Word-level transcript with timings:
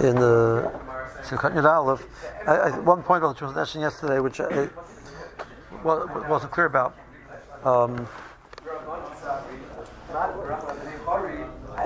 in 0.00 0.14
the 0.14 0.72
Simchat 1.20 1.52
Yud 1.52 1.66
Aleph. 1.66 2.00
One 2.86 3.02
point 3.02 3.22
on 3.22 3.34
the 3.34 3.38
translation 3.38 3.82
yesterday, 3.82 4.18
which 4.18 4.40
I 4.40 4.70
wasn't 5.84 6.52
clear 6.52 6.64
about. 6.64 6.96
Um, 7.64 8.08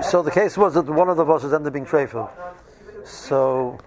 so 0.01 0.21
the 0.21 0.31
case 0.31 0.57
was 0.57 0.75
that 0.75 0.85
one 0.85 1.09
of 1.09 1.17
the 1.17 1.25
buses 1.25 1.51
ended 1.51 1.67
up 1.67 1.73
being 1.73 1.85
treifa. 1.85 2.29
So, 3.03 3.77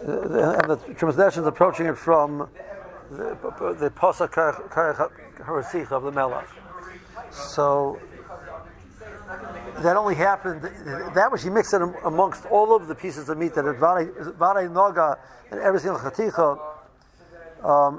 and 0.00 0.70
the 0.70 0.94
translation 0.96 1.42
is 1.42 1.46
approaching 1.46 1.84
it 1.84 1.98
from 1.98 2.48
the, 3.10 3.36
the 3.78 3.90
Pasuk 3.90 4.38
of 5.92 6.02
the 6.02 6.12
Melech. 6.12 6.48
So 7.30 8.00
that 9.82 9.96
only 9.96 10.14
happened, 10.14 10.62
that 11.14 11.30
was 11.30 11.42
he 11.42 11.50
mixed 11.50 11.74
it 11.74 11.82
amongst 12.04 12.46
all 12.46 12.74
of 12.74 12.88
the 12.88 12.94
pieces 12.94 13.28
of 13.28 13.38
meat 13.38 13.54
that 13.54 13.64
had 13.64 13.78
Vare 13.78 14.68
Noga 14.68 15.18
and 15.50 15.60
every 15.60 15.80
single 15.80 16.00
Chaticha, 16.00 16.58
um, 17.62 17.98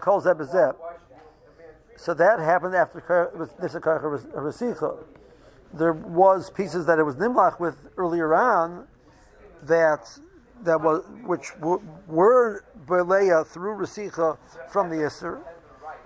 calls 0.00 0.26
Ebezeb. 0.26 0.76
So 1.96 2.12
that 2.14 2.38
happened 2.38 2.74
after 2.74 3.00
Nisakar 3.60 4.02
Rasicha. 4.34 4.98
There 5.72 5.92
was 5.94 6.50
pieces 6.50 6.86
that 6.86 6.98
it 6.98 7.02
was 7.02 7.16
Nimlach 7.16 7.58
with 7.58 7.76
earlier 7.96 8.34
on 8.34 8.86
that 9.62 10.18
that 10.62 10.80
was 10.80 11.04
which 11.24 11.52
were 12.06 12.64
Berleya 12.86 13.46
through 13.46 13.76
Rasicha 13.76 14.38
from 14.68 14.90
the 14.90 14.96
Isser, 14.96 15.40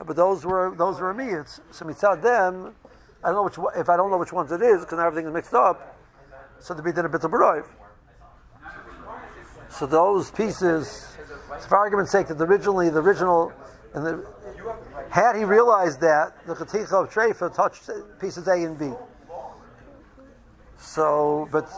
but 0.07 0.17
those 0.17 0.45
were 0.45 0.75
those 0.77 1.01
were 1.01 1.13
Amiyats. 1.13 1.61
So 1.71 1.85
mitzad 1.85 2.23
them 2.23 2.75
I 3.23 3.29
don't 3.29 3.37
know 3.37 3.45
which 3.45 3.77
if 3.77 3.89
I 3.89 3.97
don't 3.97 4.11
know 4.11 4.19
which 4.19 4.33
ones 4.33 4.51
it 4.53 4.63
is 4.63 4.81
because 4.81 4.99
everything 4.99 5.27
is 5.27 5.33
mixed 5.33 5.55
up. 5.55 5.97
So 6.59 6.75
the 6.75 6.83
bit 6.83 6.99
a 6.99 7.09
bit 7.09 7.25
of 7.25 7.31
baroiv. 7.31 7.67
So 9.71 9.87
those 9.87 10.31
pieces, 10.31 11.07
for 11.69 11.77
argument's 11.77 12.13
sake, 12.13 12.29
that 12.29 12.41
originally 12.41 12.91
the 12.91 13.01
original 13.01 13.53
and 13.95 14.07
the 14.07 14.27
had 15.11 15.37
he 15.37 15.45
realized 15.45 16.01
that 16.01 16.47
the 16.47 16.55
chaticha 16.55 16.93
of 16.93 17.13
treifa 17.13 17.55
touched 17.55 17.91
pieces 18.21 18.47
A 18.47 18.55
and 18.55 18.79
B. 18.79 18.93
So, 20.79 21.49
but 21.51 21.69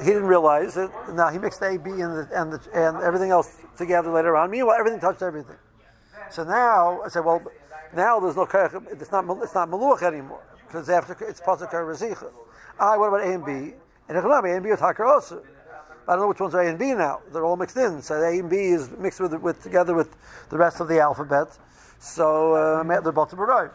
he 0.00 0.06
didn't 0.06 0.24
realize 0.24 0.76
it. 0.76 0.90
Now 1.12 1.28
he 1.28 1.38
mixed 1.38 1.62
A, 1.62 1.78
B, 1.78 1.90
and 1.90 2.00
the, 2.00 2.28
and 2.34 2.52
the, 2.52 2.60
and 2.74 3.02
everything 3.02 3.30
else 3.30 3.56
together 3.76 4.10
later 4.10 4.36
on. 4.36 4.50
Meanwhile, 4.50 4.76
everything 4.78 5.00
touched 5.00 5.22
everything. 5.22 5.56
So 6.30 6.44
now 6.44 7.02
I 7.02 7.08
say, 7.08 7.20
well, 7.20 7.42
now 7.94 8.20
there's 8.20 8.36
no 8.36 8.42
it's 8.42 9.10
not 9.10 9.24
it's 9.42 9.54
not 9.54 9.68
maluach 9.68 10.02
anymore 10.02 10.42
because 10.66 10.88
after 10.88 11.16
it's 11.24 11.40
pasuk 11.40 11.70
rezicha. 11.72 12.30
I 12.78 12.96
what 12.96 13.08
about 13.08 13.22
A 13.22 13.34
and 13.34 13.44
B? 13.44 13.74
And 14.08 14.18
A 14.18 14.54
and 14.54 14.64
B 14.64 14.70
are 14.70 14.76
takar 14.76 15.06
also. 15.06 15.42
I 16.08 16.12
don't 16.14 16.22
know 16.22 16.28
which 16.28 16.40
ones 16.40 16.54
are 16.54 16.62
A 16.62 16.68
and 16.68 16.78
B 16.78 16.94
now. 16.94 17.20
They're 17.32 17.44
all 17.44 17.56
mixed 17.56 17.76
in. 17.76 18.02
So 18.02 18.20
A 18.20 18.38
and 18.38 18.50
B 18.50 18.56
is 18.56 18.90
mixed 18.98 19.20
with, 19.20 19.34
with 19.34 19.62
together 19.62 19.94
with 19.94 20.16
the 20.48 20.56
rest 20.56 20.80
of 20.80 20.88
the 20.88 20.98
alphabet. 20.98 21.48
So 21.98 22.54
uh, 22.54 23.00
they're 23.00 23.12
both 23.12 23.32
arrive. 23.34 23.72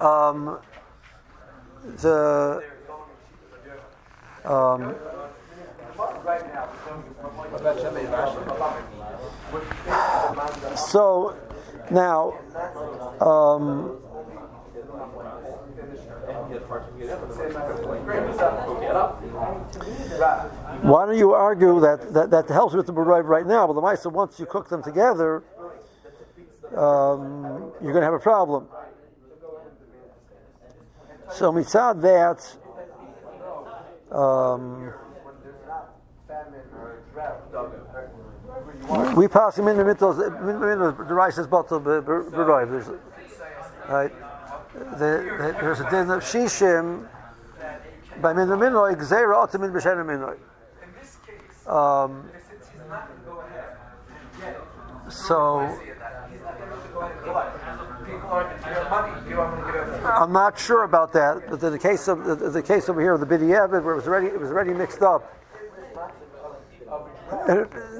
Um, 0.00 0.58
the 2.00 2.62
um, 4.44 4.94
so 10.76 11.36
now, 11.90 12.32
um, 13.20 14.00
why 20.82 21.06
don't 21.06 21.18
you 21.18 21.32
argue 21.32 21.80
that, 21.80 22.12
that, 22.14 22.30
that 22.30 22.48
helps 22.48 22.74
with 22.74 22.86
the 22.86 22.92
Baroiv 22.92 23.24
right 23.24 23.46
now? 23.46 23.66
But 23.66 23.74
the 23.74 23.82
Maisa, 23.82 24.10
once 24.10 24.38
you 24.38 24.46
cook 24.46 24.68
them 24.68 24.82
together, 24.82 25.42
um, 26.76 27.72
you're 27.82 27.92
going 27.92 28.02
to 28.02 28.06
have 28.06 28.14
a 28.14 28.18
problem. 28.18 28.66
So, 31.32 31.52
mitzad 31.52 32.00
that, 32.02 32.56
um, 34.14 34.92
we 39.16 39.28
pass 39.28 39.58
him 39.58 39.68
in 39.68 39.76
the 39.76 39.84
middle, 39.84 40.12
the 40.12 41.14
rice 41.14 41.38
is 41.38 41.46
bottled 41.46 41.84
There's 41.84 42.88
right. 43.88 44.12
there's 44.98 45.80
a 45.80 45.90
din 45.90 46.10
of 46.10 46.22
shishim. 46.22 47.08
By 48.20 48.32
min 48.32 48.48
minoi 48.48 48.94
gzeira 48.94 49.46
otamin 49.46 49.72
b'shenim 49.72 50.06
minoi. 50.06 50.38
Um, 51.66 52.28
so 55.10 55.78
I'm 60.04 60.32
not 60.32 60.58
sure 60.58 60.84
about 60.84 61.12
that, 61.12 61.48
but 61.48 61.62
in 61.62 61.72
the 61.72 61.78
case 61.78 62.08
of 62.08 62.24
the, 62.24 62.34
the 62.34 62.62
case 62.62 62.88
over 62.88 63.00
here 63.00 63.14
of 63.14 63.20
the 63.20 63.26
Bidiyah, 63.26 63.70
where 63.70 63.92
it 63.92 63.96
was 63.96 64.06
already 64.06 64.26
it 64.26 64.40
was 64.40 64.50
already 64.50 64.74
mixed 64.74 65.02
up. 65.02 65.32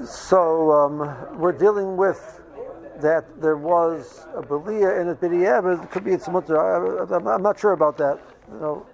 So 0.05 0.71
um, 0.71 1.39
we're 1.39 1.51
dealing 1.51 1.97
with 1.97 2.41
that 3.01 3.41
there 3.41 3.57
was 3.57 4.25
a 4.35 4.41
belia 4.41 5.01
in 5.01 5.09
it 5.09 5.19
b'di'ev. 5.19 5.83
It 5.83 5.91
could 5.91 6.03
be 6.03 6.11
it's 6.11 6.27
mutter. 6.27 6.57
I'm 6.57 7.41
not 7.41 7.59
sure 7.59 7.73
about 7.73 7.97
that. 7.97 8.19
You 8.51 8.59
know, 8.59 8.85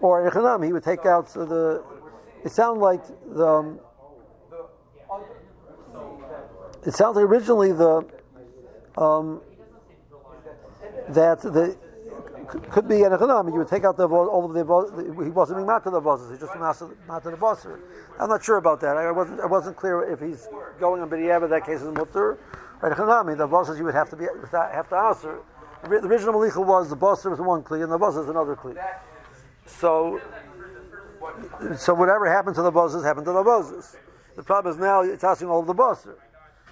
or 0.00 0.30
he 0.62 0.72
would 0.72 0.84
take 0.84 1.06
out 1.06 1.28
the. 1.28 1.82
It 2.44 2.52
sounded 2.52 2.80
like 2.80 3.02
the. 3.34 3.46
Um, 3.46 3.80
it 6.86 6.94
sounds 6.94 7.16
like 7.16 7.24
originally 7.24 7.72
the 7.72 8.06
um, 8.96 9.42
that 11.08 11.40
the 11.42 11.76
could 12.70 12.88
be 12.88 13.02
an 13.02 13.12
economy. 13.12 13.52
You 13.52 13.58
would 13.58 13.68
take 13.68 13.84
out 13.84 13.96
the 13.96 14.08
all 14.08 14.44
of 14.44 14.52
the 14.52 15.24
he 15.24 15.30
wasn't 15.30 15.58
being 15.58 15.66
mad 15.66 15.82
to 15.84 15.90
the 15.90 16.00
bosses. 16.00 16.30
He 16.30 16.38
just 16.38 16.54
mad 16.56 16.74
to 17.22 17.30
the 17.30 17.36
bosser. 17.36 17.78
I'm 18.18 18.28
not 18.28 18.44
sure 18.44 18.56
about 18.56 18.80
that. 18.80 18.96
I 18.96 19.10
wasn't 19.10 19.40
I 19.40 19.46
wasn't 19.46 19.76
clear 19.76 20.02
if 20.02 20.20
he's 20.20 20.48
going 20.78 21.02
on 21.02 21.10
b'di'ev. 21.10 21.48
That 21.48 21.64
case 21.64 21.80
is 21.80 21.88
mutter. 21.88 22.38
Right, 22.80 22.92
economy. 22.92 23.34
The 23.34 23.46
bosses 23.46 23.78
you 23.78 23.84
would 23.84 23.94
have 23.94 24.10
to 24.10 24.16
be 24.16 24.26
have 24.52 24.88
to 24.88 24.96
answer. 24.96 25.40
The 25.82 25.88
original 25.90 26.34
malicha 26.34 26.64
was 26.64 26.90
the 26.90 26.96
bosser 26.96 27.30
was 27.30 27.40
one 27.40 27.62
kli 27.62 27.82
and 27.82 27.92
the 27.92 27.98
bosser 27.98 28.22
is 28.22 28.28
another 28.28 28.56
kli. 28.56 28.76
So, 29.66 30.20
so 31.76 31.94
whatever 31.94 32.30
happened 32.30 32.56
to 32.56 32.62
the 32.62 32.70
bosses 32.70 33.04
happened 33.04 33.26
to 33.26 33.32
the 33.32 33.42
bosses. 33.42 33.96
The 34.36 34.42
problem 34.42 34.74
is 34.74 34.80
now 34.80 35.02
it's 35.02 35.24
asking 35.24 35.48
all 35.48 35.60
of 35.60 35.66
the 35.66 35.74
bosser. 35.74 36.16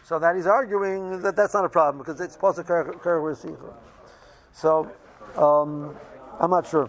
So 0.04 0.18
that 0.18 0.36
he's 0.36 0.46
arguing 0.46 1.20
that 1.22 1.36
that's 1.36 1.54
not 1.54 1.64
a 1.64 1.68
problem 1.68 1.98
because 1.98 2.20
it's 2.20 2.32
supposed 2.32 2.56
to 2.56 2.64
So 4.52 4.90
um, 5.36 5.94
I'm 6.40 6.50
not 6.50 6.66
sure. 6.66 6.88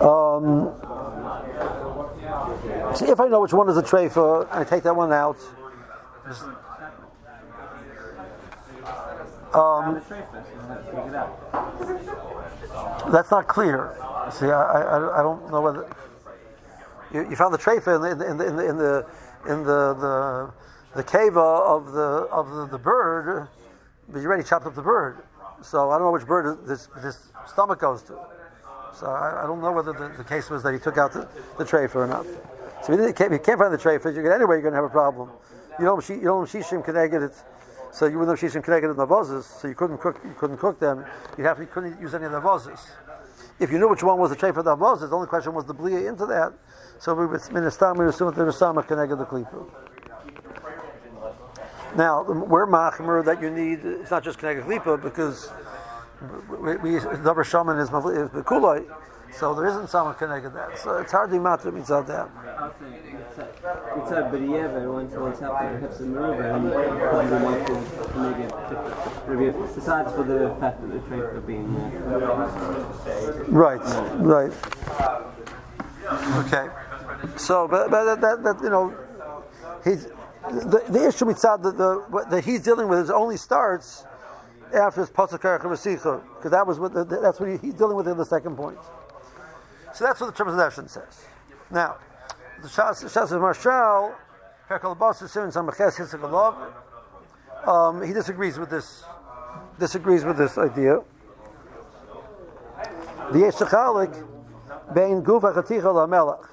Um, 0.00 0.72
see 2.94 3.06
if 3.06 3.20
I 3.20 3.28
know 3.28 3.40
which 3.40 3.52
one 3.52 3.68
is 3.68 3.76
a 3.76 3.82
tray 3.82 4.08
for, 4.08 4.48
I 4.52 4.64
take 4.64 4.82
that 4.84 4.94
one 4.94 5.12
out. 5.12 5.38
Um, 9.52 10.00
that's 13.10 13.30
not 13.30 13.48
clear. 13.48 13.96
See, 14.30 14.46
I, 14.46 14.50
I, 14.50 15.20
I 15.20 15.22
don't 15.22 15.50
know 15.50 15.60
whether 15.60 15.86
you, 17.12 17.28
you 17.30 17.36
found 17.36 17.52
the 17.52 17.58
treifa 17.58 17.96
in 18.12 18.18
the 18.18 18.30
in 18.30 18.36
the 18.36 18.46
in 18.46 18.56
the 18.56 18.68
in 18.68 18.76
the 18.78 19.06
in 19.48 19.64
the, 19.64 19.94
the, 19.94 20.52
the 20.96 21.02
cava 21.02 21.40
of 21.40 21.92
the 21.92 22.28
of 22.30 22.50
the, 22.50 22.66
the, 22.66 22.78
bird, 22.78 23.48
but 24.08 24.20
you 24.20 24.26
already 24.26 24.44
chopped 24.44 24.66
up 24.66 24.74
the 24.74 24.82
bird. 24.82 25.22
So 25.62 25.90
I 25.90 25.98
don't 25.98 26.06
know 26.06 26.12
which 26.12 26.26
bird 26.26 26.66
this 26.66 26.88
this 27.02 27.28
stomach 27.46 27.80
goes 27.80 28.02
to. 28.04 28.18
So 28.94 29.06
I, 29.06 29.44
I 29.44 29.46
don't 29.46 29.60
know 29.60 29.72
whether 29.72 29.92
the, 29.92 30.08
the, 30.16 30.24
case 30.24 30.50
was 30.50 30.62
that 30.62 30.72
he 30.72 30.78
took 30.78 30.98
out 30.98 31.12
the, 31.12 31.28
the 31.58 31.64
treifa 31.64 31.94
or 31.96 32.06
not. 32.06 32.26
So 32.84 32.92
if 32.92 33.00
you, 33.00 33.12
can't, 33.12 33.32
if 33.32 33.38
you 33.40 33.44
can't 33.44 33.58
find 33.58 33.72
the 33.72 33.78
treifa, 33.78 34.14
you 34.14 34.22
get 34.22 34.32
anyway 34.32 34.56
you're 34.56 34.62
going 34.62 34.72
to 34.72 34.76
have 34.76 34.84
a 34.84 34.88
problem. 34.88 35.30
You 35.78 35.84
know 35.84 36.00
you 36.08 36.20
don't 36.22 36.46
shishim 36.46 36.84
connected 36.84 37.22
it. 37.22 37.32
So 37.92 38.06
you 38.06 38.18
wouldn't 38.18 38.38
have 38.38 38.50
shishim 38.50 38.62
connected 38.62 38.90
in 38.90 38.96
the 38.96 39.06
vozes, 39.06 39.44
so 39.44 39.68
you 39.68 39.74
couldn't 39.74 39.98
cook 39.98 40.20
you 40.24 40.34
couldn't 40.38 40.58
cook 40.58 40.78
them. 40.78 41.04
You 41.38 41.44
have 41.44 41.56
to, 41.56 41.62
you 41.62 41.68
couldn't 41.68 42.00
use 42.00 42.14
any 42.14 42.24
of 42.26 42.32
the 42.32 42.40
vozes. 42.40 42.80
If 43.58 43.70
you 43.70 43.78
knew 43.78 43.88
which 43.88 44.02
one 44.02 44.18
was 44.18 44.30
the 44.30 44.36
treifa 44.36 44.58
of 44.58 44.64
the 44.64 44.76
vozes, 44.76 45.10
the 45.10 45.16
only 45.16 45.28
question 45.28 45.54
was 45.54 45.64
the 45.64 45.74
blia 45.74 46.08
into 46.08 46.26
that. 46.26 46.52
So 47.00 47.14
we 47.14 47.24
in 47.24 47.30
would 47.30 47.52
minister 47.52 47.94
we 47.94 48.06
assume 48.06 48.28
that 48.28 48.36
the 48.36 48.44
Rasama 48.44 48.86
connected 48.86 49.16
the 49.16 49.24
klipa. 49.24 49.66
Now 51.96 52.22
we're 52.22 52.66
machmer 52.66 53.24
that 53.24 53.40
you 53.40 53.48
need. 53.48 53.80
It's 53.86 54.10
not 54.10 54.22
just 54.22 54.38
connected 54.38 54.66
klipa 54.66 55.02
because 55.02 55.48
we, 56.60 56.76
we 56.76 57.00
shaman 57.00 57.78
is 57.78 57.88
bekuloi, 57.88 58.84
so 59.32 59.54
there 59.54 59.66
isn't 59.68 59.88
someone 59.88 60.14
connected 60.16 60.52
that. 60.52 60.78
So 60.78 60.98
it's 60.98 61.12
hard 61.12 61.30
to 61.30 61.40
matter 61.40 61.72
mitzvah 61.72 62.04
that. 62.06 62.28
It's 63.96 64.10
a 64.10 64.28
b'dieva 64.30 64.92
once 64.92 65.14
once 65.14 65.40
after 65.40 65.78
have 65.78 65.94
some 65.94 66.12
meruba 66.12 66.54
and 66.54 66.70
to 67.66 69.34
maybe 69.34 69.50
besides 69.74 70.12
for 70.12 70.24
the 70.24 70.54
fact 70.60 70.82
that 70.82 70.92
the 70.92 70.98
trade 71.08 71.24
for 71.32 71.40
being 71.40 71.74
uh, 71.76 72.18
Right, 73.48 73.80
right. 74.20 74.52
Okay. 76.44 76.68
So, 77.36 77.68
but, 77.68 77.90
but 77.90 78.20
that, 78.20 78.42
that, 78.42 78.60
you 78.62 78.70
know, 78.70 78.94
he's 79.84 80.06
the, 80.48 80.82
the 80.88 81.08
issue 81.08 81.26
mitzad 81.26 81.62
that 81.62 81.76
the 81.76 82.24
that 82.30 82.44
he's 82.44 82.62
dealing 82.62 82.88
with 82.88 82.98
is 83.00 83.10
only 83.10 83.36
starts 83.36 84.04
after 84.74 85.00
his 85.00 85.10
pasuk 85.10 85.40
Rasicha, 85.40 86.22
because 86.36 86.50
that 86.50 86.66
was 86.66 86.78
what 86.78 86.94
the, 86.94 87.04
that's 87.04 87.40
what 87.40 87.50
he, 87.50 87.58
he's 87.58 87.74
dealing 87.74 87.96
with 87.96 88.08
in 88.08 88.16
the 88.16 88.24
second 88.24 88.56
point. 88.56 88.78
So 89.94 90.04
that's 90.04 90.20
what 90.20 90.28
the 90.28 90.44
translation 90.44 90.88
says. 90.88 91.24
Now, 91.70 91.96
the 92.62 92.68
Shas 92.68 93.32
of 93.32 93.40
Marshal, 93.40 94.14
Perkal 94.68 94.98
Bas 94.98 95.18
Simon 95.30 95.50
Samaches 95.50 95.96
Hisagalov, 95.96 96.72
um, 97.68 98.02
he 98.02 98.12
disagrees 98.12 98.58
with 98.58 98.70
this 98.70 99.04
disagrees 99.78 100.24
with 100.24 100.38
this 100.38 100.56
idea. 100.56 101.00
The 103.32 103.38
Yeshachalik 103.38 104.26
bein 104.94 105.22
Gufa 105.22 105.54
Chaticha 105.54 105.82
LaMelech. 105.82 106.46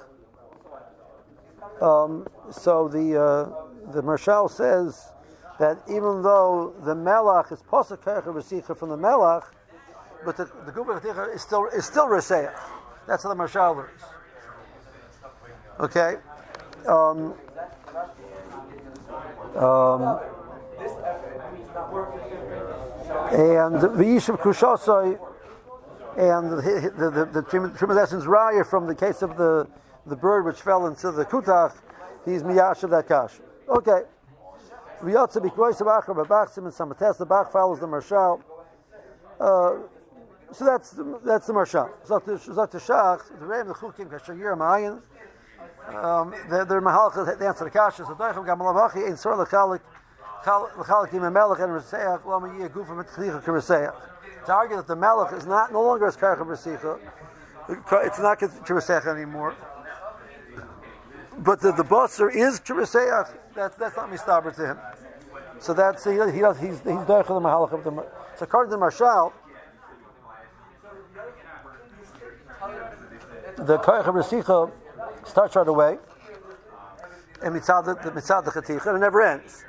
Um, 1.80 2.26
so 2.50 2.88
the 2.88 3.20
uh, 3.20 3.92
the 3.92 4.02
Marshal 4.02 4.48
says 4.48 5.12
that 5.58 5.78
even 5.88 6.22
though 6.22 6.74
the 6.84 6.94
Melach 6.94 7.52
is 7.52 7.62
Posach 7.62 7.98
Kercha 7.98 8.76
from 8.76 8.88
the 8.88 8.96
Melach, 8.96 9.44
but 10.24 10.36
the, 10.36 10.44
the 10.66 10.72
Chaticha 10.72 11.34
is 11.34 11.42
still 11.42 11.66
is 11.66 11.84
still 11.86 12.06
Reseach. 12.06 12.52
That's 13.06 13.22
how 13.22 13.28
the 13.28 13.34
Marshal 13.34 13.74
learns. 13.74 14.02
Okay. 15.80 16.16
Um, 16.86 17.34
um, 19.56 20.20
and 23.30 23.80
the 23.80 24.04
Yishuv 24.04 24.38
Kushosai 24.38 25.18
and 26.16 26.50
the 26.50 26.92
the 26.96 27.10
the, 27.10 27.24
the 27.26 27.42
Trimadasson's 27.42 28.24
raya 28.24 28.66
from 28.66 28.86
the 28.86 28.94
case 28.94 29.22
of 29.22 29.36
the 29.36 29.68
the 30.08 30.16
bird 30.16 30.44
which 30.44 30.60
fell 30.60 30.86
into 30.86 31.10
the 31.12 31.24
kutach, 31.24 31.74
he's 32.24 32.42
miyash 32.42 32.88
that 32.88 33.06
kash. 33.08 33.34
Okay. 33.68 34.02
Riyotze 35.02 35.40
bikrois 35.40 35.80
abacher 35.80 36.14
babachsim 36.14 36.64
and 36.64 36.72
samates 36.72 37.18
the 37.18 37.26
bach 37.26 37.52
follows 37.52 37.78
the 37.80 37.86
marshal. 37.86 38.42
Uh, 39.38 39.76
so 40.50 40.64
that's 40.64 40.90
the, 40.90 41.20
that's 41.24 41.46
the 41.46 41.52
marshal. 41.52 41.88
Zot 42.04 42.24
shach 42.24 43.38
the 43.38 43.46
reim 43.46 43.68
the 43.68 43.74
chukim 43.74 44.08
kashayir 44.08 44.56
ma'ayin. 44.56 45.00
Um, 45.94 46.34
they're, 46.50 46.64
they're 46.64 46.82
mahalach 46.82 47.38
they 47.38 47.46
answer 47.46 47.64
the 47.64 47.70
kasha. 47.70 48.04
So 48.04 48.14
doichem 48.14 48.44
gamalavachi 48.44 49.06
in 49.06 49.16
sor 49.16 49.34
lechalik 49.34 49.80
lechalik 50.44 51.14
im 51.14 51.32
melech 51.32 51.60
and 51.60 51.72
reseach 51.72 52.24
lama 52.24 52.48
yiyah 52.48 52.68
gufa 52.70 52.96
mit 52.96 53.06
chlicha 53.06 53.42
kereseach. 53.42 53.94
To 54.46 54.52
argue 54.52 54.76
that 54.76 54.86
the 54.86 54.96
melech 54.96 55.32
is 55.32 55.46
not 55.46 55.72
no 55.72 55.82
longer 55.82 56.06
as 56.06 56.16
karcha 56.16 56.44
b'sicha, 56.44 56.98
it's 58.04 58.18
not 58.18 58.38
kereseach 58.40 59.06
anymore. 59.06 59.54
But 61.38 61.60
the, 61.60 61.72
the 61.72 61.84
is 62.34 62.60
kereseach. 62.60 63.34
That's 63.54 63.76
that's 63.76 63.96
not 63.96 64.10
mistaber 64.10 64.54
to 64.56 64.66
him. 64.66 64.78
So 65.60 65.72
that's 65.72 66.04
he, 66.04 66.12
he 66.12 66.40
does 66.40 66.58
he's 66.58 66.80
he's 66.80 67.04
doichel 67.06 67.26
the 67.26 67.40
mahalach 67.40 67.72
of 67.72 67.84
the. 67.84 67.90
So 68.36 68.44
according 68.44 68.70
to 68.70 68.76
the 68.76 68.78
marshal. 68.78 69.32
The 73.56 73.78
koyach 73.78 74.06
of 74.06 74.72
starts 75.26 75.56
right 75.56 75.66
away, 75.66 75.98
and 77.42 77.54
mitzad 77.54 77.84
the 77.86 78.10
mitzad 78.10 78.44
the 78.44 78.50
chaticha, 78.52 78.94
it 78.94 78.98
never 78.98 79.20
ends. 79.22 79.64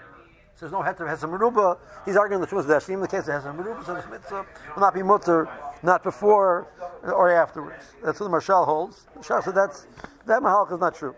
So 0.56 0.68
there's 0.68 0.72
no 0.72 0.82
heter 0.82 1.08
has 1.08 1.24
a 1.24 1.28
meruba. 1.28 1.78
He's 2.06 2.16
arguing 2.16 2.42
the 2.42 2.48
truth 2.48 2.68
that 2.68 2.88
in 2.88 3.00
the 3.00 3.08
case 3.08 3.26
has 3.26 3.46
a 3.46 3.50
meruba, 3.50 3.84
so 3.86 3.96
this 3.96 4.06
mitzvah 4.12 4.46
will 4.76 4.82
not 4.82 4.94
be 4.94 5.02
mutter, 5.02 5.50
not 5.82 6.04
before 6.04 6.68
or 7.02 7.32
afterwards. 7.32 7.86
That's 8.04 8.20
what 8.20 8.26
the 8.26 8.32
marshal 8.32 8.66
holds. 8.66 9.08
The 9.16 9.42
said 9.42 9.56
that's 9.56 9.88
that 10.26 10.42
mahalach 10.42 10.74
is 10.74 10.80
not 10.80 10.94
true. 10.94 11.16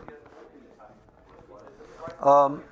Um, 2.21 2.63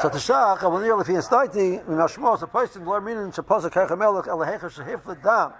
so 0.00 0.08
the 0.08 0.18
shach, 0.18 0.62
I 0.62 0.66
will 0.66 0.80
nearly 0.80 1.04
fi 1.04 1.12
instaiti, 1.12 1.86
mi 1.86 1.94
mashmos 1.96 2.42
a 2.42 2.46
person 2.46 2.84
lo 2.84 3.00
minin 3.00 3.32
shaposa 3.32 3.70
kachamelech 3.70 4.26
elahecha 4.26 4.70
shehif 4.70 5.02
ledam. 5.02 5.52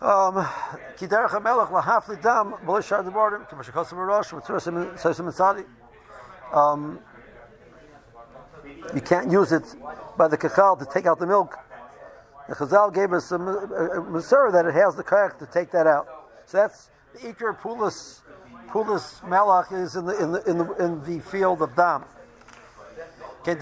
Um, 0.00 0.46
ki 0.96 1.06
derech 1.06 1.30
hamelech 1.30 1.70
lahaf 1.70 2.04
ledam 2.04 2.58
b'lo 2.64 2.82
shar 2.82 3.02
debordim 3.02 3.48
ki 3.48 3.56
mashakos 3.56 3.92
marash 3.92 4.30
v'tzura 4.32 4.60
sesim 4.96 5.26
mitzadi. 5.26 5.64
Um, 6.52 6.98
you 8.94 9.00
can't 9.00 9.30
use 9.30 9.52
it 9.52 9.74
by 10.16 10.28
the 10.28 10.36
kachal 10.36 10.78
to 10.78 10.84
take 10.84 11.06
out 11.06 11.18
the 11.18 11.26
milk. 11.26 11.58
The 12.48 12.54
Chazal 12.56 12.92
gave 12.92 13.12
us 13.12 13.30
a, 13.30 13.36
a, 13.36 14.52
that 14.52 14.66
it 14.66 14.74
has 14.74 14.96
the 14.96 15.04
kayak 15.04 15.38
to 15.38 15.46
take 15.46 15.70
that 15.70 15.86
out. 15.86 16.06
So 16.46 16.58
that's 16.58 16.90
the 17.12 17.18
Iker 17.20 17.58
Pulis 17.58 18.20
Pulis 18.68 19.20
Malach 19.22 19.72
is 19.72 19.96
in 19.96 20.04
the 20.06 20.22
in 20.22 20.32
the 20.32 20.42
in 20.44 20.58
the 20.58 20.72
in 20.84 21.02
the 21.04 21.20
field 21.20 21.62
of 21.62 21.74
Dam. 21.76 22.04
So 23.44 23.52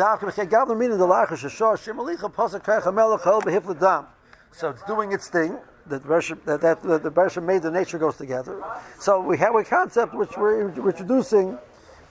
it's 4.69 4.83
doing 4.83 5.13
its 5.13 5.29
thing. 5.29 5.59
That 5.87 6.05
that 6.05 6.61
that, 6.61 6.83
that 6.83 7.03
the 7.03 7.11
Bershom 7.11 7.47
made 7.47 7.63
the 7.63 7.71
nature 7.71 7.99
goes 7.99 8.17
together. 8.17 8.63
So 8.99 9.21
we 9.21 9.39
have 9.39 9.55
a 9.55 9.65
concept 9.65 10.15
which 10.15 10.37
we're, 10.37 10.69
introducing 10.69 11.59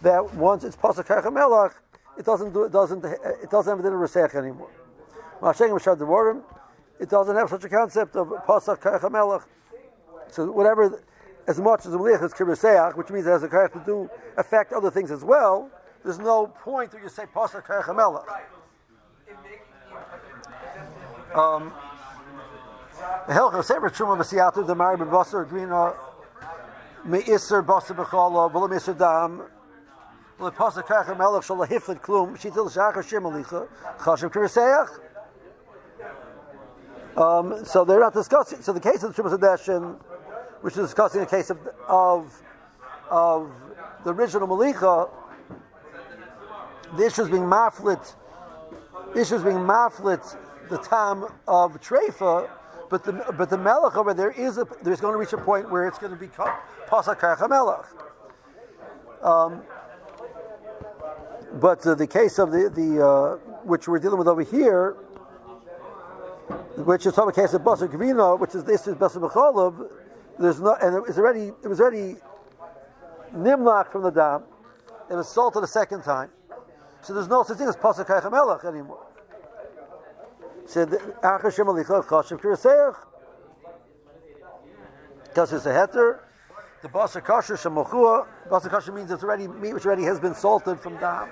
that 0.01 0.33
once 0.33 0.63
it's 0.63 0.75
pasuk 0.75 1.05
melach, 1.05 1.73
it 2.17 2.25
doesn't 2.25 2.53
do 2.53 2.63
it 2.63 2.71
doesn't 2.71 3.05
it 3.05 3.49
doesn't 3.49 3.77
have 3.77 3.83
the 3.83 3.91
resech 3.91 4.35
anymore. 4.35 4.69
It 6.99 7.09
doesn't 7.09 7.35
have 7.35 7.49
such 7.49 7.63
a 7.63 7.69
concept 7.69 8.15
of 8.15 8.29
pasuk 8.47 8.79
melach. 8.79 9.43
So 10.31 10.51
whatever 10.51 11.01
as 11.49 11.59
much 11.59 11.83
as 11.87 11.91
the 11.91 11.97
Malich 11.97 12.23
is 12.23 12.31
Kiriseach, 12.31 12.95
which 12.95 13.09
means 13.09 13.25
it 13.25 13.31
has 13.31 13.41
a 13.41 13.47
kayak 13.47 13.73
to 13.73 13.81
do 13.83 14.07
affect 14.37 14.71
other 14.71 14.91
things 14.91 15.09
as 15.09 15.23
well, 15.23 15.67
there's 16.03 16.19
no 16.19 16.45
point 16.45 16.93
where 16.93 17.01
you 17.01 17.09
say 17.09 17.23
Pasach 17.35 17.65
Kayachamelach. 17.65 18.23
Um, 21.33 21.73
the 23.27 23.33
Helcha 23.33 23.63
Sefer 23.63 23.89
Truma 23.89 24.15
V'Siyatu 24.17 24.65
the 24.65 24.75
Mari 24.75 24.97
B'Basar 24.97 25.49
Grina 25.49 25.95
Me'Isser 27.05 27.63
Basar 27.63 27.95
B'Chala 27.95 28.51
V'La 28.51 28.69
Me'Isser 28.69 28.93
Dam 28.93 29.41
L'Pasach 30.37 30.85
Kayachamelach 30.85 31.43
Shal 31.43 31.65
Hiflet 31.65 31.99
Klum 31.99 32.37
Shitil 32.37 32.71
Shachar 32.71 33.03
Shemalicha 33.03 33.67
Chashem 33.97 34.31
Kiriseach 34.31 34.99
um, 37.17 37.65
so 37.65 37.83
they're 37.83 37.99
not 37.99 38.13
discussing. 38.13 38.61
So 38.61 38.71
the 38.71 38.79
case 38.79 39.03
of 39.03 39.13
the 39.13 39.21
Truma 39.21 39.37
Sedeshin 39.37 39.99
which 40.61 40.73
is 40.73 40.81
discussing 40.81 41.21
a 41.21 41.25
case 41.25 41.49
of, 41.49 41.57
of, 41.87 42.41
of 43.09 43.51
the 44.03 44.13
original 44.13 44.47
Malicha, 44.47 45.09
the 46.97 47.05
issue 47.05 47.21
is 47.23 47.29
being 47.29 47.43
maflit, 47.43 48.15
the 49.13 49.21
issue 49.21 49.35
is 49.35 49.43
being 49.43 49.57
maflit 49.57 50.37
the 50.69 50.77
time 50.77 51.23
of 51.47 51.79
Treifa, 51.81 52.49
but 52.89 53.03
the 53.03 53.11
but 53.37 53.49
the 53.49 53.57
melech 53.57 53.95
over 53.95 54.13
there 54.13 54.31
is 54.31 54.57
a, 54.57 54.67
there's 54.81 54.99
going 54.99 55.13
to 55.13 55.19
reach 55.19 55.33
a 55.33 55.37
point 55.37 55.69
where 55.69 55.87
it's 55.87 55.99
going 55.99 56.11
to 56.11 56.19
be 56.19 56.27
pasakach 56.27 57.47
melech. 57.47 57.85
Um, 59.21 59.61
but 61.53 61.85
uh, 61.85 61.95
the 61.95 62.07
case 62.07 62.39
of 62.39 62.51
the 62.51 62.69
the 62.69 63.05
uh, 63.05 63.35
which 63.63 63.87
we're 63.87 63.99
dealing 63.99 64.17
with 64.17 64.27
over 64.27 64.41
here, 64.41 64.93
which 66.77 67.05
is 67.05 67.13
the 67.13 67.31
case 67.31 67.53
of 67.53 67.61
Basar 67.61 67.87
Gavino, 67.87 68.39
which 68.39 68.55
is 68.55 68.63
this 68.63 68.87
is 68.87 68.95
Basar 68.95 69.21
there's 70.39 70.61
no, 70.61 70.75
and 70.81 70.95
it 70.95 71.01
was 71.05 71.17
already 71.17 71.51
it 71.63 71.67
was 71.67 71.81
already 71.81 72.15
nimlach 73.33 73.91
from 73.91 74.03
the 74.03 74.09
dam. 74.09 74.43
It 75.09 75.15
was 75.15 75.27
salted 75.27 75.63
a 75.63 75.67
second 75.67 76.03
time, 76.03 76.29
so 77.01 77.13
there's 77.13 77.27
no 77.27 77.43
such 77.43 77.57
thing 77.57 77.67
as 77.67 77.75
pasuk 77.75 78.31
melech 78.31 78.63
anymore. 78.63 79.05
Said 80.65 80.89
achar 80.89 81.53
shem 81.53 81.67
alicha 81.67 82.05
chashiv 82.05 82.39
kiraseach. 82.39 82.95
Because 85.25 85.53
it's 85.53 85.65
a 85.65 85.69
heter, 85.69 86.19
the 86.81 86.87
basar 86.87 87.23
kasher 87.23 87.57
shemochua. 87.57 88.25
Basar 88.49 88.69
kasher 88.69 88.93
means 88.93 89.11
it's 89.11 89.23
already 89.23 89.47
meat 89.47 89.73
which 89.73 89.85
already 89.85 90.03
has 90.03 90.19
been 90.19 90.33
salted 90.33 90.79
from 90.79 90.97
dam. 90.97 91.29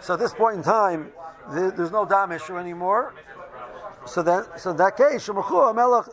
So 0.00 0.14
at 0.14 0.20
this 0.20 0.32
point 0.32 0.56
in 0.56 0.62
time, 0.62 1.12
the, 1.50 1.72
there's 1.76 1.90
no 1.90 2.06
dam 2.06 2.32
issue 2.32 2.56
anymore. 2.56 3.14
So 4.06 4.22
then, 4.22 4.44
so 4.56 4.70
in 4.70 4.76
that 4.78 4.96
case, 4.96 5.28
shemochua 5.28 5.74
melech 5.74 6.06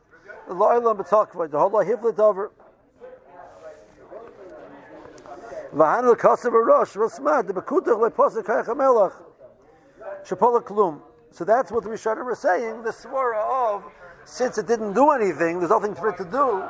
So 11.35 11.43
that's 11.43 11.69
what 11.69 11.83
the 11.83 11.89
Rishonim 11.89 12.25
are 12.25 12.35
saying. 12.35 12.83
The 12.83 12.91
swara 12.91 13.75
of 13.75 13.83
since 14.23 14.57
it 14.57 14.67
didn't 14.67 14.93
do 14.93 15.11
anything, 15.11 15.59
there's 15.59 15.71
nothing 15.71 15.93
for 15.93 16.09
it 16.09 16.17
to 16.17 16.23
do. 16.23 16.63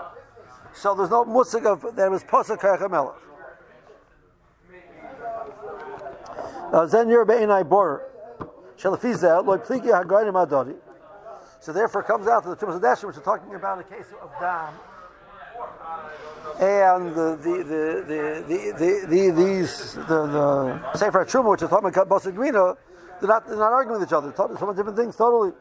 So 0.73 0.95
there's 0.95 1.11
no 1.11 1.23
musik 1.23 1.65
of 1.65 1.95
there 1.95 2.09
was 2.09 2.23
pasuk 2.23 2.57
kachamelach. 2.57 3.15
Zen 6.89 7.09
yer 7.09 7.25
be'inai 7.25 7.67
bor. 7.67 8.09
Shalafizel 8.77 9.45
loy 9.45 9.57
pligi 9.57 9.91
hagoyim 9.91 10.33
adori. 10.33 10.75
So 11.65 11.73
therefore, 11.73 12.01
it 12.01 12.05
comes 12.05 12.27
out 12.27 12.43
to 12.43 12.49
the 12.49 12.55
Tumas 12.55 12.79
Hadeshim, 12.79 13.07
which 13.07 13.17
is 13.17 13.23
talking 13.23 13.55
about 13.55 13.79
a 13.79 13.83
case 13.85 14.05
of 14.21 14.29
dam, 14.39 14.71
and 16.61 17.15
the 17.15 17.35
the 17.41 17.63
the 17.63 18.03
the, 18.05 18.73
the, 18.77 19.07
the 19.07 19.31
these 19.31 19.95
the 19.95 20.27
the 20.27 20.93
Sefer 20.93 21.25
Truma, 21.25 21.49
which 21.49 21.63
is 21.63 21.69
talking 21.69 21.89
about 21.89 22.07
Basa 22.07 22.31
Grina, 22.31 22.77
they're 23.19 23.27
not 23.27 23.47
they're 23.47 23.57
not 23.57 23.73
arguing 23.73 23.99
with 23.99 24.07
each 24.07 24.13
other. 24.13 24.27
They're 24.27 24.37
talking 24.37 24.63
many 24.63 24.77
different 24.77 24.95
things 24.95 25.15
totally. 25.15 25.53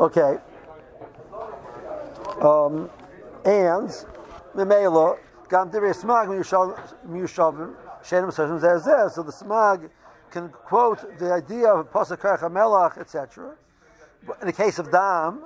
Okay. 0.00 0.38
Um, 2.40 2.88
and 3.44 3.90
Memela 4.56 5.18
Gam 5.50 5.70
Divrei 5.70 5.94
Smag 5.94 6.28
Miyushavim 7.06 7.76
Shenim 8.02 8.32
Sashim 8.32 8.58
Zeh 8.58 9.10
So 9.10 9.22
the 9.22 9.32
Smag 9.32 9.90
can 10.32 10.48
quote 10.48 11.18
the 11.18 11.32
idea 11.32 11.68
of 11.68 11.92
Pasakach 11.92 12.40
Melach, 12.50 12.98
etc. 12.98 13.54
In 14.40 14.46
the 14.46 14.52
case 14.52 14.78
of 14.78 14.90
Dam, 14.90 15.44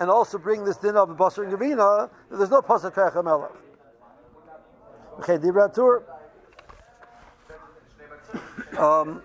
and 0.00 0.10
also 0.10 0.38
bring 0.38 0.64
this 0.64 0.78
din 0.78 0.96
of 0.96 1.10
Basar 1.10 1.44
and 1.44 1.52
Gavina, 1.52 2.10
there's 2.30 2.50
no 2.50 2.62
Pasakach 2.62 3.14
Melach. 3.14 3.52
Okay, 5.20 5.36
the 5.36 5.48
Ratur. 5.48 6.02
Um, 8.78 9.22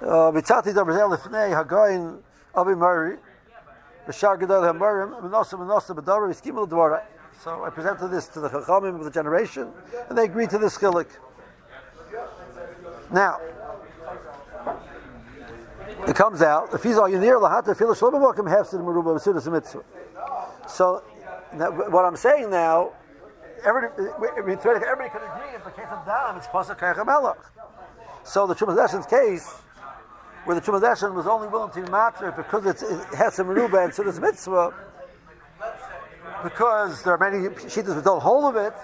uh, 0.00 0.32
Mitzati 0.32 0.74
Dabrazel 0.74 1.16
Lefnei 1.16 1.64
Hagayin 1.64 2.20
Avi 2.54 2.74
Mari, 2.74 3.16
Bashar 4.06 4.38
Gadol 4.38 4.62
Menosa 4.74 5.94
Badara, 5.94 6.28
Skimel 6.34 6.68
Dwara. 6.68 7.02
So 7.42 7.64
I 7.64 7.70
presented 7.70 8.08
this 8.08 8.26
to 8.28 8.40
the 8.40 8.50
Chachamim 8.50 8.96
of 8.96 9.04
the 9.04 9.10
generation, 9.10 9.72
and 10.08 10.18
they 10.18 10.24
agreed 10.24 10.50
to 10.50 10.58
this 10.58 10.76
chilik. 10.76 11.08
Now, 13.12 13.38
it 16.06 16.14
comes 16.14 16.42
out, 16.42 16.72
if 16.72 16.82
he's 16.82 16.96
all 16.96 17.08
near 17.08 17.38
lahata 17.38 17.76
feel 17.76 17.94
shlomim 17.94 18.22
hefsid 18.46 18.80
meruba 18.80 19.52
mitzvah. 19.52 19.82
So, 20.68 21.02
what 21.90 22.04
I'm 22.04 22.16
saying 22.16 22.50
now, 22.50 22.92
everybody, 23.64 24.10
everybody 24.38 24.56
could 24.56 24.76
agree 24.76 25.54
in 25.54 25.60
the 25.64 25.70
case 25.70 25.86
of 25.90 26.06
dam, 26.06 26.36
it's 26.36 26.46
kachamelach. 26.46 27.38
So 28.22 28.46
the 28.46 28.54
Chumash 28.54 29.10
case, 29.10 29.48
where 30.44 30.54
the 30.54 30.60
Chumash 30.60 31.14
was 31.14 31.26
only 31.26 31.48
willing 31.48 31.72
to 31.72 31.82
be 31.82 31.90
matter 31.90 32.32
because 32.32 32.64
it's, 32.66 32.80
some 33.34 33.48
meruba 33.48 33.84
and 33.84 33.92
sudas 33.92 34.20
mitzvah, 34.20 34.72
because 36.44 37.02
there 37.02 37.14
are 37.14 37.18
many 37.18 37.48
shittas 37.48 37.96
that 37.96 38.04
don't 38.04 38.22
hold 38.22 38.54
of 38.54 38.62
it, 38.62 38.74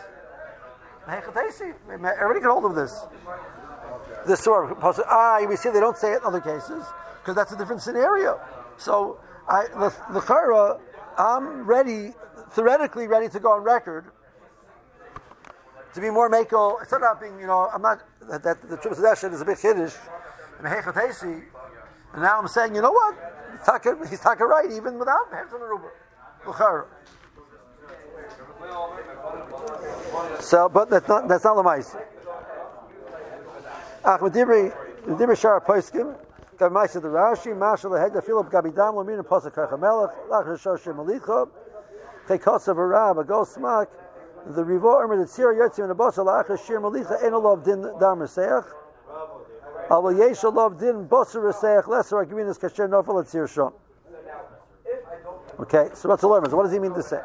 everybody 1.07 2.41
can 2.41 2.51
hold 2.51 2.65
of 2.65 2.75
this 2.75 3.07
sort 4.35 4.71
of 4.71 4.79
pasuk. 4.79 5.05
Ah, 5.07 5.45
we 5.49 5.57
see 5.57 5.71
they 5.71 5.81
don't 5.81 5.97
say 5.97 6.13
it 6.13 6.23
in 6.23 6.25
other 6.25 6.41
cases 6.41 6.85
because 7.21 7.35
that's 7.37 7.53
a 7.53 7.57
different 7.57 7.83
scenario. 7.83 8.41
So 8.79 9.19
I, 9.49 9.67
the, 9.69 9.95
the 10.13 10.21
chara, 10.21 10.81
I'm 11.19 11.65
ready, 11.65 12.15
theoretically 12.51 13.07
ready 13.07 13.29
to 13.29 13.39
go 13.39 13.53
on 13.53 13.63
record 13.63 14.07
to 15.95 16.01
be 16.01 16.11
more 16.11 16.29
mako. 16.29 16.79
It's 16.79 16.93
not 16.93 17.21
being, 17.21 17.39
you 17.39 17.47
know, 17.47 17.69
I'm 17.73 17.83
not 17.83 18.03
that, 18.29 18.43
that 18.43 18.69
the 18.69 18.77
Chumash 18.77 19.31
is 19.33 19.41
a 19.41 19.45
bit 19.45 19.61
kiddish 19.61 19.95
and 20.59 20.65
now 22.23 22.39
I'm 22.39 22.49
saying, 22.49 22.75
you 22.75 22.81
know 22.81 22.93
what? 22.93 23.15
He's 24.09 24.21
talking 24.21 24.47
right, 24.47 24.71
even 24.71 24.99
without 24.99 25.31
Hefzim 25.31 25.61
Aruba. 25.61 25.91
So, 30.41 30.69
but 30.69 30.91
that's 30.91 31.09
not 31.09 31.29
that's 31.29 31.45
not 31.45 31.57
the 31.57 31.63
mice. 31.63 31.97
Ach 34.07 34.21
medibri 34.21 34.73
medibri 35.05 35.37
shar 35.37 35.61
poskim. 35.61 36.15
Gav 36.59 36.73
the 36.73 37.01
Rashi, 37.01 38.13
the 38.15 38.23
Philip 38.23 38.49
Gabidam 38.49 38.95
Pasuk 39.25 39.53
Kachamelech 39.53 41.51
Tekos 42.27 42.69
of 42.69 42.79
Arab 42.79 43.27
the 44.47 44.55
the 44.55 45.83
and 45.83 45.91
the 45.91 45.95
Basa 45.95 46.25
Lachar 46.25 46.57
Shir 46.67 46.81
Malicha 46.81 47.21
Din 47.65 47.83
Yeshalov 50.15 50.79
Din 50.79 51.07
Reseach 51.41 51.87
Lesser 51.89 52.25
Nofel 52.89 53.21
at 53.21 53.27
Shom 53.51 53.73
Okay, 55.59 55.91
so 55.95 56.09
what's 56.09 56.23
the 56.23 56.29
learn? 56.29 56.45
What 56.45 56.63
does 56.63 56.73
he 56.73 56.79
mean 56.79 56.95
to 56.95 57.03
say? 57.03 57.21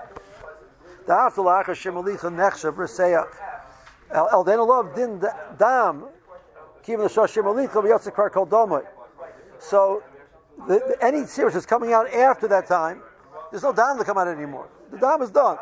The 1.06 1.14
after 1.14 1.42
Lachar 1.42 1.76
Shir 1.76 1.92
Malicha 1.94 2.30
Nechshav 2.34 2.74
Reseach 2.74 3.34
El 4.14 4.44
Denolov 4.44 4.94
Din 4.94 5.24
Dam 5.58 6.06
so, 9.60 10.04
the, 10.68 10.76
the, 10.80 10.98
any 11.02 11.26
series 11.26 11.54
that's 11.54 11.66
coming 11.66 11.94
out 11.94 12.12
after 12.14 12.48
that 12.48 12.68
time, 12.68 13.02
there's 13.52 13.64
no 13.64 13.74
dam 13.74 13.98
to 13.98 14.04
come 14.04 14.18
out 14.18 14.28
anymore. 14.28 14.68
The 14.92 14.98
dam 14.98 15.22
is 15.22 15.30
done. 15.32 15.58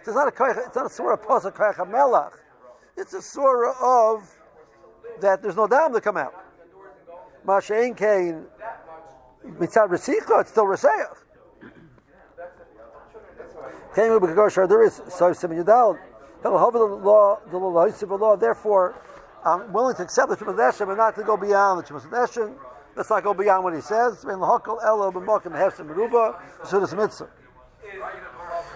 It's 0.00 0.14
not 0.14 0.28
a 0.28 0.64
it's 0.66 0.76
not 0.76 0.86
a 0.86 0.90
surah 0.90 1.14
a 1.14 1.86
melach. 1.86 2.32
It's 2.96 3.14
a 3.14 3.22
surah 3.22 3.74
of 3.80 4.30
that 5.20 5.42
there's 5.42 5.56
no 5.56 5.66
dam 5.66 5.92
to 5.94 6.00
come 6.00 6.16
out. 6.16 6.34
Mashain 7.46 7.96
kain 7.96 8.44
mitzad 9.44 9.88
resicha, 9.88 10.40
it's 10.40 10.50
still 10.50 10.66
reseach. 10.66 11.24
There 13.94 14.82
is 14.82 15.00
so 15.08 15.32
simin 15.32 15.64
yadal. 15.64 15.98
He'll 16.42 16.58
have 16.58 16.72
the 16.72 16.78
law, 16.80 17.38
the 17.50 17.56
law, 17.56 18.36
Therefore, 18.36 18.94
I'm 19.44 19.72
willing 19.72 19.94
to 19.96 20.02
accept 20.02 20.28
the 20.30 20.36
Shemas 20.36 20.56
Eshem 20.56 20.88
and 20.88 20.96
not 20.96 21.14
to 21.16 21.22
go 21.22 21.36
beyond 21.36 21.80
the 21.80 21.84
Shemas 21.92 22.06
Eshem. 22.08 22.54
Let's 22.96 23.10
not 23.10 23.22
go 23.22 23.34
beyond 23.34 23.64
what 23.64 23.74
he 23.74 23.80
says. 23.80 24.24
In 24.24 24.38
lahakol 24.38 24.82
elo 24.84 25.10
b'mokim 25.12 25.52
hefsim 25.52 25.86
beruba 25.88 26.36
sudas 26.62 26.96
mitzvah. 26.96 27.28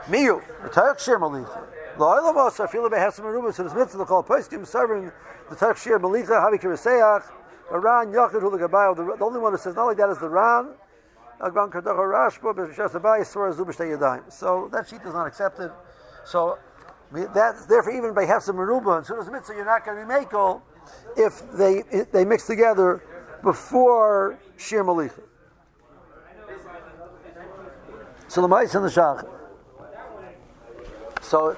Miyu 0.08 0.42
the 0.62 0.68
Tarek 0.68 0.98
Shir 0.98 1.18
Malicha. 1.18 1.64
La'olam 1.96 2.36
asa 2.36 2.66
fila 2.68 2.90
behefsim 2.90 3.20
beruba 3.20 3.52
sudas 3.52 3.74
mitzvah. 3.74 4.02
L'kol 4.02 4.22
poskim 4.24 4.66
serving 4.66 5.10
the 5.48 5.56
Tarek 5.56 5.76
Shir 5.76 5.98
Malicha 5.98 6.40
havi 6.40 6.58
kiriseach. 6.60 7.24
Ran 7.70 8.12
Yachid 8.12 8.40
Hu 8.40 8.48
L'Gabayo. 8.48 8.94
The 9.18 9.24
only 9.24 9.38
one 9.38 9.52
who 9.52 9.58
says 9.58 9.74
not 9.74 9.86
like 9.86 9.96
that 9.98 10.08
is 10.10 10.18
the 10.18 10.28
Ran. 10.28 10.74
So 11.40 11.50
that 14.72 14.86
sheet 14.88 15.02
is 15.02 15.12
not 15.14 15.26
accepted. 15.28 15.70
So 16.24 16.58
that's 17.12 17.66
therefore 17.66 17.92
even 17.92 18.14
by 18.14 18.26
Hefsa 18.26 18.54
Meruba 18.54 18.98
and 18.98 19.06
Sudas 19.06 19.30
Mitzvah, 19.32 19.54
you're 19.54 19.64
not 19.64 19.84
going 19.84 19.98
to 19.98 20.06
be 20.06 20.12
Makel 20.12 20.60
if 21.16 21.50
they 21.52 21.82
if 21.90 22.12
they 22.12 22.24
mix 22.24 22.46
together 22.46 23.02
before 23.42 24.38
Shir 24.56 24.84
Malicha. 24.84 25.22
So 28.28 28.42
the 28.42 28.48
mice 28.48 28.74
and 28.74 28.84
the 28.84 28.88
Shach. 28.88 29.26
So 31.22 31.56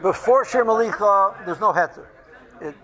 before 0.00 0.46
Shir 0.46 0.64
Malicha, 0.64 1.44
there's 1.44 1.60
no 1.60 1.72
heter. 1.72 2.06
It 2.62 2.74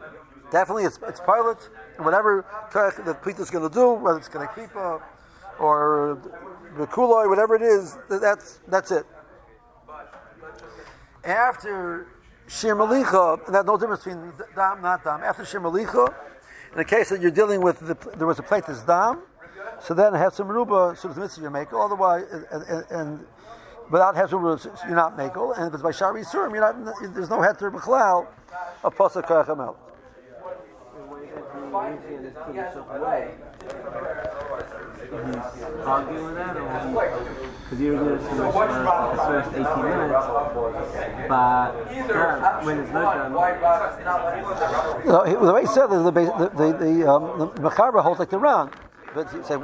definitely 0.51 0.85
it's, 0.85 0.99
it's 1.09 1.21
pilot 1.21 1.59
whatever 1.99 2.45
the 2.73 3.15
Pita 3.25 3.41
is 3.41 3.51
going 3.51 3.69
to 3.69 3.75
do, 3.75 3.93
whether 3.93 4.19
it's 4.19 4.29
going 4.29 4.47
to 4.47 4.55
keep 4.55 4.75
up 4.77 5.03
or 5.59 6.19
the 6.77 6.87
kuloi, 6.87 7.29
whatever 7.29 7.55
it 7.55 7.63
is, 7.63 7.97
that's 8.09 8.61
that's 8.69 8.91
it 8.91 9.07
after 11.25 12.07
Shir 12.49 12.75
Malicha, 12.75 13.47
and 13.47 13.55
that's 13.55 13.67
no 13.67 13.77
difference 13.77 14.05
between 14.05 14.33
Dam, 14.55 14.83
not 14.83 15.05
Dam, 15.05 15.23
after 15.23 15.45
Shir 15.45 15.61
Malicha, 15.61 16.13
in 16.73 16.79
the 16.79 16.85
case 16.85 17.09
that 17.11 17.21
you're 17.21 17.31
dealing 17.31 17.63
with, 17.63 17.81
the, 17.81 17.97
there 18.17 18.27
was 18.27 18.39
a 18.39 18.43
plate 18.43 18.65
that's 18.67 18.83
Dam, 18.83 19.23
so 19.81 19.95
then 19.95 20.13
Hesam 20.13 20.49
Ruba, 20.49 20.97
so 20.97 21.09
the 21.09 21.21
mitzvah 21.21 21.43
you 21.43 21.51
make, 21.51 21.73
otherwise, 21.73 22.25
and, 22.31 22.63
and, 22.65 22.85
and 22.91 23.27
without 23.91 24.15
Hesam 24.15 24.41
Ruba, 24.41 24.61
you're 24.87 24.97
not 24.97 25.17
Makel, 25.17 25.57
and 25.57 25.69
if 25.69 25.75
it's 25.75 25.83
by 25.83 25.93
Shari 25.93 26.23
Surim, 26.23 26.53
you're 26.53 26.61
not, 26.61 26.77
there's 27.15 27.31
no 27.31 27.39
Heter 27.39 27.73
B'chlal 27.73 28.27
of 28.83 28.97
Pasuk 28.97 29.27
Kachamel. 29.27 29.77
Arguing 35.87 36.37
zero 37.77 37.99
zero 38.05 38.19
so 38.19 38.53
much 38.53 38.71
the 38.71 39.23
first 39.23 39.49
18 39.51 39.63
minutes, 39.85 40.27
but 41.29 41.73
when 42.65 42.79
it's 42.81 42.93
not 42.93 43.15
done. 43.15 43.33
The 45.47 45.53
way 45.53 45.61
he 45.63 45.67
said 45.67 45.93
is 45.93 46.03
the 46.05 46.11
the 46.79 47.09
um, 47.09 48.03
holds 48.03 48.19
like 48.19 48.31
the 48.31 48.39
Ran, 48.39 48.71
but 49.15 49.31
he 49.33 49.43
said. 49.43 49.63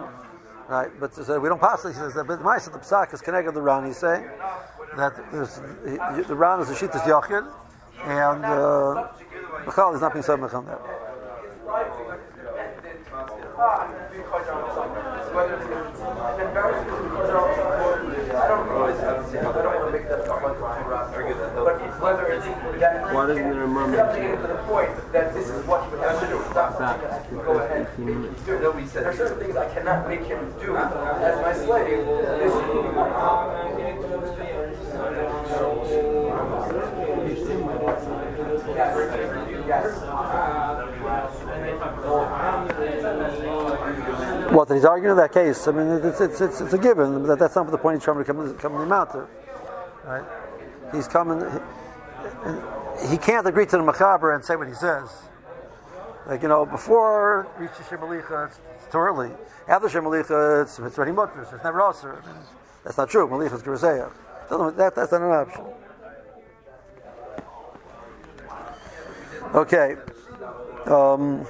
Right, 0.69 0.91
but 0.99 1.15
so 1.15 1.39
we 1.39 1.49
don't 1.49 1.61
pass 1.61 1.85
it. 1.85 1.91
He 1.91 1.95
says 1.95 2.15
that, 2.15 2.27
but 2.27 2.41
of 2.41 2.73
the 2.73 2.81
psak 2.81 3.15
is 3.15 3.21
connected 3.21 3.53
to 3.53 3.55
the 3.55 3.63
Ran. 3.63 3.87
He's 3.87 3.99
saying 3.99 4.29
that 4.97 5.15
he, 6.17 6.23
the 6.23 6.35
Ran 6.35 6.59
is 6.59 6.67
the 6.67 6.75
sheet 6.75 6.91
is 6.91 7.03
Yachid, 7.03 7.47
and 8.03 8.45
uh, 8.45 9.09
Michal 9.65 9.95
is 9.95 10.01
not 10.01 10.13
being 10.13 10.25
said 10.25 10.41
on 10.41 10.67
that. 10.67 10.81
Why 22.07 23.27
doesn't 23.27 23.43
there 23.43 23.65
a 23.65 23.67
moment? 23.67 23.97
to 23.97 24.47
the 24.47 24.55
point 24.69 24.91
that 25.13 25.35
this 25.35 25.49
is 25.49 25.67
what 25.67 25.85
you 25.87 25.99
would 25.99 26.07
have 26.07 26.21
to 26.21 26.27
do. 26.29 26.41
Stop. 26.51 26.79
Back 26.79 27.29
to 27.29 27.35
the 27.35 27.43
Go 27.43 27.59
ahead. 27.59 27.89
18 27.95 28.23
minutes. 28.23 28.47
Nobody 28.47 28.87
said 28.87 29.03
there 29.03 29.11
are 29.11 29.17
certain 29.17 29.39
things 29.43 29.57
I 29.57 29.73
cannot 29.75 30.09
make 30.09 30.23
him 30.23 30.55
do 30.61 30.77
as 30.77 31.41
my 31.43 31.53
slave. 31.53 32.07
This 32.07 32.53
What, 44.53 44.69
that 44.69 44.75
he's 44.75 44.85
arguing 44.85 45.11
in 45.11 45.17
that 45.17 45.33
case? 45.33 45.67
I 45.67 45.73
mean, 45.73 45.89
it's, 45.89 46.21
it's, 46.21 46.41
it's, 46.41 46.61
it's 46.61 46.73
a 46.73 46.79
given, 46.79 47.27
but 47.27 47.39
that's 47.39 47.57
not 47.57 47.69
the 47.71 47.77
point 47.77 47.97
he's 47.97 48.05
trying 48.05 48.19
to 48.19 48.25
come, 48.25 48.55
come 48.59 48.73
to 48.75 48.79
the 48.79 48.87
mountain. 48.87 49.27
Right? 50.05 50.25
He's 50.95 51.09
coming, 51.09 51.41
he, 51.41 51.59
he 53.11 53.17
can't 53.17 53.47
agree 53.47 53.67
to 53.67 53.77
the 53.77 53.83
Machaber 53.83 54.35
and 54.35 54.45
say 54.45 54.57
what 54.57 54.69
he 54.69 54.75
says. 54.75 55.11
Like, 56.27 56.43
you 56.43 56.49
know, 56.49 56.67
before 56.67 57.47
reaching 57.59 57.85
Shemalicha, 57.85 58.49
it's, 58.49 58.61
it's 58.75 58.91
too 58.91 58.99
early. 58.99 59.31
After 59.69 59.89
Shemalicha, 59.89 60.63
it's, 60.63 60.79
it's 60.79 60.97
already 60.99 61.13
mutters, 61.13 61.49
it's 61.53 61.63
never 61.63 61.81
Aser. 61.81 62.23
I 62.23 62.27
mean, 62.27 62.37
that's 62.85 62.97
not 62.97 63.09
true. 63.09 63.29
Malicha 63.29 63.55
is 63.55 63.63
Gerizayah. 63.63 64.11
That, 64.77 64.95
that's 64.95 65.13
not 65.13 65.23
an 65.23 65.31
option. 65.31 65.65
Okay. 69.55 69.97
Um, 70.87 71.47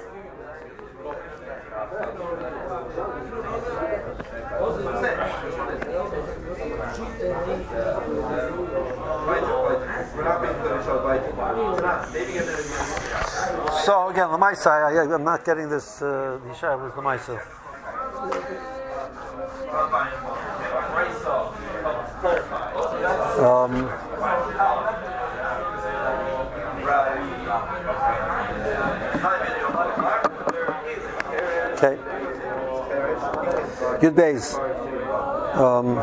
so 13.83 14.09
again, 14.09 14.31
the 14.31 14.37
Maisa, 14.37 14.67
I, 14.67 15.13
I'm 15.13 15.23
not 15.23 15.43
getting 15.45 15.69
this. 15.69 16.01
Uh, 16.01 16.39
the 16.43 16.49
Yishai 16.49 16.77
was 16.81 16.93
the 16.93 17.01
Maisa. 17.01 17.41
Um, 23.39 23.89
okay. 31.77 31.97
Good 34.01 34.15
base. 34.15 34.55
Um, 35.53 35.97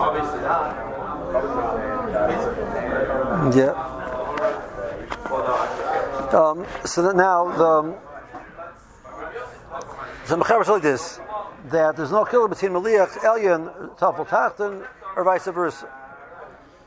Obviously 0.00 0.40
not. 0.40 0.88
yeah. 3.54 3.72
Um, 6.32 6.66
so 6.84 7.02
that 7.02 7.16
now 7.16 7.48
the 7.56 7.98
so 10.26 10.36
Mechaber 10.36 10.62
is 10.62 10.68
like 10.68 10.82
this 10.82 11.20
that 11.70 11.96
there's 11.96 12.12
no 12.12 12.24
killer 12.24 12.48
between 12.48 12.72
Maliach, 12.72 13.10
Elyon, 13.18 13.96
Tafel 13.98 14.26
Tachten, 14.26 14.86
or 15.16 15.24
vice 15.24 15.46
versa. 15.46 15.88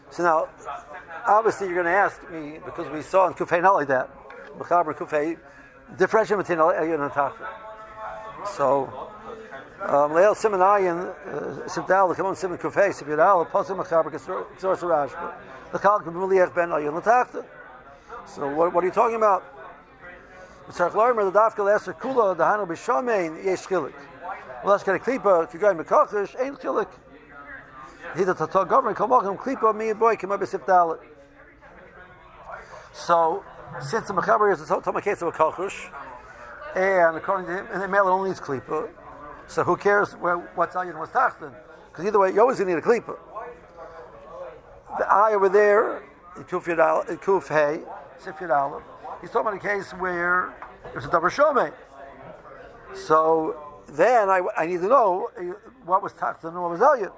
So 0.09 0.23
now, 0.23 0.47
obviously, 1.27 1.67
you're 1.67 1.75
going 1.75 1.85
to 1.85 1.91
ask 1.91 2.21
me 2.31 2.59
because 2.63 2.89
we 2.91 3.01
saw 3.01 3.27
in 3.27 3.33
Kufay 3.33 3.61
not 3.61 3.73
like 3.73 3.87
that. 3.89 4.09
Mechaber 4.57 4.93
Kufay 4.95 5.37
differentiate 5.97 6.39
between 6.39 6.59
Elyon 6.59 7.01
and 7.01 7.11
Tachten. 7.11 7.47
So. 8.47 9.10
Um, 9.81 10.11
Leil 10.11 10.35
Simon 10.35 10.59
Ayin, 10.59 11.13
Sibdal, 11.67 12.15
come 12.15 12.27
on 12.27 12.35
Simon 12.35 12.57
Kufay, 12.57 12.93
Sibdal, 12.93 13.49
Pasim 13.49 13.83
Mechaber, 13.83 14.11
Ksor 14.11 14.77
Sarashba. 14.77 15.33
The 15.71 15.79
Kal 15.79 15.99
Maliach 16.01 16.53
Ben 16.53 16.69
Elyon 16.69 17.01
Tachten. 17.01 17.43
So 18.27 18.47
what, 18.53 18.73
what 18.73 18.83
are 18.83 18.87
you 18.87 18.93
talking 18.93 19.15
about? 19.15 19.43
Tzarech 20.69 20.93
Lorimer, 20.93 21.25
the 21.25 21.31
Dafka 21.31 21.57
Leser 21.57 21.97
Kula, 21.97 22.37
the 22.37 22.45
Hanu 22.45 22.65
B'Shamein, 22.65 23.43
Yesh 23.43 23.63
Chilik. 23.63 23.93
Well, 24.63 24.73
that's 24.73 24.83
going 24.83 24.99
to 24.99 25.03
klipa. 25.03 25.45
If 25.45 25.53
you're 25.53 25.61
going 25.61 25.77
mekachish, 25.77 26.39
ain't 26.39 26.59
chilik. 26.59 26.87
He 28.15 28.23
the 28.23 28.35
tatar 28.35 28.65
government 28.65 28.95
come 28.95 29.09
welcome 29.09 29.35
klipa 29.35 29.75
me 29.75 29.93
boy 29.93 30.15
come 30.15 30.31
up 30.31 30.41
dalit. 30.41 30.99
So 32.93 33.43
since 33.79 34.07
the 34.07 34.13
mechaber 34.13 34.53
is 34.53 34.67
total 34.67 34.93
case 35.01 35.21
of 35.23 35.29
a 35.29 35.31
kachush, 35.31 35.91
and 36.75 37.17
according 37.17 37.47
to 37.47 37.57
him, 37.57 37.67
and 37.71 37.81
the 37.81 37.87
male 37.87 38.07
only 38.07 38.29
needs 38.29 38.39
klipa. 38.39 38.87
So 39.51 39.65
who 39.65 39.75
cares 39.75 40.13
where, 40.13 40.37
what's 40.55 40.75
ayin 40.75 40.91
and 40.91 40.99
what's 40.99 41.11
tachtin? 41.11 41.53
Because 41.91 42.05
either 42.05 42.17
way, 42.17 42.29
you're 42.29 42.39
always 42.39 42.57
going 42.57 42.69
to 42.69 42.75
need 42.75 42.81
a 42.81 42.87
klipa. 42.87 43.17
The 44.97 45.11
eye 45.11 45.33
over 45.33 45.49
there, 45.49 46.03
Kuf 46.37 46.63
Kuf 47.19 47.49
Hey, 47.49 47.81
Sif 48.17 48.37
Yadal, 48.37 48.81
he's 49.19 49.29
talking 49.29 49.49
about 49.49 49.55
a 49.55 49.67
case 49.67 49.91
where 49.91 50.53
there's 50.93 51.03
a 51.03 51.09
davar 51.09 51.29
shomei. 51.29 51.73
So 52.93 53.81
then 53.89 54.29
I, 54.29 54.41
I 54.55 54.65
need 54.67 54.79
to 54.79 54.87
know 54.87 55.29
uh, 55.37 55.41
what 55.83 56.01
was 56.01 56.13
tachton 56.13 56.45
and 56.45 56.61
what 56.61 56.71
was 56.71 56.79
elyon. 56.79 57.11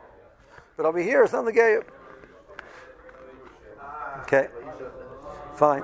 But 0.76 0.88
over 0.88 0.98
here, 0.98 1.24
it's 1.24 1.34
not 1.34 1.46
the 1.46 1.52
gay. 1.52 1.78
Okay, 4.22 4.48
fine. 5.54 5.84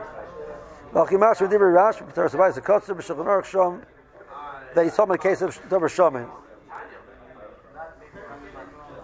That 4.75 4.83
he's 4.83 4.95
talking 4.95 5.15
about 5.15 5.25
a 5.25 5.29
case 5.29 5.41
of 5.41 5.57
Shomin. 5.69 6.29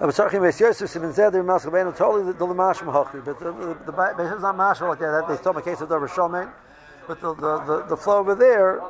Abu 0.02 0.12
Sarchim 0.12 0.42
Beis 0.42 0.60
Yosef 0.60 0.90
Simin 0.90 1.12
Zeder 1.14 1.44
Maskal 1.44 1.72
Beinu 1.72 1.96
totally 1.96 2.34
the 2.34 2.46
Lamash 2.46 2.80
Mahachi, 2.80 3.24
but 3.24 3.40
the 3.40 3.52
the, 3.52 3.74
the, 3.86 4.14
the 4.18 4.36
is 4.36 4.42
not 4.42 4.56
mashal 4.58 4.90
like 4.90 5.00
that. 5.00 5.26
They 5.28 5.36
talk 5.38 5.46
about 5.46 5.68
a 5.68 5.70
case 5.70 5.80
of 5.82 5.88
Davar 5.88 6.10
Shomin, 6.10 6.52
but 7.08 7.22
the, 7.22 7.34
the, 7.34 7.60
the, 7.64 7.84
the 7.84 7.98
flow 7.98 8.18
over 8.18 8.36
there. 8.36 8.82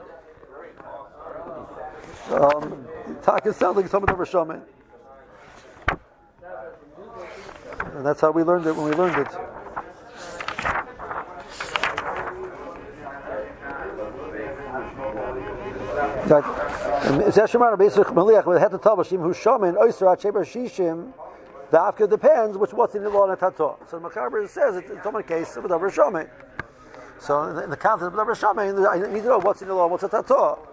Um, 2.31 2.87
Taka 3.21 3.53
sounds 3.53 3.77
like 3.77 3.87
someone 3.87 4.09
over 4.11 4.25
Shomin. 4.25 4.61
And 7.93 8.05
that's 8.05 8.21
how 8.21 8.31
we 8.31 8.43
learned 8.43 8.65
it 8.65 8.75
when 8.75 8.85
we 8.85 8.95
learned 8.95 9.27
it. 9.27 9.31
Zeshimar 17.05 17.77
Beisach 17.77 18.05
Maliach 18.13 18.45
with 18.45 18.61
Heta 18.61 18.81
Tabashim 18.81 19.21
who 19.21 19.33
Shomin 19.33 19.77
Oyster 19.77 20.05
Acheber 20.05 20.43
Shishim. 20.43 21.13
The 21.71 21.77
Afka 21.77 22.09
depends 22.09 22.57
which 22.57 22.73
what's 22.73 22.95
in 22.95 23.03
the 23.03 23.09
law 23.09 23.29
and 23.29 23.39
Tato. 23.39 23.77
So 23.89 23.99
the 23.99 24.09
Machaber 24.09 24.47
says 24.47 24.75
it's 24.75 24.89
a 24.89 25.23
case 25.23 25.55
of 25.55 25.65
a 25.65 25.67
Davar 25.67 26.29
So 27.19 27.43
in 27.43 27.55
the, 27.55 27.63
in 27.63 27.69
context 27.75 28.07
of 28.07 28.13
Davar 28.13 28.35
Shomin, 28.35 28.87
I 28.87 29.11
need 29.11 29.21
to 29.21 29.27
know 29.27 29.39
what's 29.39 29.61
in 29.61 29.67
the 29.67 29.73
law, 29.73 29.87
what's 29.87 30.03
a 30.03 30.09
Tato. 30.09 30.67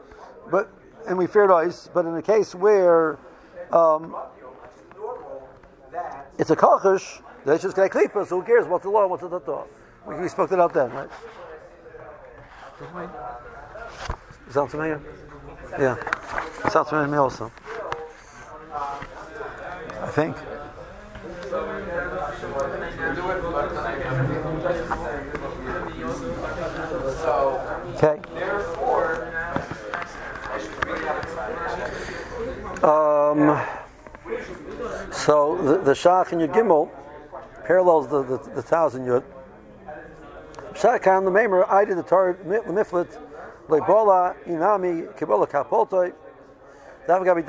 But 0.51 0.71
and 1.07 1.18
we 1.18 1.27
feared 1.27 1.51
ice, 1.51 1.88
but 1.92 2.07
in 2.07 2.14
a 2.14 2.23
case 2.23 2.55
where 2.55 3.18
um, 3.71 4.16
it's 6.38 6.51
a 6.51 6.57
kachush, 6.57 7.23
they 7.45 7.59
just 7.59 7.77
get 7.77 7.87
a 7.87 7.88
klipa, 7.88 8.27
so 8.27 8.40
who 8.40 8.47
cares 8.47 8.66
what's 8.66 8.85
the 8.85 8.90
law, 8.90 9.07
what's 9.07 9.23
the 9.23 9.29
tato? 9.29 9.66
We, 10.07 10.14
we 10.16 10.29
spoke 10.29 10.51
that 10.51 10.61
out 10.61 10.73
then, 10.73 10.90
right? 10.92 11.11
Sounds 14.51 14.71
familiar? 14.71 15.01
Yeah. 15.78 15.94
Familiar 15.94 17.06
to 17.06 17.12
me 17.12 17.18
also. 17.18 17.50
I 20.00 20.06
think. 20.08 20.37
Okay. 27.96 28.20
Um, 32.82 33.61
so 35.12 35.56
the, 35.62 35.78
the 35.78 35.92
Shach 35.92 36.32
in 36.32 36.38
Yud 36.40 36.52
Gimel 36.52 36.90
parallels 37.64 38.08
the, 38.08 38.22
the, 38.22 38.38
the 38.56 38.62
thousand 38.62 39.06
Yud. 39.06 39.22
Shacham 40.74 41.24
the 41.24 41.30
Maimer, 41.30 41.68
I 41.70 41.85
did 41.85 41.96
the 41.96 42.02
Torah, 42.02 42.37
the 42.44 42.61
Miflet, 42.72 43.08
Inami, 43.80 45.16
Kibola 45.16 45.48
Kapoltoi, 45.48 46.12
Dav 47.06 47.22
Gabi 47.22 47.42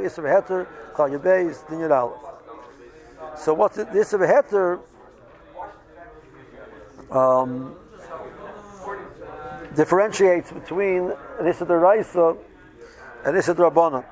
Isra 0.00 0.42
Heter, 0.42 0.66
Chal 0.96 1.10
Yabeis, 1.10 1.68
Din. 1.68 1.88
So 3.36 3.54
what's 3.54 3.76
this 3.76 4.12
Isra 4.12 4.28
Heter? 4.28 4.80
Um, 7.10 7.76
differentiates 9.76 10.50
between 10.52 11.12
an 11.38 11.46
Issa 11.46 11.64
Raisa 11.64 12.36
and 13.24 13.36
Issa 13.36 13.54
Rabbanon. 13.54 14.04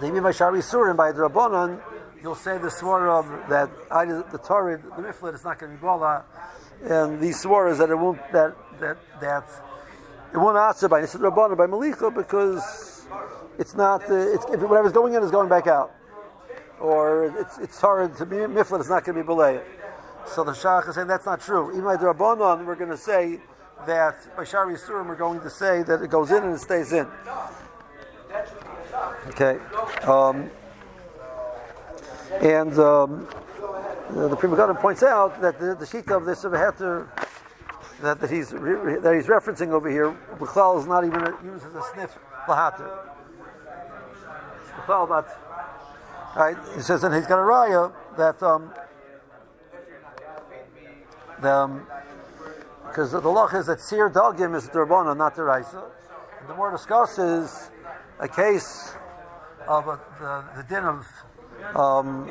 The 0.00 0.06
Yimim 0.06 0.22
Vashari 0.22 0.58
Surim 0.58 0.96
by 0.96 1.12
the 1.12 1.20
Rabbanon, 1.20 1.80
you'll 2.26 2.34
say 2.34 2.58
the 2.58 2.66
swara 2.66 3.48
that 3.48 3.70
either 3.92 4.24
the 4.32 4.38
Torah, 4.38 4.76
the 4.78 5.00
Miflet 5.00 5.34
is 5.34 5.44
not 5.44 5.60
going 5.60 5.70
to 5.70 5.78
be 5.78 5.80
Bala, 5.80 6.24
and 6.82 7.20
these 7.20 7.40
swaras 7.40 7.78
that 7.78 7.88
it 7.88 7.94
won't 7.94 8.18
that 8.32 8.52
that 8.80 8.98
that 9.20 9.48
it 10.34 10.36
won't 10.36 10.58
answer 10.58 10.88
by 10.88 11.02
Nisid 11.02 11.20
Rabbana 11.20 11.56
by 11.56 11.66
Malicha 11.66 12.12
because 12.12 13.06
it's 13.60 13.76
not 13.76 14.02
uh, 14.10 14.14
it's 14.14 14.44
if 14.46 14.60
whatever's 14.60 14.90
going 14.90 15.14
in 15.14 15.22
is 15.22 15.30
going 15.30 15.48
back 15.48 15.68
out, 15.68 15.94
or 16.80 17.26
it's 17.38 17.58
it's 17.58 17.80
hard 17.80 18.16
to 18.16 18.26
be 18.26 18.38
Miflet 18.38 18.80
is 18.80 18.88
not 18.88 19.04
going 19.04 19.16
to 19.16 19.22
be 19.22 19.28
Balei. 19.28 19.62
So 20.26 20.42
the 20.42 20.50
Shach 20.50 20.88
is 20.88 20.96
saying 20.96 21.06
that's 21.06 21.26
not 21.26 21.40
true. 21.40 21.70
Even 21.70 21.84
by 21.84 21.94
Rabbanon, 21.94 22.66
we're 22.66 22.74
going 22.74 22.90
to 22.90 22.96
say 22.96 23.38
that 23.86 24.16
by 24.36 24.42
Shari 24.42 24.74
Yisurim, 24.74 25.06
we're 25.06 25.14
going 25.14 25.40
to 25.42 25.50
say 25.50 25.84
that 25.84 26.02
it 26.02 26.10
goes 26.10 26.32
in 26.32 26.42
and 26.42 26.54
it 26.56 26.58
stays 26.58 26.92
in. 26.92 27.06
Okay. 29.28 29.60
Um, 30.02 30.50
and 32.40 32.78
um, 32.78 33.26
the 34.10 34.36
Pri 34.36 34.48
Megadim 34.48 34.80
points 34.80 35.02
out 35.02 35.40
that 35.40 35.58
the, 35.58 35.74
the 35.74 35.86
sheet 35.86 36.10
of 36.10 36.24
this 36.24 36.44
Heter 36.44 37.08
that, 38.02 38.20
that 38.20 38.30
he's 38.30 38.50
that 38.50 39.12
he's 39.14 39.26
referencing 39.26 39.70
over 39.70 39.90
here, 39.90 40.16
Bichlal 40.38 40.78
is 40.78 40.86
not 40.86 41.04
even 41.04 41.20
used 41.44 41.64
as 41.64 41.74
a 41.74 41.82
sniff 41.94 42.18
lahater. 42.48 42.90
But 44.86 45.28
right, 46.36 46.56
he 46.74 46.82
says, 46.82 47.02
and 47.02 47.14
he's 47.14 47.26
got 47.26 47.38
a 47.38 47.42
raya 47.42 47.92
that 48.16 48.40
um, 48.42 48.72
the 51.40 51.80
because 52.86 53.14
um, 53.14 53.22
the, 53.22 53.28
law 53.28 53.48
is 53.48 53.66
that 53.66 53.80
seer 53.80 54.08
dogim 54.08 54.54
is 54.54 54.68
the 54.68 55.14
not 55.16 55.34
the 55.34 55.42
raisa. 55.42 55.84
The 56.46 56.54
more 56.54 56.70
discusses 56.70 57.70
a 58.20 58.28
case 58.28 58.94
of 59.66 59.88
a, 59.88 59.98
the, 60.20 60.62
the 60.62 60.68
din 60.68 60.84
of 60.84 61.06
um, 61.74 62.28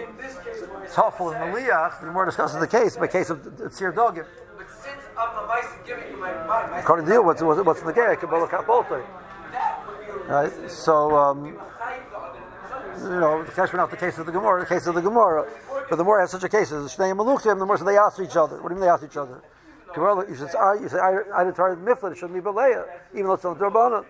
Tafel 0.93 1.33
and 1.33 1.53
Maliach, 1.53 2.01
the 2.01 2.11
more 2.11 2.25
discusses 2.25 2.59
the 2.59 2.67
case 2.67 2.95
by 2.97 3.07
case 3.07 3.29
of 3.29 3.39
Tzir 3.39 3.93
Dogim. 3.93 4.25
According 6.77 7.05
to 7.07 7.13
you, 7.13 7.23
what's, 7.23 7.41
what's, 7.41 7.61
what's 7.61 7.81
in 7.81 7.87
the 7.87 7.93
gay? 7.93 8.15
Kabbalah 8.19 8.47
Kapolter. 8.47 9.05
Right? 10.27 10.71
So, 10.71 11.15
um, 11.15 11.45
you 11.45 11.53
know, 13.09 13.43
the 13.43 13.51
Keshman 13.51 13.79
out 13.79 13.91
the 13.91 13.97
case 13.97 14.17
of 14.17 14.25
the 14.25 14.31
Gemara, 14.31 14.61
the 14.61 14.65
case 14.65 14.87
of 14.87 14.95
the 14.95 15.01
Gemara. 15.01 15.47
But 15.89 15.97
the 15.97 16.03
more 16.03 16.19
has 16.19 16.31
such 16.31 16.43
a 16.43 16.49
case, 16.49 16.71
as 16.71 16.95
Shnei 16.95 17.15
Maluchim, 17.15 17.59
the 17.59 17.65
more 17.65 17.77
so 17.77 17.85
they 17.85 17.97
ask 17.97 18.19
each 18.19 18.35
other. 18.35 18.61
What 18.61 18.69
do 18.69 18.75
you 18.75 18.81
mean 18.81 18.87
they 18.87 18.89
ask 18.89 19.03
each 19.03 19.17
other? 19.17 19.41
You 19.95 20.35
should 20.35 20.51
say, 20.51 20.59
you 20.81 20.89
say, 20.89 20.99
I 20.99 21.43
did 21.43 21.55
target 21.55 21.85
Miflet, 21.85 22.11
it 22.11 22.17
shouldn't 22.17 22.33
be 22.33 22.41
Beleya, 22.41 22.85
even 23.13 23.27
though 23.27 23.33
it's 23.33 23.45
on 23.45 23.57
Durbanan. 23.57 24.03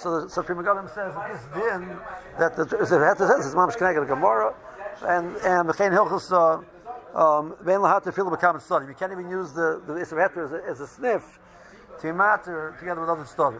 So 0.00 0.22
the 0.22 0.30
Supreme 0.30 0.58
Galim 0.60 0.88
says 0.94 1.14
that 1.14 1.30
this 1.30 1.42
din 1.52 1.98
that 2.38 2.56
the 2.56 2.64
Zevhet 2.64 3.18
says 3.18 3.44
is 3.44 3.54
Mamish 3.54 3.76
Keneged 3.76 4.08
Gemara 4.08 4.54
and 5.02 5.36
and 5.44 5.68
the 5.68 5.74
Chain 5.74 5.90
Hilchus 5.92 6.32
um 7.14 7.54
Ben 7.62 7.80
Lahat 7.80 8.02
to 8.04 8.12
feel 8.12 8.30
become 8.30 8.58
study. 8.60 8.86
You 8.86 8.94
can't 8.94 9.12
even 9.12 9.28
use 9.28 9.52
the 9.52 9.82
the 9.86 9.92
Zevhet 9.92 10.38
as, 10.42 10.52
a, 10.52 10.62
as 10.66 10.80
a 10.80 10.86
sniff 10.86 11.38
to 12.00 12.14
matter 12.14 12.74
together 12.80 13.02
with 13.02 13.10
other 13.10 13.26
study. 13.26 13.58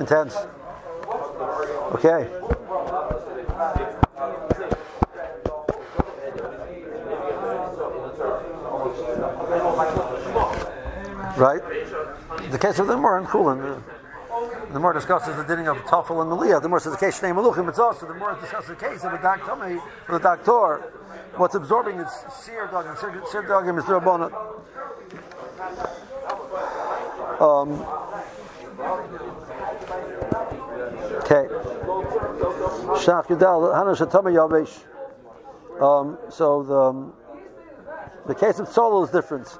Intense. 0.00 0.34
Okay. 1.92 2.30
Right? 11.36 11.60
The 12.50 12.58
case 12.58 12.78
of 12.78 12.86
the 12.86 12.94
Gemara 12.94 13.20
and 13.20 13.28
Kulin. 13.28 13.82
The 14.72 14.80
more 14.80 14.92
discusses 14.92 15.36
the 15.36 15.44
dinning 15.44 15.68
of 15.68 15.76
Tafel 15.78 16.22
and 16.22 16.30
Maliyah, 16.30 16.62
the 16.62 16.68
more 16.68 16.80
says 16.80 16.92
the 16.92 16.98
case 16.98 17.20
Shnei 17.20 17.34
Maluchim, 17.34 17.68
it's 17.68 17.78
also 17.78 18.06
the 18.06 18.14
more 18.14 18.32
it 18.32 18.40
discusses 18.40 18.70
the 18.70 18.76
case 18.76 19.04
of 19.04 19.12
the 19.12 19.18
Daktami, 19.18 19.80
or 20.08 20.18
the 20.18 20.24
Daktor. 20.24 20.82
What's 21.36 21.54
absorbing 21.54 21.98
is 21.98 22.10
Seer 22.32 22.68
Dogim, 22.68 22.96
Seer 23.30 23.42
Dogim 23.42 23.76
the 23.76 24.00
Rabbanah. 24.00 24.32
Um, 27.40 27.72
okay. 31.22 31.48
Shach 33.00 33.26
Yudal, 33.26 33.74
Hana 33.74 33.92
Shatama 33.94 34.30
Yavesh. 34.32 34.84
Um, 35.82 36.18
so 36.30 36.62
the, 36.62 36.78
um, 36.78 37.12
the 38.26 38.34
case 38.34 38.58
of 38.58 38.68
Solo 38.68 39.04
is 39.04 39.10
different. 39.10 39.58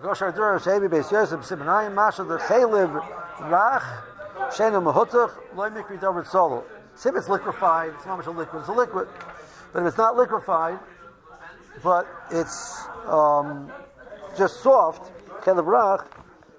Rosh 0.00 0.20
Hashanah, 0.20 0.60
Shebi 0.60 0.88
Beis 0.88 1.10
Yosef, 1.10 1.40
Simonayim, 1.40 1.94
Masha, 1.94 2.24
the 2.24 2.38
Chayliv, 2.38 3.02
Rach, 3.42 4.02
Shena 4.50 4.82
Mahutach, 4.82 5.32
Loy 5.56 5.70
Mikri 5.70 6.00
David 6.00 6.26
Solo. 6.26 6.64
See 6.94 7.08
if 7.08 7.16
it's 7.16 7.28
liquefied, 7.28 7.92
it's 7.96 8.06
not 8.06 8.18
much 8.18 8.26
a 8.26 8.30
liquid, 8.30 8.60
it's 8.60 8.68
a 8.68 8.72
liquid. 8.72 9.08
But 9.72 9.80
if 9.80 9.88
it's 9.88 9.98
not 9.98 10.16
liquefied, 10.16 10.78
but 11.82 12.06
it's 12.30 12.84
um, 13.06 13.70
just 14.36 14.62
soft, 14.62 15.10
Kelev 15.42 15.64
Rach, 15.64 16.06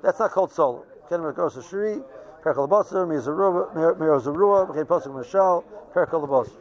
that's 0.02 0.20
not 0.20 0.32
called 0.32 0.52
Solo. 0.52 0.86
Kelev 1.10 1.34
Rach 1.36 1.70
Shri, 1.70 2.02
Perkal 2.44 2.68
Basar, 2.68 3.08
Miro 3.08 4.20
Zarua, 4.20 4.68
Mechin 4.68 4.86
Posuk 4.86 5.14
Mashal, 5.14 5.64
Perkal 5.94 6.28
Basar. 6.28 6.52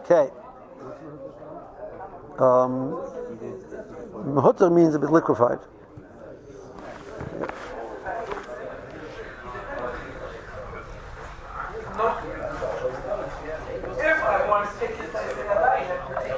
Okay. 0.00 0.30
Um, 2.38 2.96
means 4.74 4.94
a 4.94 4.98
bit 4.98 5.10
liquefied. 5.10 5.58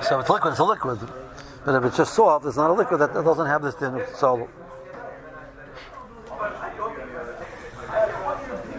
So 0.03 0.19
if 0.19 0.23
it's 0.23 0.31
liquid, 0.31 0.53
it's 0.53 0.61
a 0.61 0.65
liquid. 0.65 0.99
But 1.65 1.77
if 1.77 1.85
it's 1.85 1.97
just 1.97 2.15
soft, 2.15 2.45
it's 2.45 2.57
not 2.57 2.71
a 2.71 2.73
liquid. 2.73 3.01
That, 3.01 3.15
doesn't 3.15 3.47
have 3.47 3.63
this 3.63 3.75
din 3.77 3.95
of 3.95 4.07
salt. 4.09 4.49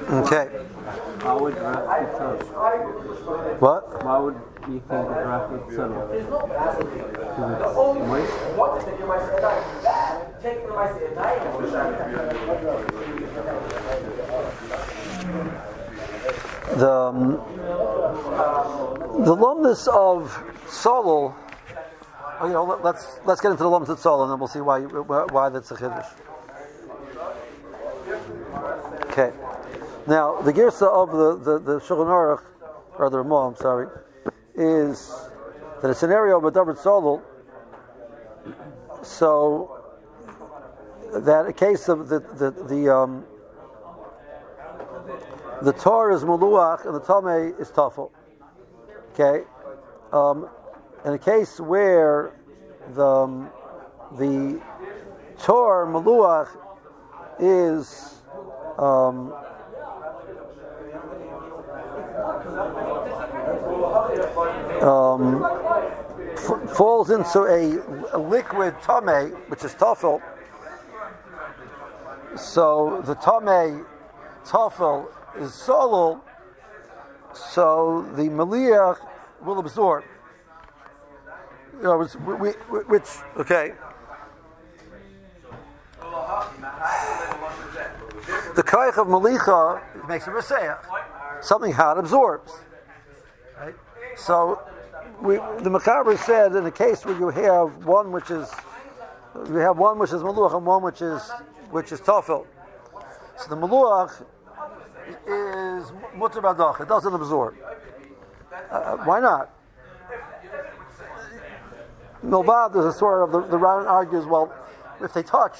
Okay. 0.09 0.45
Why 1.23 1.33
would 1.33 1.53
What? 3.59 4.03
Why 4.03 4.17
would 4.19 4.35
you 4.67 4.79
think 4.79 4.89
that 4.89 5.25
Rafi 5.25 5.69
is 5.69 5.75
subtle? 5.75 6.09
The 10.43 10.49
um, 16.91 17.39
the 19.23 19.35
of 19.93 20.43
Solol. 20.67 21.33
Oh, 22.41 22.47
you 22.47 22.51
know, 22.51 22.65
let, 22.65 22.95
us 22.95 23.19
let's 23.23 23.39
get 23.39 23.51
into 23.51 23.63
the 23.63 23.69
lumnus 23.69 23.87
of 23.87 23.99
Solol, 23.99 24.23
and 24.23 24.31
then 24.33 24.39
we'll 24.39 24.49
see 24.49 24.59
why 24.59 24.81
why 24.81 25.47
that's 25.47 25.71
a 25.71 25.75
chiddush. 25.75 26.11
Okay. 29.11 29.31
Now 30.07 30.41
the 30.41 30.51
girsa 30.51 30.89
of 30.89 31.11
the 31.11 31.37
the, 31.37 31.59
the 31.59 31.79
Shulchan 31.79 32.07
Aruch, 32.07 32.43
or 32.97 33.09
the 33.09 33.19
Ramah, 33.19 33.47
I'm 33.47 33.55
sorry, 33.55 33.87
is 34.55 35.09
that 35.81 35.89
a 35.89 35.95
scenario 35.95 36.37
of 36.37 36.43
a 36.43 36.51
David 36.51 36.75
Solol. 36.75 37.21
So 39.03 39.82
that 41.21 41.45
a 41.47 41.53
case 41.53 41.89
of 41.89 42.09
the 42.09 42.19
the 42.19 42.51
the 42.51 42.93
um, 42.93 43.25
the 45.61 45.73
Torah 45.73 46.15
is 46.15 46.23
Muluach 46.23 46.85
and 46.85 46.95
the 46.95 47.01
Tomei 47.01 47.59
is 47.59 47.69
Tafel. 47.71 48.11
Okay? 49.13 49.45
Um, 50.11 50.49
in 51.05 51.13
a 51.13 51.17
case 51.17 51.59
where 51.59 52.33
the, 52.95 53.05
um, 53.05 53.49
the 54.17 54.61
Torah 55.37 55.87
Maluach 55.87 56.49
is 57.39 58.21
um, 58.77 59.33
um, 64.81 65.43
f- 66.33 66.75
falls 66.75 67.09
into 67.09 67.43
a, 67.43 68.15
a 68.15 68.19
liquid 68.19 68.75
tame, 68.81 69.31
which 69.47 69.63
is 69.63 69.73
tafel. 69.73 70.21
So 72.35 73.01
the 73.05 73.15
tame 73.15 73.85
tafel 74.45 75.07
is 75.39 75.51
solol, 75.51 76.21
so 77.33 78.05
the 78.15 78.23
Maliach 78.23 78.97
will 79.43 79.59
absorb. 79.59 80.03
You 81.77 81.83
know, 81.83 81.97
which, 81.99 82.55
which 82.87 83.09
okay. 83.37 83.73
The 88.55 88.63
kaich 88.63 88.97
of 88.97 89.07
Malicha 89.07 90.07
makes 90.07 90.27
a 90.27 90.31
Rasayach. 90.31 90.79
Something 91.41 91.71
hot 91.71 91.97
absorbs. 91.97 92.51
Right? 93.59 93.73
So 94.15 94.61
we, 95.21 95.35
the 95.35 95.69
Mechaber 95.69 96.17
said 96.17 96.55
in 96.55 96.65
a 96.65 96.71
case 96.71 97.05
where 97.05 97.17
you 97.17 97.29
have 97.29 97.85
one 97.85 98.11
which 98.11 98.29
is 98.29 98.49
you 99.47 99.55
have 99.55 99.77
one 99.77 99.97
which 99.97 100.11
is 100.11 100.21
Maluach 100.21 100.55
and 100.55 100.65
one 100.65 100.83
which 100.83 101.01
is 101.01 101.31
which 101.73 101.91
is 101.91 101.99
Tofel. 101.99 102.45
So 103.37 103.49
the 103.49 103.55
Maluach 103.55 104.23
is 105.27 105.91
mutter 106.15 106.41
badach; 106.41 106.79
it 106.81 106.87
doesn't 106.87 107.13
absorb. 107.13 107.55
Uh, 108.69 108.97
why 108.97 109.19
not? 109.19 109.49
Milvad, 112.23 112.73
there's 112.73 112.85
a 112.85 112.97
sort 112.97 113.23
of 113.23 113.31
the, 113.31 113.49
the 113.49 113.57
Ran 113.57 113.85
argues, 113.85 114.25
well, 114.25 114.53
if 115.01 115.13
they 115.13 115.23
touch, 115.23 115.57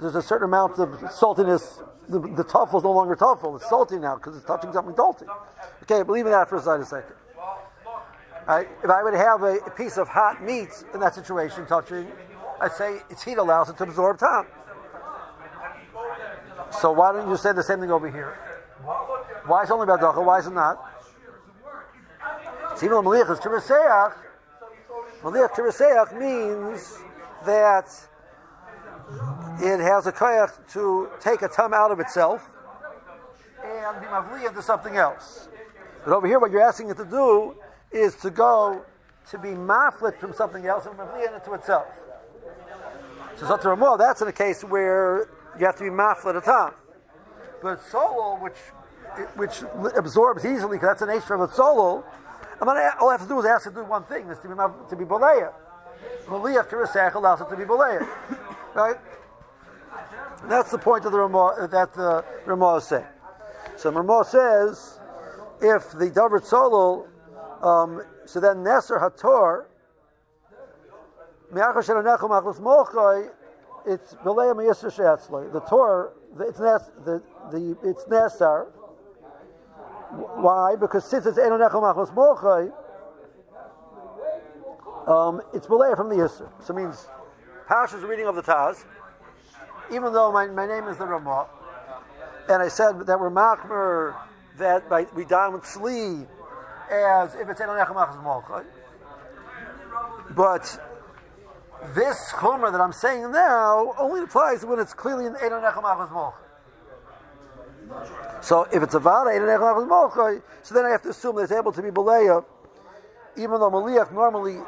there's 0.00 0.16
a 0.16 0.22
certain 0.22 0.46
amount 0.46 0.78
of 0.78 0.88
saltiness. 1.02 1.82
The, 2.08 2.18
the 2.20 2.44
tuffle 2.44 2.78
is 2.78 2.84
no 2.84 2.92
longer 2.92 3.14
tuffle; 3.14 3.56
it's 3.56 3.68
salty 3.68 3.98
now 3.98 4.16
because 4.16 4.36
it's 4.36 4.46
touching 4.46 4.72
something 4.72 4.96
salty. 4.96 5.26
Okay, 5.82 6.02
believe 6.02 6.26
in 6.26 6.32
that 6.32 6.48
for 6.48 6.56
a 6.56 6.84
second. 6.84 7.14
Right? 8.46 8.68
If 8.82 8.90
I 8.90 9.02
would 9.02 9.14
have 9.14 9.42
a, 9.42 9.56
a, 9.56 9.70
piece 9.70 9.96
of 9.96 10.06
hot 10.06 10.42
meat 10.42 10.68
in 10.92 11.00
that 11.00 11.14
situation 11.14 11.64
touching, 11.64 12.06
I'd 12.60 12.72
say 12.72 12.98
its 13.08 13.22
heat 13.22 13.38
allows 13.38 13.70
it 13.70 13.78
to 13.78 13.84
absorb 13.84 14.18
time. 14.18 14.46
So 16.80 16.92
why 16.92 17.12
don't 17.12 17.28
you 17.28 17.36
say 17.36 17.52
the 17.52 17.62
same 17.62 17.80
thing 17.80 17.90
over 17.90 18.10
here? 18.10 18.36
Why 19.46 19.62
is 19.62 19.70
it 19.70 19.72
only 19.72 19.84
about 19.84 20.00
dacha? 20.00 20.20
Why 20.20 20.38
is 20.38 20.46
it 20.46 20.52
not? 20.52 20.90
Even 22.78 22.98
Maliach 22.98 23.30
is 23.30 23.38
Kiriseach. 23.38 24.14
Maliach 25.22 25.50
Kiriseach 25.50 26.18
means 26.18 26.98
that 27.46 27.86
it 29.60 29.80
has 29.80 30.06
a 30.06 30.12
koyach 30.12 30.50
to 30.72 31.08
take 31.20 31.42
a 31.42 31.48
tum 31.48 31.72
out 31.72 31.90
of 31.90 32.00
itself 32.00 32.42
and 33.62 34.00
be 34.00 34.06
mavli 34.06 34.46
into 34.46 34.62
something 34.62 34.96
else. 34.96 35.48
But 36.04 36.14
over 36.14 36.26
here, 36.26 36.38
what 36.38 36.50
you're 36.50 36.60
asking 36.60 36.90
it 36.90 36.96
to 36.96 37.04
do 37.04 37.54
is 37.90 38.16
to 38.16 38.30
go 38.30 38.84
to 39.30 39.38
be 39.38 39.50
maflit 39.50 40.18
from 40.18 40.32
something 40.32 40.66
else 40.66 40.86
and 40.86 40.98
mavli 40.98 41.32
into 41.32 41.54
itself. 41.54 41.86
So 43.36 43.46
Zotar 43.46 43.76
Ramah, 43.76 43.96
that's 43.98 44.20
in 44.20 44.28
a 44.28 44.32
case 44.32 44.62
where 44.64 45.28
you 45.58 45.66
have 45.66 45.76
to 45.76 45.84
be 45.84 45.90
maflit 45.90 46.36
a 46.36 46.40
tum. 46.40 46.74
But 47.62 47.82
solo, 47.90 48.36
which 48.42 48.58
which 49.36 49.62
absorbs 49.96 50.44
easily, 50.44 50.76
because 50.76 50.90
that's 50.90 51.00
the 51.00 51.06
nature 51.06 51.34
of 51.34 51.48
a 51.48 51.52
solo, 51.52 52.04
I'm 52.60 52.66
gonna, 52.66 52.94
all 53.00 53.10
I 53.10 53.12
have 53.12 53.22
to 53.22 53.28
do 53.28 53.38
is 53.38 53.46
ask 53.46 53.64
to 53.64 53.70
do 53.70 53.84
one 53.84 54.04
thing, 54.04 54.28
is 54.28 54.38
to 54.40 54.48
be 54.48 54.54
to 54.54 54.96
be 54.96 55.04
boleya. 55.04 55.52
Maliach 56.26 56.68
Kirisach 56.68 57.14
allows 57.14 57.40
it 57.40 57.48
to 57.50 57.56
be 57.56 57.64
boleya. 57.64 58.06
Right? 58.74 58.96
That's 60.48 60.72
the 60.72 60.78
point 60.78 61.04
of 61.04 61.12
the 61.12 61.18
Ramah, 61.18 61.68
that 61.70 61.94
the 61.94 62.24
Ramah 62.44 62.76
is 62.76 62.84
saying. 62.84 63.04
So 63.76 63.92
Ramah 63.92 64.24
says, 64.24 64.98
if 65.62 65.92
the 65.92 66.10
Davar 66.10 66.44
Solo, 66.44 67.06
um, 67.62 68.02
so 68.26 68.40
then 68.40 68.64
Neser 68.64 69.00
Hator, 69.00 69.66
it's 73.86 74.14
Mayisr 74.24 74.92
Shetzloi. 74.92 75.52
The 75.52 75.60
Torah, 75.60 76.10
it's 76.40 76.58
Nes, 76.58 76.90
the, 77.04 77.22
the 77.50 77.76
it's 77.82 78.04
Nesar. 78.04 78.66
Why? 80.10 80.76
Because 80.76 81.04
since 81.04 81.26
it's 81.26 81.38
Eno 81.38 81.58
Nechel 81.58 81.82
Machos 81.82 82.14
Mochai, 82.14 82.72
um, 85.08 85.42
it's 85.52 85.66
Belea 85.66 85.96
from 85.96 86.08
the 86.08 86.16
Yisr. 86.16 86.48
So 86.64 86.74
it 86.74 86.82
means 86.82 87.06
Parashas 87.68 88.06
reading 88.06 88.26
of 88.26 88.36
the 88.36 88.42
Taz 88.42 88.84
even 89.92 90.12
though 90.12 90.32
my, 90.32 90.46
my 90.46 90.66
name 90.66 90.88
is 90.88 90.96
the 90.96 91.06
Ramah, 91.06 91.46
and 92.48 92.62
I 92.62 92.68
said 92.68 93.06
that 93.06 93.20
we're 93.20 93.30
machmer 93.30 94.14
that 94.58 94.88
by, 94.88 95.06
we 95.14 95.24
die 95.24 95.48
with 95.48 95.62
sli 95.62 96.26
as 96.90 97.34
if 97.34 97.48
it's 97.48 97.60
Malchai. 97.60 98.64
But 100.30 100.80
this 101.94 102.32
chomer 102.32 102.72
that 102.72 102.80
I'm 102.80 102.92
saying 102.92 103.30
now 103.32 103.94
only 103.98 104.22
applies 104.22 104.64
when 104.64 104.78
it's 104.78 104.94
clearly 104.94 105.26
in 105.26 105.34
Malchai. 105.34 106.32
So 108.40 108.64
if 108.72 108.82
it's 108.82 108.94
a 108.94 108.98
vada 108.98 109.30
Malchai, 109.30 110.42
so 110.62 110.74
then 110.74 110.84
I 110.86 110.90
have 110.90 111.02
to 111.02 111.10
assume 111.10 111.36
that 111.36 111.42
it's 111.42 111.52
able 111.52 111.72
to 111.72 111.82
be 111.82 111.90
Beleya, 111.90 112.44
even 113.36 113.60
though 113.60 113.70
Maliach 113.70 114.12
normally 114.12 114.58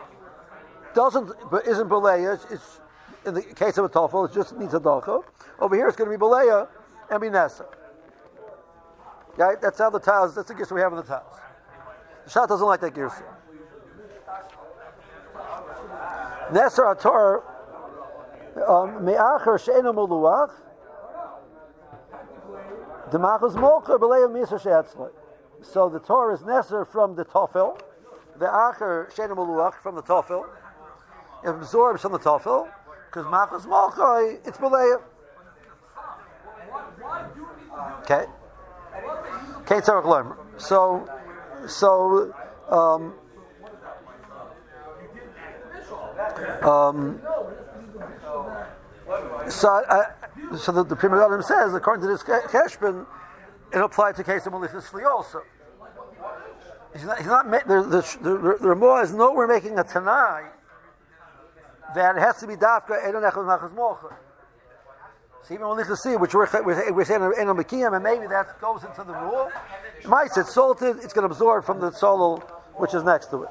doesn't, 0.94 1.32
but 1.50 1.66
isn't 1.66 1.88
Beleya, 1.88 2.38
it's, 2.50 2.80
in 3.26 3.34
the 3.34 3.42
case 3.42 3.76
of 3.76 3.84
a 3.84 3.88
toffel, 3.88 4.28
it 4.28 4.34
just 4.34 4.56
needs 4.56 4.72
a 4.74 4.80
dacha. 4.80 5.20
Over 5.58 5.74
here, 5.74 5.88
it's 5.88 5.96
going 5.96 6.10
to 6.10 6.16
be 6.16 6.20
beleya 6.20 6.68
and 7.10 7.20
be 7.20 7.28
nesa. 7.28 7.66
Right? 9.36 9.60
That's 9.60 9.78
how 9.78 9.90
the 9.90 10.00
taz. 10.00 10.34
That's 10.34 10.48
the 10.48 10.54
gifts 10.54 10.70
we 10.70 10.80
have 10.80 10.92
in 10.92 10.98
the 10.98 11.04
taz. 11.04 11.24
The 12.24 12.30
shot 12.30 12.48
doesn't 12.48 12.66
like 12.66 12.80
that 12.80 12.94
girsa. 12.94 13.22
Neser 16.50 16.94
ator 16.94 17.42
um, 18.68 19.04
me'acher 19.04 19.58
she'enu 19.58 19.92
muluach 19.92 20.50
demachos 23.10 23.54
mocher 23.54 23.98
beleya 23.98 24.28
misa 24.28 24.60
she'etzloi. 24.60 25.10
So 25.62 25.88
the 25.88 26.00
Torah 26.00 26.34
is 26.34 26.40
neser 26.40 26.86
from 26.86 27.16
the 27.16 27.24
tofel, 27.24 27.80
the 28.38 28.46
acher 28.46 29.14
she'enu 29.14 29.34
muluach 29.34 29.74
from 29.82 29.94
the 29.94 30.02
tofel, 30.02 30.46
it 31.44 31.48
absorbs 31.48 32.02
from 32.02 32.12
the 32.12 32.18
tofel, 32.18 32.68
because 33.16 33.26
Machas 33.26 33.66
Malchai, 33.66 34.46
it's 34.46 34.58
Beleya. 34.58 35.00
Okay. 38.00 38.26
Okay, 39.60 39.80
So, 40.58 41.08
so, 41.66 42.34
um, 42.68 43.14
um, 46.62 47.20
so, 49.48 49.68
I, 49.68 50.06
so 50.56 50.72
the, 50.72 50.84
the 50.84 50.96
Pri 50.96 51.08
Megadim 51.08 51.42
says, 51.42 51.74
according 51.74 52.02
to 52.02 52.08
this 52.08 52.22
Keshbin, 52.22 53.06
it 53.72 53.78
applied 53.78 54.16
to 54.16 54.24
case 54.24 54.46
of 54.46 54.52
Malichus 54.52 54.92
also. 55.04 55.42
He's 56.92 57.04
not, 57.04 57.18
he's 57.18 57.26
not 57.26 57.50
the, 57.50 57.82
the, 57.82 58.18
the, 58.22 58.58
the 58.60 58.68
Ramah 58.68 59.02
is 59.02 59.12
nowhere 59.12 59.46
making 59.46 59.78
a 59.78 59.84
Tanai 59.84 60.44
that 61.94 62.16
it 62.16 62.20
has 62.20 62.38
to 62.38 62.46
be 62.46 62.54
dafka 62.54 63.04
edon 63.04 63.30
echad 63.30 63.44
machas 63.44 63.74
mocha. 63.74 64.16
So 65.42 65.54
even 65.54 65.68
we 65.76 65.96
see, 65.96 66.16
which 66.16 66.34
we're, 66.34 66.48
we're, 66.64 66.92
we're 66.92 67.04
saying 67.04 67.22
in 67.38 67.48
a 67.48 67.54
mekiyam, 67.54 67.94
and 67.94 68.02
maybe 68.02 68.26
that 68.26 68.60
goes 68.60 68.82
into 68.82 69.04
the 69.04 69.12
rule. 69.12 69.50
Mice, 70.04 70.36
it's 70.36 70.52
salted, 70.52 70.96
it's 71.02 71.12
going 71.12 71.26
to 71.26 71.32
absorb 71.32 71.64
from 71.64 71.80
the 71.80 71.92
solo 71.92 72.38
which 72.74 72.94
is 72.94 73.04
next 73.04 73.26
to 73.30 73.44
it. 73.44 73.50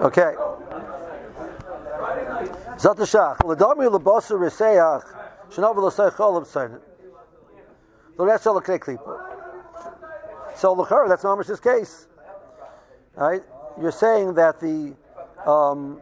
Okay. 0.00 0.34
Zatashach. 2.76 3.44
L'dami 3.44 3.86
l'bosu 3.86 4.38
riseach 4.38 5.04
shenover 5.50 5.82
l'sei 5.82 6.10
cholav 6.10 6.46
tzarnin. 6.46 6.80
The 8.16 8.24
rest 8.24 8.44
klipa. 8.44 9.20
So 10.56 10.72
l'char, 10.72 11.08
that's 11.08 11.24
not 11.24 11.36
much 11.36 11.62
case. 11.62 12.06
Right? 13.16 13.42
you're 13.80 13.92
saying 13.92 14.34
that 14.34 14.60
the 14.60 14.94
um, 15.46 16.00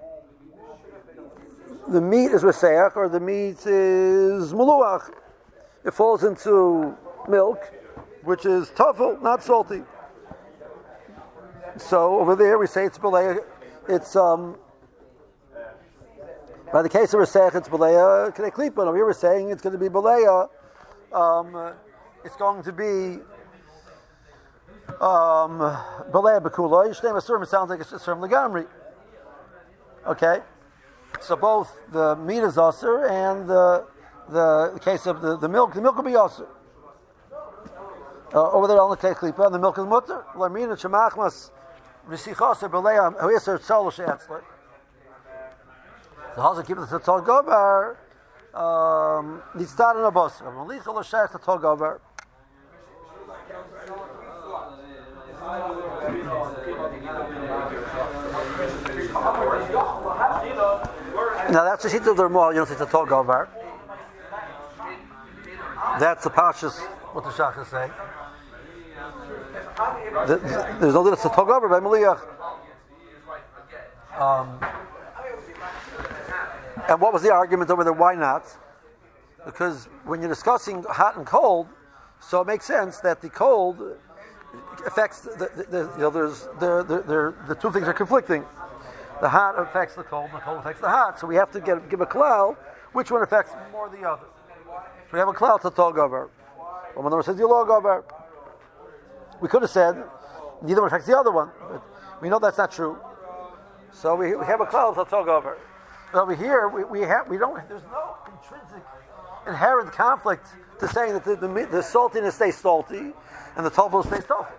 the 1.89 2.01
meat 2.01 2.31
is 2.33 2.43
reseach 2.43 2.97
or 2.97 3.09
the 3.09 3.21
meat 3.21 3.67
is 3.67 4.53
muluach. 4.53 5.13
It 5.85 5.95
falls 5.95 6.25
into 6.25 6.97
milk, 7.29 7.73
which 8.25 8.45
is 8.45 8.69
tuffle, 8.71 9.21
not 9.23 9.43
salty. 9.43 9.83
So 11.77 12.19
over 12.19 12.35
there 12.35 12.59
we 12.59 12.67
say 12.67 12.87
it's 12.87 12.99
belay. 12.99 13.39
It's 13.89 14.17
um, 14.17 14.57
by 16.73 16.83
the 16.83 16.89
case 16.89 17.15
of 17.15 17.21
reseach, 17.21 17.55
it's 17.55 17.69
belaya 17.69 18.35
kneklipa. 18.35 18.93
Here 18.95 19.07
we're 19.07 19.13
saying 19.13 19.51
it's 19.51 19.63
going 19.63 19.75
to 19.75 19.79
be 19.79 19.89
belaya. 19.89 20.49
Um, 21.13 21.75
it's 22.25 22.35
going 22.35 22.65
to 22.65 22.73
be 22.73 23.23
um, 25.01 25.61
Balei 26.11 26.43
Bekula, 26.43 26.89
Yishdem 26.89 27.15
Asurim, 27.15 27.47
sounds 27.47 27.71
like 27.71 27.81
it's 27.81 28.05
from 28.05 28.21
the 28.21 28.27
Gamri. 28.27 28.67
Okay? 30.05 30.41
So 31.21 31.37
both 31.37 31.73
the 31.93 32.17
meat 32.17 32.41
is 32.43 32.59
usher 32.59 33.07
and 33.07 33.49
the, 33.49 33.87
the, 34.29 34.73
the 34.75 34.81
case 34.81 35.07
of 35.07 35.23
the, 35.23 35.37
the 35.37 35.49
milk, 35.49 35.75
the 35.75 35.81
milk 35.81 35.97
will 35.97 36.03
be 36.03 36.17
usher. 36.17 36.49
Uh, 38.35 38.51
over 38.51 38.67
there 38.67 38.81
on 38.81 38.91
the 38.91 38.97
Klipa, 38.97 39.53
the 39.53 39.59
milk 39.61 39.79
is 39.79 39.85
mutter. 39.85 40.25
Lamina 40.35 40.75
Shemachmas 40.75 41.51
Tzol 43.59 43.93
Shetzler. 43.93 44.43
The 46.35 46.41
Hazak 46.43 46.67
keeps 46.67 46.91
the 46.91 47.01
Tzol 47.01 47.25
Gobar. 47.25 47.97
Um, 48.55 49.43
Nitzad 49.55 49.97
and 49.97 50.05
Abbas. 50.07 50.41
Malicha 50.41 50.95
L'Shech 50.95 51.31
Tzol 51.41 51.61
Gobar. 51.61 52.01
Now 61.51 61.65
that's 61.65 61.85
the 61.85 61.91
sheet 61.91 62.03
of 62.07 62.17
the 62.17 62.25
Ramah, 62.25 62.51
you 62.51 62.57
don't 62.57 62.69
see 62.69 62.75
the 62.75 62.87
talk 62.87 63.11
over. 63.13 63.49
That's 66.01 66.25
the 66.25 66.31
Pashas, 66.31 66.79
what 67.13 67.25
the 67.25 67.31
Shach 67.31 67.61
is 67.63 67.69
saying. 67.69 67.93
There's 69.77 70.95
no 70.95 71.03
little 71.03 71.17
to 71.17 71.29
talk 71.29 71.49
over 71.49 71.69
by 71.69 71.81
Maliach. 71.81 72.21
Um, 74.19 74.59
and 76.89 77.01
what 77.01 77.13
was 77.13 77.23
the 77.23 77.33
argument 77.33 77.71
over 77.71 77.85
there? 77.85 77.93
Why 77.93 78.15
not? 78.15 78.45
Because 79.45 79.87
when 80.05 80.21
you're 80.21 80.31
discussing 80.31 80.83
hot 80.85 81.17
and 81.17 81.27
cold, 81.27 81.69
so 82.21 82.41
it 82.41 82.47
makes 82.47 82.65
sense 82.65 83.01
that 83.01 83.21
the 83.21 83.29
cold 83.29 83.99
affects 84.87 85.21
the, 85.21 85.51
the, 85.57 85.63
the 85.65 85.93
you 85.97 86.01
know 86.01 86.11
there's 86.11 86.43
the, 86.59 86.83
the, 86.83 87.03
the, 87.03 87.35
the 87.49 87.55
two 87.55 87.71
things 87.71 87.87
are 87.87 87.93
conflicting. 87.93 88.45
The 89.21 89.29
hot 89.29 89.59
affects 89.59 89.95
the 89.95 90.03
cold, 90.03 90.27
and 90.27 90.35
the 90.35 90.41
cold 90.41 90.59
affects 90.59 90.81
the 90.81 90.89
hot. 90.89 91.21
So 91.21 91.27
we 91.27 91.37
have 91.37 91.51
to 91.53 91.61
get, 91.61 91.89
give 91.91 92.01
a 92.01 92.07
klal 92.07 92.57
which 92.93 93.11
one 93.11 93.23
affects 93.23 93.53
more 93.71 93.91
the 93.91 94.09
other. 94.09 94.27
So 94.67 95.13
we 95.13 95.19
have 95.19 95.29
a 95.29 95.33
klal 95.33 95.61
to 95.61 95.71
talk 95.71 95.99
over. 95.99 96.31
When 96.95 97.11
the 97.11 97.23
says 97.23 97.39
you 97.39 97.49
log 97.49 97.69
over, 97.69 98.05
we 99.41 99.49
could 99.49 99.63
have 99.63 99.71
said 99.71 100.03
neither 100.63 100.81
one 100.81 100.89
affects 100.89 101.07
the 101.07 101.17
other 101.17 101.31
one, 101.31 101.51
but 101.69 101.83
we 102.21 102.29
know 102.29 102.39
that's 102.39 102.59
not 102.59 102.73
true. 102.73 102.99
So 103.93 104.15
we, 104.15 104.35
we 104.37 104.45
have 104.45 104.61
a 104.61 104.67
klal 104.67 104.95
to 104.95 105.09
talk 105.09 105.27
over. 105.29 105.59
But 106.13 106.23
over 106.23 106.35
here, 106.35 106.69
we, 106.69 106.85
we 106.85 107.01
have 107.01 107.29
we 107.29 107.39
don't. 107.39 107.67
There's 107.69 107.83
no 107.85 108.17
intrinsic, 108.27 108.83
inherent 109.47 109.93
conflict 109.93 110.47
to 110.81 110.89
saying 110.89 111.15
that 111.15 111.25
the, 111.25 111.37
the, 111.37 111.49
the 111.49 111.83
saltiness 111.83 112.33
stays 112.33 112.57
salty 112.57 113.13
and 113.57 113.67
the 113.67 113.71
tofu 113.71 114.03
stays 114.03 114.25
tofu. 114.25 114.53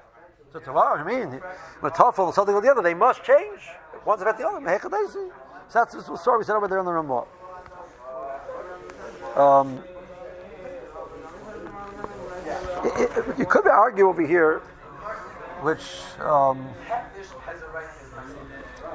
So 0.52 0.60
to 0.60 0.74
what 0.74 1.00
I 1.00 1.04
mean, 1.04 1.40
when 1.82 1.92
tofu 1.92 2.24
and 2.28 2.38
or 2.38 2.62
the 2.62 2.72
other, 2.72 2.82
they 2.82 2.94
must 2.94 3.24
change. 3.24 3.62
One's 4.06 4.22
about 4.22 4.38
the 4.38 4.48
other. 4.48 4.80
So 5.70 5.80
that's 5.80 5.94
the 5.94 6.16
story 6.18 6.40
we 6.40 6.46
said 6.46 6.56
over 6.56 6.68
there 6.68 6.80
in 6.80 6.86
the 6.86 6.94
Ramah. 6.94 7.26
Um, 9.36 9.84
you 13.38 13.46
could 13.46 13.68
argue 13.68 14.08
over 14.08 14.26
here, 14.26 14.60
which 15.62 15.82
um, 16.22 16.68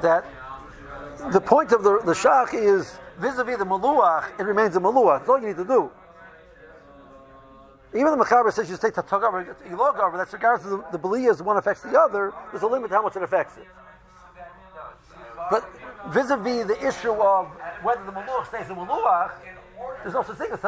that 0.03 0.25
the 1.31 1.41
point 1.41 1.73
of 1.73 1.83
the, 1.83 2.01
the 2.05 2.13
shach 2.13 2.55
is 2.55 2.99
vis-a-vis 3.19 3.59
the 3.59 3.65
maluach, 3.65 4.39
it 4.39 4.43
remains 4.43 4.77
a 4.77 4.81
maluach. 4.81 5.21
That's 5.21 5.31
all 5.31 5.41
you 5.41 5.49
need 5.49 5.57
to 5.57 5.65
do. 5.65 5.91
Even 7.95 8.19
the 8.19 8.25
Mechaber 8.25 8.51
says 8.53 8.71
you 8.71 8.77
take 8.79 8.95
the 8.95 9.03
togaver, 9.03 9.55
ilogaver, 9.69 10.17
that's 10.17 10.33
regards 10.33 10.63
to 10.63 10.71
the, 10.71 10.99
the 10.99 11.45
one 11.45 11.59
affects 11.59 11.83
the 11.83 11.99
other, 11.99 12.33
there's 12.51 12.63
a 12.63 12.67
limit 12.67 12.89
to 12.89 12.97
how 12.97 13.03
much 13.03 13.17
it 13.17 13.23
affects 13.23 13.59
it. 13.59 13.67
But 15.51 15.69
vis-a-vis 16.09 16.67
the 16.67 16.87
issue 16.87 17.13
of 17.13 17.49
whether 17.83 18.03
the 18.05 18.13
maluach 18.13 18.47
stays 18.47 18.71
a 18.71 18.75
maluach, 18.75 19.33
there's 20.03 20.15
no 20.15 20.23
such 20.23 20.39
thing 20.39 20.51
as 20.53 20.61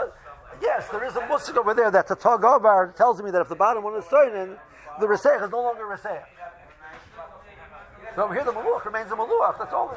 Yes, 0.63 0.89
there 0.89 1.05
is 1.05 1.17
a 1.17 1.27
musik 1.27 1.57
over 1.57 1.75
there 1.75 1.91
that 1.91 2.09
the 2.09 2.17
togavar 2.17 2.95
tells 2.97 3.23
me 3.23 3.31
that 3.31 3.41
if 3.41 3.49
the 3.49 3.57
bottom 3.57 3.85
one 3.85 3.97
is 3.97 4.05
certain, 4.07 4.57
the 5.01 5.07
resech 5.07 5.43
is 5.45 5.51
no 5.51 5.63
longer 5.63 5.85
resech. 5.85 6.25
So 8.15 8.25
over 8.25 8.35
here 8.35 8.45
the 8.45 8.53
maluach 8.53 8.85
remains 8.85 9.11
a 9.11 9.17
maluach, 9.17 9.59
that's 9.59 9.73
all. 9.73 9.97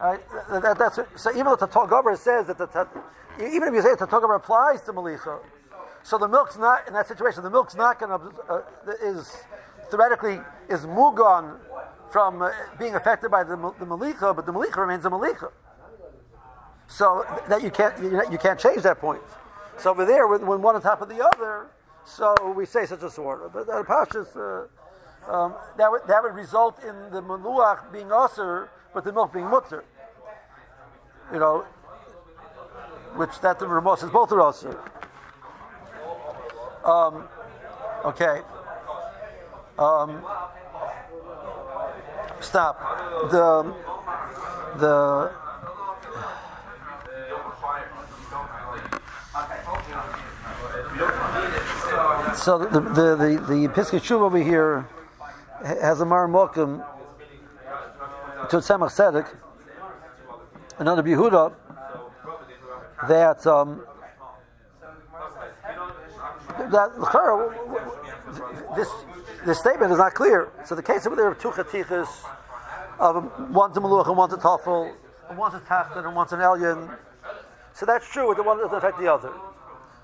Right? 0.00 0.20
That, 0.50 0.78
that's 0.78 0.98
so 1.16 1.30
even 1.32 1.44
though 1.44 1.56
the 1.56 1.68
Togaber 1.68 2.16
says 2.16 2.46
that 2.46 2.56
the 2.56 2.88
even 3.38 3.68
if 3.68 3.74
you 3.74 3.82
say 3.82 3.94
the 3.98 4.06
Togaber 4.06 4.36
applies 4.36 4.80
to 4.82 4.92
Malicha, 4.92 5.40
so 6.02 6.16
the 6.16 6.26
milk's 6.26 6.56
not 6.56 6.88
in 6.88 6.94
that 6.94 7.06
situation. 7.06 7.42
The 7.42 7.50
milk's 7.50 7.74
not 7.74 8.00
going 8.00 8.18
to 8.18 8.42
uh, 8.48 8.62
is 9.02 9.36
theoretically 9.90 10.40
is 10.70 10.86
mugon 10.86 11.58
from 12.10 12.40
uh, 12.40 12.50
being 12.78 12.94
affected 12.94 13.30
by 13.30 13.44
the, 13.44 13.56
the 13.78 13.84
Malicha, 13.84 14.34
but 14.34 14.46
the 14.46 14.52
Malicha 14.52 14.78
remains 14.78 15.04
a 15.04 15.10
Malicha. 15.10 15.50
So 16.86 17.24
that 17.48 17.62
you 17.62 17.70
can't 17.70 17.98
you, 18.02 18.22
you 18.32 18.38
can't 18.38 18.58
change 18.58 18.82
that 18.82 19.00
point. 19.00 19.20
So 19.80 19.90
over 19.90 20.04
there, 20.04 20.26
when, 20.26 20.46
one 20.46 20.74
on 20.74 20.82
top 20.82 21.00
of 21.00 21.08
the 21.08 21.24
other, 21.24 21.68
so 22.04 22.34
we 22.56 22.66
say 22.66 22.84
such 22.84 23.02
a 23.02 23.10
sort. 23.10 23.52
But 23.52 23.66
the 23.66 23.72
uh, 23.72 25.30
um, 25.30 25.54
that 25.76 25.90
would 25.90 26.02
that 26.06 26.22
would 26.22 26.34
result 26.34 26.82
in 26.82 26.94
the 27.10 27.22
Maluach 27.22 27.92
being 27.92 28.10
usher 28.10 28.70
but 28.92 29.04
the 29.04 29.12
milk 29.12 29.32
being 29.32 29.46
mutter. 29.46 29.84
You 31.32 31.38
know, 31.38 31.64
which 33.14 33.40
that 33.40 33.58
the 33.58 33.66
Ramah 33.66 33.96
says 33.98 34.10
both 34.10 34.32
are 34.32 34.40
also. 34.40 34.78
Um, 36.84 37.28
okay. 38.04 38.40
Um, 39.78 40.24
stop. 42.40 43.30
The 43.30 43.74
the 44.78 45.32
so 52.36 52.58
the 52.58 52.80
the 52.80 53.16
the, 53.16 53.26
the, 53.48 53.98
the 53.98 54.14
over 54.14 54.38
here 54.38 54.88
has 55.64 56.00
a 56.00 56.04
Mar 56.04 56.26
Mokum 56.28 56.84
to 58.48 58.56
Tzemach 58.56 58.90
Tzedek, 58.90 59.36
another 60.78 61.02
Yehuda, 61.02 61.52
that 63.08 63.46
um, 63.46 63.82
that 66.70 66.90
this 68.76 68.88
this 69.44 69.58
statement 69.58 69.92
is 69.92 69.98
not 69.98 70.14
clear. 70.14 70.50
So 70.64 70.74
the 70.74 70.82
case 70.82 71.06
over 71.06 71.16
there 71.16 71.28
of 71.28 71.38
two 71.38 71.50
chatichas, 71.50 72.08
of 72.98 73.30
one's 73.50 73.76
a 73.76 73.80
maluch 73.80 74.08
and 74.08 74.16
one's 74.16 74.32
a 74.32 74.36
tafel, 74.36 74.94
one's 75.36 75.54
a 75.54 75.60
tafel 75.60 76.04
and 76.04 76.14
one's 76.16 76.32
an 76.32 76.40
elyon. 76.40 76.96
So 77.72 77.86
that's 77.86 78.08
true. 78.08 78.34
The 78.34 78.42
one 78.42 78.58
doesn't 78.58 78.76
affect 78.76 78.98
the 78.98 79.12
other. 79.12 79.32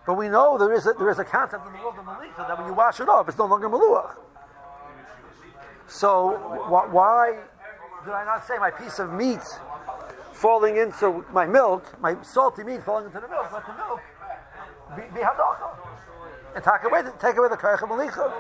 But 0.07 0.15
we 0.15 0.29
know 0.29 0.57
there 0.57 0.73
is 0.73 0.87
a, 0.87 0.93
there 0.93 1.11
is 1.11 1.19
a 1.19 1.25
concept 1.25 1.67
in 1.67 1.73
the 1.73 1.79
world 1.79 1.97
of 1.99 2.05
malicha 2.05 2.47
that 2.47 2.57
when 2.57 2.69
you 2.69 2.75
wash 2.75 3.01
it 3.01 3.09
off, 3.09 3.29
it's 3.29 3.39
no 3.39 3.47
longer 3.47 3.69
maluach. 3.69 4.15
So 5.89 6.37
wh- 6.69 6.93
why 6.95 7.39
did 8.05 8.13
I 8.13 8.25
not 8.25 8.47
say 8.47 8.57
my 8.59 8.71
piece 8.71 9.01
of 9.01 9.13
meat 9.13 9.43
falling 10.33 10.77
into 10.77 11.25
my 11.33 11.47
milk, 11.47 12.01
my 12.01 12.17
salty 12.23 12.63
meat 12.63 12.83
falling 12.85 13.07
into 13.07 13.21
the 13.21 13.29
milk, 13.29 13.53
let 13.53 13.67
the 13.67 13.73
milk 13.75 14.01
be, 14.95 15.03
be 15.13 15.25
hadacha. 15.25 15.77
And 16.55 16.65
take 16.65 16.85
away 16.85 17.03
the, 17.03 17.11
take 17.21 17.37
away 17.37 17.49
the 17.49 17.57
koyach 17.57 17.83
of 17.83 17.89
malicha. 17.89 18.33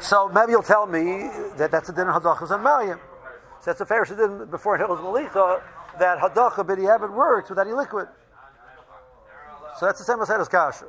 So 0.00 0.28
maybe 0.28 0.52
you'll 0.52 0.62
tell 0.62 0.86
me 0.86 1.28
that 1.56 1.70
that's 1.72 1.88
a 1.88 1.92
din 1.92 2.06
of 2.08 2.22
hadachas 2.22 2.52
and 2.52 2.62
maryam. 2.62 3.00
So 3.60 3.72
that's 3.72 3.80
a 3.80 3.86
fair 3.86 4.04
din 4.04 4.46
before 4.48 4.80
it 4.80 4.88
was 4.88 5.00
malicha 5.00 5.60
that 5.98 6.18
hadacha 6.18 6.64
b'diavad 6.64 7.12
works 7.12 7.50
without 7.50 7.66
any 7.66 7.74
liquid. 7.74 8.06
So 9.78 9.86
that's 9.86 10.00
the 10.00 10.04
same 10.04 10.20
as 10.20 10.48
kasha. 10.48 10.86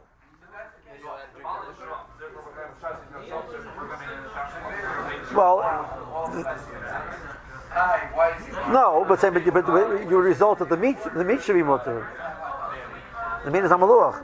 Well, 5.36 5.62
no, 8.70 9.06
but 9.08 9.20
same, 9.20 9.34
but, 9.36 9.46
but, 9.46 9.68
but 9.68 10.10
you 10.10 10.18
result 10.18 10.58
that 10.60 10.70
the 10.70 10.78
meat, 10.78 10.98
the 11.16 11.24
meat 11.24 11.44
should 11.44 11.54
be 11.54 11.62
mutter. 11.62 12.08
The 13.46 13.52
meat 13.52 13.64
is 13.64 13.70
amaluach. 13.70 14.24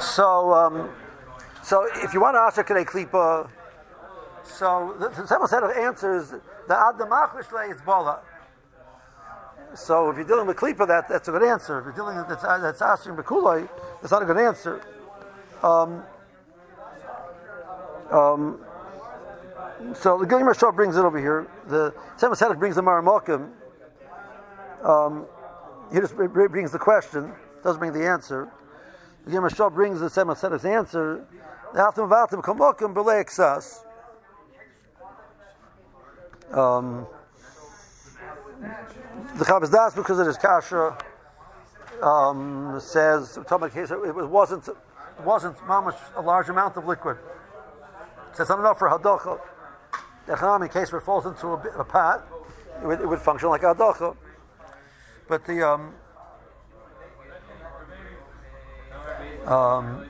So, 0.00 0.54
um, 0.54 0.90
so 1.64 1.88
if 1.96 2.14
you 2.14 2.20
want 2.20 2.36
to 2.36 2.40
ask 2.40 2.58
a 2.58 2.64
klipa, 2.64 3.50
so 4.44 4.94
the, 5.00 5.46
set 5.48 5.62
of 5.64 5.70
answers 5.76 6.30
the 6.68 6.78
adam 6.78 7.08
achlishle 7.08 7.74
is 7.74 7.80
bala. 7.82 8.20
So 9.76 10.10
if 10.10 10.16
you're 10.16 10.26
dealing 10.26 10.46
with 10.46 10.56
klipa, 10.56 10.86
that 10.88 11.08
that's 11.08 11.28
a 11.28 11.32
good 11.32 11.42
answer. 11.42 11.78
If 11.78 11.84
you're 11.84 11.94
dealing 11.94 12.16
with 12.16 12.28
that's 12.28 12.42
that's 12.42 12.82
asking 12.82 13.16
bekulai, 13.16 13.68
that's 14.00 14.10
not 14.10 14.22
a 14.22 14.26
good 14.26 14.38
answer. 14.38 14.80
Um, 15.62 16.02
um, 18.10 18.60
so 19.94 20.18
the 20.18 20.26
Gilmer 20.26 20.54
Shah 20.54 20.70
brings 20.72 20.96
it 20.96 21.00
over 21.00 21.18
here. 21.18 21.46
The 21.68 21.92
Semasenic 22.16 22.58
brings 22.58 22.76
the 22.76 22.82
Maramakim. 22.82 23.50
Um, 24.82 25.26
he 25.92 26.00
just 26.00 26.16
brings 26.16 26.72
the 26.72 26.78
question, 26.78 27.32
doesn't 27.62 27.78
bring 27.78 27.92
the 27.92 28.06
answer. 28.06 28.50
The 29.24 29.32
Gilmer 29.32 29.50
Shah 29.50 29.70
brings 29.70 30.00
the 30.00 30.08
Semasenic's 30.08 30.64
answer. 30.64 31.24
The 31.74 31.80
Aftam 31.80 32.08
Vatim 32.08 32.42
Kamokim 32.42 32.94
Belay 32.94 33.22
Exas. 33.22 33.84
Um, 36.52 37.06
the 39.36 39.44
Chavas 39.44 39.70
Daas, 39.70 39.94
because 39.94 40.18
it 40.18 40.26
is 40.26 40.36
kasha, 40.36 40.96
um, 42.02 42.78
says 42.80 43.36
it 43.38 44.30
wasn't 44.30 44.68
wasn't 45.24 45.56
mamash 45.58 45.96
a 46.16 46.20
large 46.20 46.48
amount 46.48 46.76
of 46.76 46.86
liquid. 46.86 47.16
Says 48.34 48.48
not 48.48 48.58
enough 48.58 48.78
for 48.78 48.88
hadocha. 48.88 49.40
The 50.26 50.62
in 50.62 50.68
case 50.68 50.92
where 50.92 51.00
it 51.00 51.04
falls 51.04 51.24
into 51.24 51.46
a, 51.46 51.56
a 51.78 51.84
pot, 51.84 52.26
it 52.82 52.86
would, 52.86 53.00
it 53.00 53.08
would, 53.08 53.20
function 53.20 53.48
like 53.48 53.62
a 53.62 53.74
hadocha. 53.74 54.16
But 55.28 55.44
the 55.46 55.66
um, 55.66 55.94
um, 59.46 60.06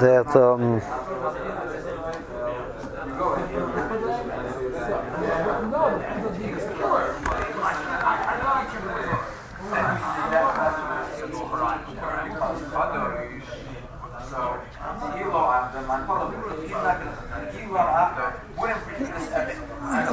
that 0.00 0.36
um, 0.36 0.80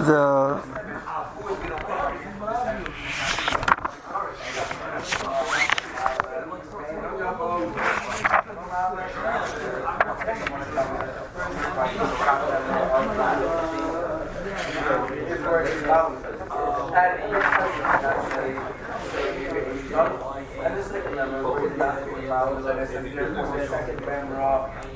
the 0.06 0.71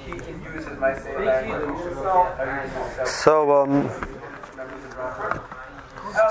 he 0.05 0.11
can 0.19 0.41
use 0.43 0.65
my 0.79 0.97
say 0.97 1.17
language. 1.25 1.95
So, 3.07 3.51
um, 3.51 3.89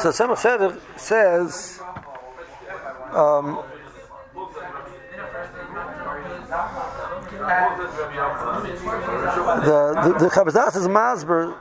so 0.00 0.10
Tzemach 0.10 0.38
Tzedek 0.38 0.80
says, 0.98 1.80
um, 3.12 3.62
the 9.64 10.14
the, 10.18 10.28
Chabazas 10.28 10.76
is 10.76 10.88
Masber. 10.88 11.56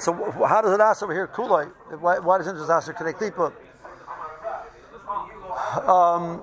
So 0.00 0.12
how 0.46 0.60
does 0.62 0.72
it 0.72 0.80
ask 0.80 1.02
over 1.02 1.12
here 1.12 1.28
Kulai? 1.28 1.70
Why, 2.00 2.18
why 2.18 2.38
doesn't 2.38 2.56
it 2.56 2.58
just 2.58 2.70
ask 2.70 2.92
Kedei 2.92 3.14
Klipa? 3.14 3.52
Um, 5.88 6.42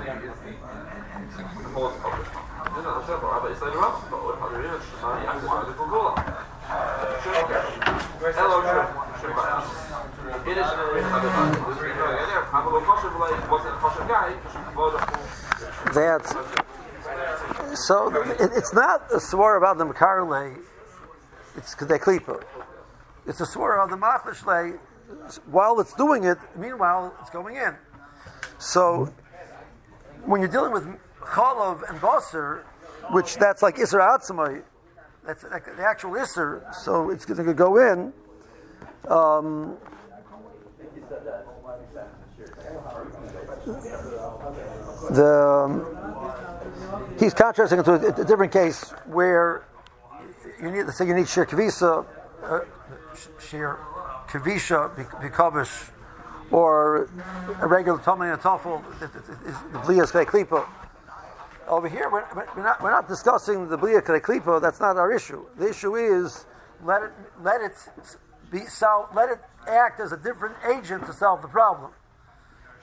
not 3.61 4.09
Well, 4.09 4.33
that 4.33 4.41
the 4.41 4.41
husband 4.41 4.63
cannot 4.63 4.81
say, 4.81 5.05
I 5.05 5.37
say, 5.37 5.37
me, 5.37 5.45
if 8.01 8.35
anything's 15.13 15.85
um, 15.85 15.93
that 15.93 16.21
so 17.75 18.09
it, 18.23 18.51
it's 18.55 18.73
not 18.73 19.11
a 19.13 19.19
swore 19.19 19.55
about 19.57 19.77
the 19.77 19.85
Makarle, 19.85 20.57
it's 21.55 21.75
Kedei 21.75 21.99
Klipa. 21.99 22.43
It's 23.27 23.41
a 23.41 23.45
swore 23.45 23.75
about 23.75 23.89
the 23.89 23.97
Machlishle 23.97 24.79
while 25.45 25.79
it's 25.79 25.93
doing 25.93 26.23
it, 26.23 26.37
meanwhile 26.55 27.13
it's 27.21 27.29
going 27.29 27.55
in. 27.55 27.75
So 28.57 29.13
when 30.25 30.41
you're 30.41 30.49
dealing 30.49 30.71
with 30.71 30.87
Cholov 31.21 31.87
and 31.89 31.99
Basar, 31.99 32.63
which 33.09 33.35
that's 33.37 33.61
like 33.61 33.75
Isra 33.75 34.17
Atzmai, 34.17 34.61
that's 35.25 35.43
like 35.43 35.65
the 35.75 35.83
actual 35.83 36.11
Isser, 36.11 36.73
so 36.73 37.09
it's 37.09 37.25
going 37.25 37.45
to 37.45 37.53
go 37.53 37.77
in. 37.77 38.13
Um, 39.07 39.77
the 45.11 45.65
um, 45.65 47.15
he's 47.19 47.33
contrasting 47.33 47.79
it 47.79 47.83
to 47.83 47.93
a, 47.93 48.21
a 48.21 48.25
different 48.25 48.51
case 48.51 48.91
where 49.07 49.65
you 50.61 50.71
need, 50.71 50.83
let's 50.83 50.97
say 50.97 51.07
you 51.07 51.13
need 51.15 51.27
shir 51.27 51.45
kavisa, 51.45 52.05
uh, 52.43 52.59
shir 53.39 53.77
kavisha 54.27 54.95
bikavish, 54.95 55.89
or 56.51 57.09
a 57.61 57.67
regular 57.67 57.99
tummy 57.99 58.27
and 58.27 58.39
a 58.39 58.43
tuffle 58.43 58.83
is 59.01 59.55
the 59.71 59.79
bliyas 59.79 60.11
klipa. 60.11 60.65
Over 61.71 61.87
here, 61.87 62.09
we're, 62.11 62.25
we're, 62.35 62.63
not, 62.63 62.83
we're 62.83 62.91
not 62.91 63.07
discussing 63.07 63.69
the 63.69 63.77
bliya. 63.77 64.61
That's 64.61 64.81
not 64.81 64.97
our 64.97 65.09
issue. 65.13 65.45
The 65.57 65.69
issue 65.69 65.95
is 65.95 66.45
let 66.83 67.01
it 67.01 67.11
let 67.41 67.61
it 67.61 67.71
be 68.51 68.65
solve, 68.65 69.15
let 69.15 69.29
it 69.29 69.39
act 69.69 70.01
as 70.01 70.11
a 70.11 70.17
different 70.17 70.55
agent 70.69 71.05
to 71.05 71.13
solve 71.13 71.41
the 71.41 71.47
problem. 71.47 71.91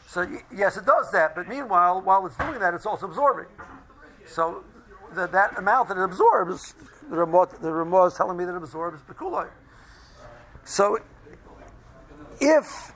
So 0.07 0.27
yes, 0.51 0.79
it 0.79 0.87
does 0.87 1.11
that. 1.13 1.35
But 1.35 1.49
meanwhile, 1.49 2.01
while 2.01 2.25
it's 2.25 2.37
doing 2.39 2.59
that, 2.61 2.73
it's 2.73 2.87
also 2.87 3.05
absorbing. 3.05 3.45
So 4.27 4.65
the, 5.15 5.27
that 5.27 5.59
amount 5.59 5.89
that 5.89 5.99
it 5.99 6.05
absorbs, 6.05 6.75
the 7.11 7.17
Ramah, 7.17 7.49
the 7.61 7.71
Ramah 7.71 8.07
is 8.07 8.15
telling 8.15 8.39
me 8.39 8.47
that 8.47 8.55
it 8.55 8.63
absorbs 8.63 9.03
the 9.07 9.13
kulai. 9.13 9.49
So 10.65 10.99
if 12.41 12.93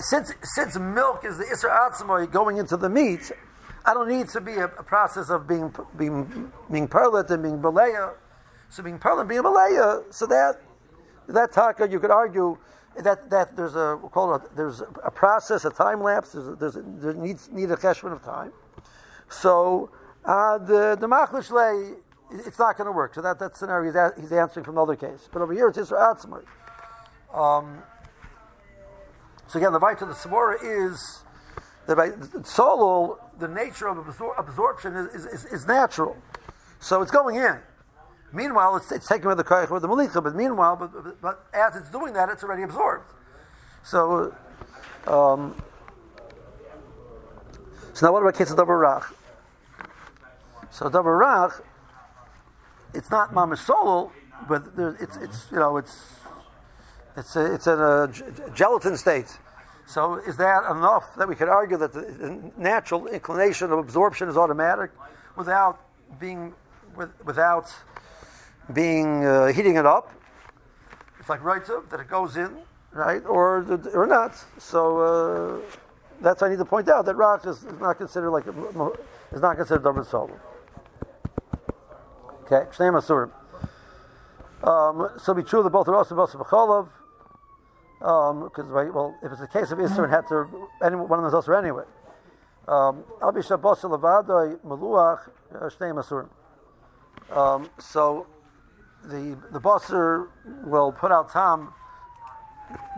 since 0.00 0.32
since 0.42 0.76
milk 0.76 1.24
is 1.24 1.38
the 1.38 1.44
isra 1.44 2.32
going 2.32 2.56
into 2.56 2.76
the 2.76 2.88
meat, 2.88 3.30
I 3.84 3.94
don't 3.94 4.08
need 4.08 4.28
to 4.28 4.40
be 4.40 4.52
a, 4.52 4.64
a 4.64 4.82
process 4.82 5.30
of 5.30 5.46
being 5.46 5.74
being 5.96 6.52
being 6.70 6.88
perlet 6.88 7.30
and 7.30 7.42
being 7.42 7.58
baleya. 7.58 8.14
So 8.68 8.82
being 8.82 8.98
perlet 8.98 9.28
being 9.28 9.42
baleya, 9.42 10.12
so 10.12 10.26
that 10.26 10.60
that 11.28 11.52
taka 11.52 11.88
you 11.88 11.98
could 12.00 12.10
argue 12.10 12.58
that 13.02 13.30
that 13.30 13.56
there's 13.56 13.74
a 13.74 13.96
we'll 14.00 14.10
call 14.10 14.34
it 14.34 14.42
a, 14.42 14.56
there's 14.56 14.82
a 15.04 15.10
process, 15.10 15.64
a 15.64 15.70
time 15.70 16.02
lapse. 16.02 16.32
There's 16.32 16.58
there's 16.58 16.76
a, 16.76 16.82
there 16.82 17.14
needs 17.14 17.48
need 17.50 17.70
a 17.70 17.76
cheshbon 17.76 18.12
of 18.12 18.22
time. 18.22 18.52
So 19.28 19.90
uh, 20.24 20.58
the 20.58 20.96
the 21.00 21.08
lay, 21.08 21.94
it's 22.46 22.58
not 22.58 22.76
going 22.76 22.86
to 22.86 22.92
work. 22.92 23.14
So 23.14 23.22
that 23.22 23.38
that 23.38 23.56
scenario 23.56 24.12
he's, 24.14 24.22
he's 24.22 24.32
answering 24.32 24.64
from 24.64 24.74
the 24.74 24.82
other 24.82 24.96
case. 24.96 25.28
But 25.32 25.42
over 25.42 25.52
here 25.52 25.68
it's 25.68 25.78
Isra 25.78 26.14
Atzmar. 26.14 26.44
Um, 27.32 27.82
so 29.46 29.58
again, 29.58 29.72
the 29.72 29.80
right 29.80 29.98
to 29.98 30.06
the 30.06 30.12
Samora 30.12 30.56
is 30.62 31.24
that 31.86 31.96
by 31.96 32.10
Solol, 32.42 33.18
the 33.40 33.48
nature 33.48 33.88
of 33.88 33.96
absor- 33.98 34.38
absorption 34.38 34.94
is, 34.94 35.24
is, 35.26 35.44
is, 35.46 35.66
natural. 35.66 36.16
So 36.78 37.02
it's 37.02 37.10
going 37.10 37.36
in. 37.36 37.58
Meanwhile, 38.32 38.76
it's, 38.76 38.92
it's 38.92 39.08
taking 39.08 39.28
with 39.28 39.38
the 39.38 39.44
koyach 39.44 39.70
with 39.70 39.82
the 39.82 39.88
malicha, 39.88 40.22
but 40.22 40.36
meanwhile, 40.36 40.76
but, 40.76 40.92
but, 40.92 41.20
but, 41.20 41.46
as 41.52 41.74
it's 41.76 41.90
doing 41.90 42.12
that, 42.14 42.28
it's 42.28 42.44
already 42.44 42.62
absorbed. 42.62 43.04
So, 43.82 44.34
um, 45.06 45.60
so 47.92 48.06
now 48.06 48.12
what 48.12 48.22
about 48.22 48.36
case 48.36 48.50
of 48.50 48.56
double 48.56 48.74
rach? 48.74 49.04
So 50.70 50.88
double 50.88 51.10
rach, 51.10 51.60
it's 52.94 53.10
not 53.10 53.32
mamish 53.32 53.64
solol, 53.64 54.10
but 54.48 54.76
there, 54.76 54.96
it's 55.00 55.16
it's 55.16 55.46
you 55.50 55.58
know 55.58 55.76
it's 55.76 56.14
it's 57.16 57.36
a, 57.36 57.54
it's 57.54 57.66
in 57.66 57.78
a 57.78 58.08
gelatin 58.54 58.96
state. 58.96 59.36
So 59.90 60.14
is 60.14 60.36
that 60.36 60.70
enough 60.70 61.16
that 61.16 61.26
we 61.26 61.34
could 61.34 61.48
argue 61.48 61.76
that 61.78 61.92
the 61.92 62.52
natural 62.56 63.08
inclination 63.08 63.72
of 63.72 63.80
absorption 63.80 64.28
is 64.28 64.36
automatic 64.36 64.92
without 65.36 65.80
being 66.20 66.54
with, 66.94 67.10
without 67.24 67.74
being 68.72 69.24
uh, 69.26 69.48
heating 69.48 69.74
it 69.74 69.86
up? 69.86 70.12
It's 71.18 71.28
like 71.28 71.42
right 71.42 71.62
that 71.66 71.98
it 71.98 72.08
goes 72.08 72.36
in, 72.36 72.56
right, 72.92 73.24
or 73.26 73.66
or 73.92 74.06
not. 74.06 74.36
So 74.58 75.00
uh, 75.00 75.76
that's 76.20 76.40
I 76.40 76.50
need 76.50 76.58
to 76.58 76.64
point 76.64 76.88
out 76.88 77.04
that 77.06 77.16
rock 77.16 77.44
is, 77.44 77.64
is 77.64 77.80
not 77.80 77.98
considered 77.98 78.30
like 78.30 78.46
is 78.46 79.40
not 79.40 79.56
considered 79.56 79.82
double 79.82 80.04
solid. 80.04 80.38
Okay, 82.44 82.64
Shnei 82.70 82.92
Masurim. 82.94 83.32
Um, 84.62 85.18
so 85.18 85.34
be 85.34 85.42
true 85.42 85.64
that 85.64 85.70
both 85.70 85.88
are 85.88 85.96
also 85.96 86.14
both 86.14 86.32
b'cholov 86.32 86.90
because 88.00 88.64
um, 88.64 88.94
well, 88.94 89.14
if 89.22 89.30
it's 89.30 89.42
a 89.42 89.46
case 89.46 89.70
of 89.72 89.78
Isser 89.78 90.04
and 90.04 90.12
had 90.12 90.26
to 90.28 90.48
any 90.82 90.96
one 90.96 91.18
of 91.18 91.22
them 91.22 91.26
is 91.26 91.34
also 91.34 91.52
anyway. 91.52 91.84
Um, 92.66 93.04
masurim. 95.92 96.28
Um, 97.30 97.68
so 97.78 98.26
the 99.04 99.36
the 99.52 99.60
bosser 99.60 100.28
will 100.64 100.92
put 100.92 101.12
out 101.12 101.30
tam. 101.30 101.74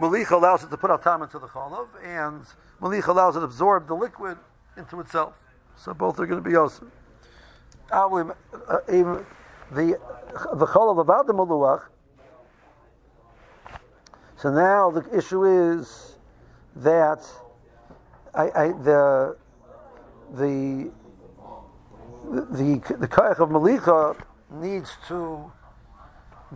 Malich 0.01 0.31
allows 0.31 0.63
it 0.63 0.71
to 0.71 0.77
put 0.77 0.91
out 0.91 1.03
tam 1.03 1.23
into 1.23 1.39
the 1.39 1.49
cholov, 1.49 1.89
and 2.05 2.45
malich 2.81 3.09
allows 3.09 3.35
it 3.35 3.41
to 3.41 3.45
absorb 3.47 3.89
the 3.89 3.95
liquid 3.95 4.39
into 4.77 5.01
itself. 5.01 5.35
So 5.75 5.95
both 5.95 6.21
are 6.21 6.27
going 6.27 6.43
to 6.43 6.49
be 6.49 6.55
also. 6.55 6.87
The 9.75 9.99
the 10.55 10.67
cholov 10.67 11.01
about 11.01 11.27
the 11.27 11.33
meluach 11.35 11.89
so 14.43 14.51
now 14.51 14.91
the 14.91 15.05
issue 15.17 15.45
is 15.45 16.19
that 16.75 17.25
I, 18.35 18.51
I, 18.51 18.69
the 18.83 19.37
the 20.33 20.91
the 22.33 22.97
the 22.99 23.07
koyach 23.07 23.39
of 23.39 23.53
Malika 23.53 24.17
needs 24.51 24.97
to 25.07 25.53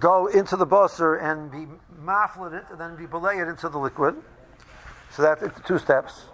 go 0.00 0.26
into 0.26 0.56
the 0.56 0.66
busser 0.66 1.22
and 1.22 1.48
be 1.48 1.66
maflet 2.02 2.54
it 2.54 2.64
and 2.72 2.80
then 2.80 2.96
be 2.96 3.06
belayed 3.06 3.46
into 3.46 3.68
the 3.68 3.78
liquid. 3.78 4.16
So 5.12 5.22
that's 5.22 5.42
two 5.64 5.78
steps. 5.78 6.24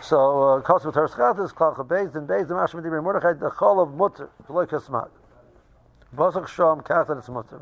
So 0.00 0.42
uh, 0.42 0.60
kos 0.62 0.84
with 0.84 0.96
herschat 0.96 1.36
klach 1.52 1.76
beis 1.86 2.12
then 2.12 2.26
beis 2.26 2.48
the 2.48 2.54
mashma 2.54 2.82
dibri 2.82 3.00
mordechai 3.00 3.34
the 3.34 3.50
chol 3.50 3.80
of 3.80 3.94
mutter 3.94 4.28
v'loy 4.48 4.66
kasmat. 4.66 5.10
Basach 6.16 6.48
shom 6.48 6.82
katan 6.82 7.16
mutter. 7.28 7.58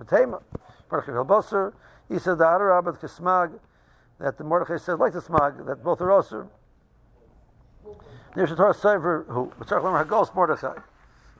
Mordechai 0.90 1.12
kol 1.12 1.24
busser 1.26 1.72
he 2.10 2.18
said 2.18 2.38
the 2.38 2.44
Arabat 2.44 3.00
Kismag 3.00 3.58
that 4.18 4.36
the 4.36 4.44
Mordechai 4.44 4.76
says, 4.76 4.98
like 4.98 5.12
the 5.12 5.20
Smag, 5.20 5.64
that 5.66 5.82
both 5.82 6.00
are 6.00 6.08
Osir. 6.08 6.48
There's 8.34 8.52
a 8.52 8.56
Torah 8.56 8.74
Sefer 8.74 9.24
who, 9.28 9.52
Tzarech 9.60 9.82
Lemar 9.82 10.04
Hagos 10.04 10.34
Mordechai. 10.34 10.74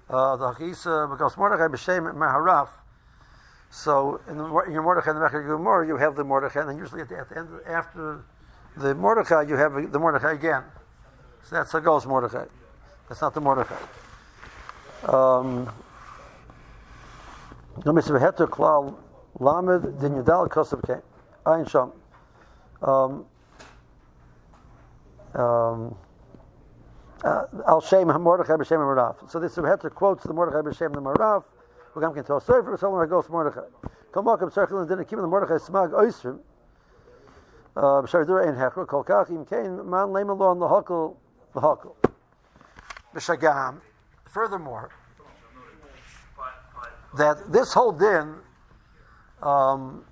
Uh, 0.09 0.37
the 0.37 0.53
Hachisa 0.53 1.09
Hagos 1.11 1.37
Mordechai 1.37 1.69
B'Shem 1.69 2.15
Maharaf. 2.15 2.69
So 3.71 4.21
in, 4.29 4.39
the, 4.39 4.45
in 4.67 4.73
your 4.73 4.83
Mordechai 4.83 5.11
and 5.11 5.21
the 5.21 5.25
Mechar 5.25 5.47
Gemara, 5.47 5.87
you 5.87 5.97
have 5.97 6.17
the 6.17 6.25
Mordechai, 6.25 6.61
and 6.61 6.71
then 6.71 6.79
usually 6.79 7.03
at 7.03 7.09
the, 7.09 7.19
at 7.19 7.29
the 7.29 7.39
end, 7.39 7.49
after 7.67 8.25
the 8.77 8.95
Mordechai, 8.95 9.43
you 9.43 9.57
have 9.57 9.93
the 9.93 9.99
Mordechai 9.99 10.33
again. 10.33 10.65
So 11.45 11.57
that's 11.57 11.73
Hagos 11.73 12.07
Mordechai. 12.07 12.47
That's 13.09 13.21
not 13.21 13.35
the 13.35 13.41
Mordechai. 13.41 13.77
Um, 15.07 15.71
no 17.85 17.93
mitzvah 17.93 18.19
heter 18.19 18.49
klal 18.49 18.97
lamed 19.41 20.01
din 20.01 20.15
yudal 20.17 20.49
kosav 20.49 20.83
kein 20.87 21.03
ein 21.47 21.67
sham. 21.67 21.93
Um, 22.83 23.27
um, 25.35 25.97
uh, 27.25 27.45
Al 27.67 27.81
Shem 27.81 28.09
Mordechai 28.09 28.55
b'Shem 28.55 28.79
Maraf. 28.79 29.31
So 29.31 29.39
this 29.39 29.57
Heter 29.57 29.93
quotes 29.93 30.25
the 30.25 30.33
Mordechai 30.33 30.61
b'Shem 30.61 30.93
the 30.93 31.01
Maraf. 31.01 31.45
Who 31.93 32.01
come 32.01 32.15
to 32.15 32.37
a 32.37 32.41
server, 32.41 32.77
so 32.77 32.91
when 32.91 33.05
I 33.05 33.09
go 33.09 33.21
to 33.21 33.31
Mordechai. 33.31 33.63
Come 34.13 34.25
back 34.25 34.43
up 34.43 34.53
circle 34.53 34.79
and 34.79 34.89
didn't 34.89 35.07
keep 35.07 35.19
the 35.19 35.27
Mordechai 35.27 35.55
smag 35.55 35.91
oisrim. 35.93 36.39
Uh, 37.77 38.03
B'Shar 38.03 38.27
Dura 38.27 38.47
ein 38.47 38.55
hechra 38.55 38.87
kol 38.87 39.05
kachim 39.05 39.49
kein 39.49 39.89
man 39.89 40.09
lema 40.09 40.39
lo 40.39 40.47
on 40.47 40.59
the 40.59 40.67
hakol 40.67 41.17
the 41.55 41.61
hakol. 41.61 41.95
B'Shagam. 43.15 43.81
Furthermore, 44.27 44.91
that 47.17 47.53
this 47.53 47.73
whole 47.73 47.91
din 47.91 48.37
um, 49.43 50.05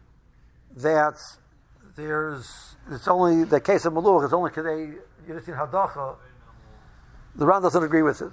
that 0.77 1.15
there's 1.97 2.77
it's 2.91 3.09
only 3.09 3.45
the 3.45 3.61
case 3.61 3.85
of 3.85 3.93
Maluch 3.93 4.25
is 4.25 4.33
only 4.33 4.51
today 4.51 4.95
Yudhitin 5.29 5.59
Hadacha. 5.59 6.17
The 7.37 7.47
Ran 7.47 7.63
doesn't 7.63 7.83
agree 7.83 8.03
with 8.03 8.23
it. 8.23 8.33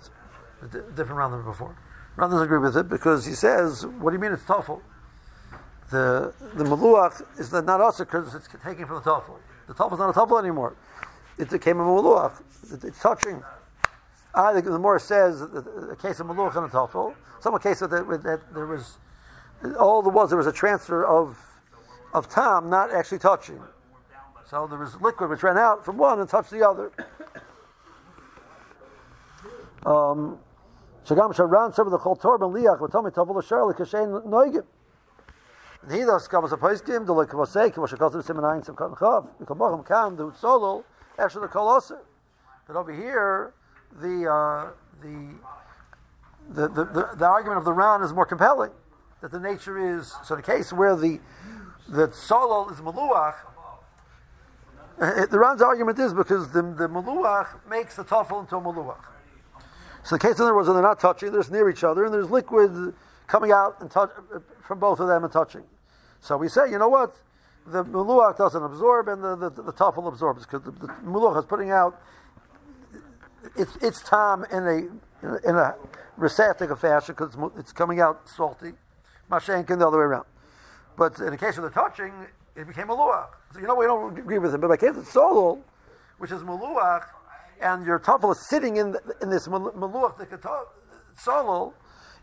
Different 0.96 1.18
Ran 1.18 1.32
than 1.32 1.44
before. 1.44 1.78
Ran 2.16 2.30
doesn't 2.30 2.46
agree 2.46 2.60
with 2.60 2.78
it 2.78 2.88
because 2.88 3.26
he 3.26 3.34
says, 3.34 3.86
"What 3.86 4.12
do 4.12 4.16
you 4.16 4.22
mean 4.22 4.32
it's 4.32 4.44
tafel? 4.44 4.82
The 5.92 6.34
the 6.56 6.64
Maluach 6.64 7.22
is 7.40 7.52
not 7.52 7.82
also 7.82 8.06
because 8.06 8.34
it's 8.34 8.48
taken 8.48 8.86
from 8.86 8.96
the 9.04 9.10
tafel. 9.10 9.38
The 9.68 9.74
tafel 9.74 9.94
is 9.94 10.00
not 10.00 10.10
a 10.10 10.14
tafel 10.14 10.40
anymore. 10.40 10.76
It 11.38 11.50
became 11.50 11.80
a 11.80 11.84
Maluach. 11.84 12.42
It's 12.84 13.02
touching." 13.02 13.44
I, 14.34 14.52
the, 14.52 14.62
the 14.62 14.80
more 14.80 15.00
says 15.00 15.42
a 15.42 15.96
case 15.96 16.20
of 16.20 16.28
Maluach 16.28 16.56
and 16.56 16.66
a 16.66 16.70
tafel. 16.70 17.16
Some 17.40 17.58
case 17.60 17.80
that, 17.80 17.90
that 17.90 18.42
there 18.54 18.66
was 18.66 18.98
all 19.74 20.02
there 20.02 20.12
was 20.12 20.30
there 20.30 20.38
was 20.38 20.48
a 20.48 20.52
transfer 20.52 21.06
of 21.06 21.38
of 22.14 22.30
time, 22.30 22.70
not 22.70 22.92
actually 22.92 23.20
touching. 23.20 23.62
So 24.50 24.68
there 24.68 24.78
was 24.78 25.00
liquid 25.02 25.30
which 25.30 25.44
ran 25.44 25.58
out 25.58 25.84
from 25.84 25.98
one 25.98 26.20
and 26.20 26.30
touched 26.30 26.52
the 26.52 26.68
other. 26.68 26.92
Um, 29.86 30.40
Shagam 31.06 31.36
Sharan 31.36 31.78
of 31.78 31.92
the 31.92 32.00
Chol 32.00 32.20
Torban 32.20 32.52
Liach 32.52 32.82
me 32.82 33.12
Tavul 33.12 33.36
Sharli 33.44 33.76
Kashain 33.76 34.26
Noigim. 34.26 34.66
He 35.92 36.00
does 36.00 36.28
come 36.28 36.46
as 36.46 36.52
a 36.52 36.58
poskim, 36.58 37.06
the 37.06 37.14
like 37.14 37.32
was 37.34 37.52
say, 37.52 37.72
was 37.78 37.94
a 37.94 37.98
custom 37.98 38.24
sim 38.24 38.38
kan 38.38 38.90
chav, 38.96 39.28
Bochum 39.42 39.88
kam 39.88 40.16
the 40.16 40.34
solo 40.34 40.84
after 41.20 41.40
the 41.40 41.48
koloser. 41.48 42.00
But 42.66 42.76
over 42.76 42.92
here, 42.92 43.54
the, 44.02 44.28
uh, 44.28 44.70
the, 45.04 45.36
the, 46.50 46.68
the, 46.70 46.86
the, 46.86 47.10
the 47.18 47.26
argument 47.26 47.60
of 47.60 47.66
the 47.66 47.74
Ran 47.74 48.02
is 48.02 48.14
more 48.14 48.26
compelling. 48.26 48.72
That 49.26 49.32
the 49.32 49.40
nature 49.40 49.98
is 49.98 50.14
so 50.24 50.36
the 50.36 50.44
case 50.44 50.72
where 50.72 50.96
the 50.96 51.20
the 51.90 52.12
solo 52.14 52.70
is 52.70 52.80
maluach. 52.80 53.34
Uh, 55.02 55.04
eh, 55.04 55.22
eh, 55.24 55.26
the 55.26 55.40
Ran's 55.40 55.64
argument 55.64 55.98
is 55.98 56.14
because 56.14 56.52
the, 56.52 56.62
the 56.62 56.88
maluach 56.88 57.48
makes 57.68 57.96
the 57.96 58.04
tafel 58.04 58.42
into 58.42 58.56
a 58.56 58.62
maluach. 58.62 59.04
So 60.04 60.18
the 60.18 60.20
case 60.20 60.38
in 60.38 60.44
other 60.44 60.56
words, 60.56 60.68
they're 60.68 60.80
not 60.80 61.00
touching; 61.00 61.32
they're 61.32 61.42
near 61.50 61.68
each 61.72 61.84
other, 61.84 62.06
and 62.06 62.14
there's 62.14 62.30
liquid 62.30 62.94
coming 63.26 63.52
out 63.52 63.82
and 63.82 63.90
touch, 63.90 64.12
eh, 64.36 64.38
from 64.62 64.78
both 64.78 65.00
of 65.00 65.08
them 65.08 65.24
and 65.24 65.34
touching. 65.34 65.64
So 66.22 66.38
we 66.38 66.48
say, 66.48 66.70
you 66.70 66.78
know 66.78 66.90
what? 66.90 67.16
The 67.66 67.84
maluach 67.84 68.38
doesn't 68.38 68.64
absorb, 68.64 69.08
and 69.08 69.24
the, 69.24 69.36
the, 69.36 69.50
the 69.50 69.74
tafel 69.74 70.08
absorbs 70.08 70.46
because 70.46 70.62
the, 70.62 70.70
the 70.70 71.40
is 71.40 71.46
putting 71.46 71.72
out 71.72 72.00
its 73.56 73.76
its 73.78 74.04
time 74.04 74.46
in 74.52 74.68
a 74.68 75.50
in 75.50 75.56
a 75.56 75.74
receptacle 76.16 76.76
fashion 76.76 77.16
because 77.18 77.34
it's, 77.34 77.58
it's, 77.58 77.72
coming 77.72 78.00
out 78.00 78.30
salty. 78.30 78.74
Mashenkin 79.30 79.80
the 79.80 79.88
other 79.88 79.98
way 79.98 80.04
around. 80.04 80.26
But 80.98 81.20
in 81.20 81.32
the 81.32 81.38
case 81.38 81.58
of 81.58 81.64
the 81.64 81.70
touching, 81.70 82.14
it 82.56 82.68
became 82.68 82.90
a 82.90 82.96
luach. 82.96 83.28
So 83.54 83.60
you 83.60 83.68
know 83.68 83.76
we 83.76 83.86
don't 83.86 84.18
agree 84.18 84.40
with 84.40 84.54
him. 84.54 84.62
But 84.62 84.70
by 84.70 84.78
case 84.78 84.96
of 84.96 85.08
solol, 85.08 85.62
which 86.18 86.32
is 86.32 86.42
maluach, 86.42 87.04
and 87.62 87.86
your 87.86 88.00
tafel 88.00 88.32
is 88.32 88.50
sitting 88.50 88.78
in 88.78 88.92
the, 88.92 89.02
in 89.22 89.30
this 89.30 89.48
maluach 89.48 90.18
the 90.18 90.26
solol, 91.18 91.74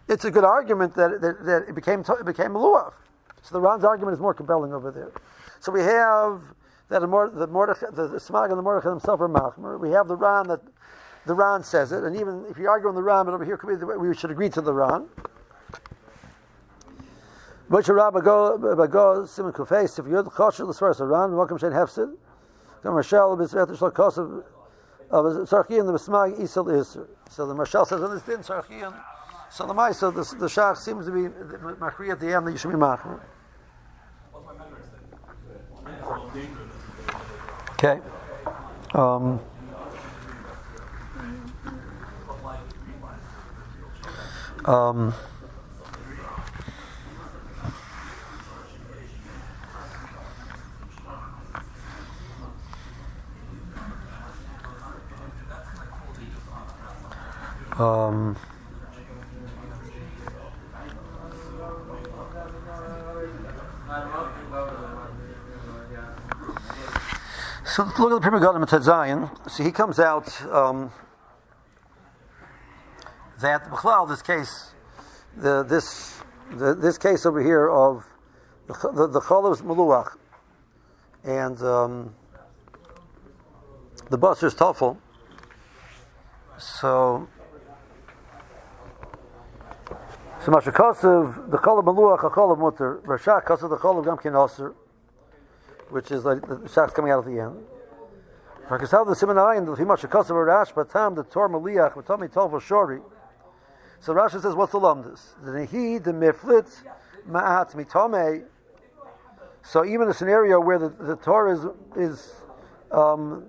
it's 0.09 0.25
a 0.25 0.31
good 0.31 0.45
argument 0.45 0.95
that, 0.97 1.21
that, 1.21 1.45
that 1.45 1.65
it 1.69 1.75
became 1.75 2.01
it 2.01 2.27
became 2.27 2.53
maluach. 2.53 2.95
So 3.43 3.55
the 3.55 3.61
Ran's 3.61 3.85
argument 3.85 4.15
is 4.15 4.21
more 4.21 4.35
compelling 4.35 4.73
over 4.73 4.91
there. 4.91 5.13
So 5.61 5.73
we 5.73 5.81
have 5.81 6.43
that 6.89 7.01
the 7.01 7.07
Mordechai, 7.47 7.87
the, 7.93 8.09
the 8.09 8.19
Smag 8.19 8.51
and 8.51 8.59
the 8.59 8.63
Mordechai 8.63 8.91
themselves 8.91 9.23
are 9.23 9.29
machmer. 9.29 9.81
We 9.81 9.91
have 9.91 10.09
the 10.09 10.17
Ran 10.17 10.49
that 10.49 10.61
the 11.27 11.35
Ran 11.35 11.63
says 11.63 11.93
it, 11.93 12.05
and 12.05 12.17
even 12.17 12.45
if 12.51 12.59
you 12.59 12.69
argue 12.69 12.89
on 12.89 12.95
the 12.95 13.03
Ran, 13.03 13.27
but 13.27 13.35
over 13.35 13.45
here 13.45 13.59
we 13.99 14.15
should 14.15 14.31
agree 14.31 14.51
to 14.51 14.61
the 14.61 14.73
Ran. 14.73 15.09
Moshe 17.73 17.89
Rabba 17.89 18.21
go 18.21 19.25
Simon 19.25 19.51
Kufay 19.51 19.99
if 19.99 20.07
you're 20.07 20.23
the 20.23 20.29
Chosher 20.29 20.67
the 20.67 20.75
Svaras 20.75 21.01
Ran 21.01 21.35
welcome 21.35 21.57
Shein 21.57 21.73
Hefsid. 21.73 22.15
Come 22.83 22.93
Marshal 22.93 23.35
B'Zvet 23.35 23.75
Shlok 23.75 23.95
Kosav 23.95 24.45
of 25.11 25.49
Sarchian 25.49 25.87
the 25.87 25.95
Besmag 25.95 26.39
Isel 26.39 26.67
Isser 26.67 27.07
so 27.31 27.47
the 27.47 27.55
Marshal 27.55 27.87
says 27.87 28.03
on 28.03 28.11
this 28.11 28.23
din 28.25 28.41
Sarchian. 28.41 28.95
So 29.51 29.67
the 29.67 29.73
Maisa 29.73 30.13
the, 30.13 30.37
the 30.37 30.49
Shach 30.49 30.77
seems 30.77 31.07
to 31.07 31.13
be 31.13 31.21
Machri 31.81 32.13
at 32.13 32.21
the 32.21 32.35
end 32.35 32.47
that 32.47 32.53
you 32.53 32.59
should 32.59 32.73
be 32.73 32.77
Machri. 32.77 33.19
Okay. 37.73 38.03
Um, 38.93 39.41
Um, 44.65 45.13
um, 57.83 58.37
so 67.65 67.85
look 67.85 68.13
at 68.13 68.15
the 68.15 68.21
Pri 68.21 68.31
Megadim 68.31 68.73
at 68.73 68.83
Zion. 68.83 69.31
So 69.49 69.63
he 69.63 69.73
comes 69.73 69.99
out. 69.99 70.43
Um, 70.47 70.91
that 73.43 73.69
B'chlal, 73.69 74.09
this 74.09 74.23
case, 74.23 74.73
the, 75.37 75.65
this 75.65 76.21
the, 76.53 76.75
this 76.75 76.97
case 76.97 77.27
over 77.27 77.43
here 77.43 77.69
of 77.69 78.07
the 78.67 78.75
the, 78.95 79.07
the 79.09 79.21
Cholos 79.21 79.61
Maluach 79.63 80.17
and 81.25 81.61
um, 81.63 82.15
the 84.11 84.19
Busser's 84.19 84.55
Tafel. 84.55 84.97
So, 86.59 87.29
so 90.45 90.51
Mashakasav, 90.51 91.51
the 91.51 91.59
Cholos 91.59 91.85
Maluach, 91.85 92.25
a 92.25 92.35
Cholos 92.35 92.59
Mutter, 92.59 93.01
Rashak 93.05 93.45
Kasav, 93.45 93.71
the 93.71 93.79
Cholos 93.79 94.05
Gamkin 94.05 94.33
Osir, 94.33 94.75
which 95.91 96.11
is 96.11 96.25
like 96.25 96.41
the 96.49 96.69
Shach's 96.69 96.93
coming 96.93 97.13
out 97.13 97.21
at 97.21 97.27
the 97.27 97.39
end. 97.39 97.65
How 98.69 98.77
the 98.79 99.15
Simonai 99.15 99.65
the 99.65 99.73
Fimash 99.81 100.09
Kasav 100.09 100.45
Rash, 100.45 100.73
Batam, 100.73 101.15
the 101.15 101.23
Tor 101.23 101.49
Maliach, 101.49 101.93
Batami 101.95 102.29
Tolva 102.29 102.61
Shori. 102.61 103.01
So 104.01 104.15
Rashi 104.15 104.43
says, 104.43 104.57
what's 104.57 104.73
the 104.73 104.81
lumdus? 104.81 105.21
The 105.45 105.53
nehi, 105.53 106.03
the 106.03 106.11
miflit, 106.11 106.69
ma'at 107.29 107.77
mitome. 107.77 108.45
So 109.63 109.85
even 109.85 110.09
a 110.09 110.15
scenario 110.15 110.59
where 110.59 110.81
the, 110.81 110.89
the 110.89 111.15
Torah 111.17 111.55
is, 111.55 111.67
is 111.97 112.33
um, 112.91 113.45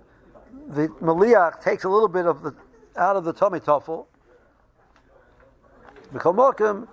the 0.68 0.90
maliach 1.02 1.60
takes 1.64 1.86
a 1.86 1.90
little 1.90 2.08
bit 2.08 2.28
of 2.28 2.44
the 2.44 2.54
out 2.96 3.16
of 3.16 3.24
the 3.24 3.34
tummy 3.34 3.60
tuffle. 3.60 4.06
B'chol 6.14 6.88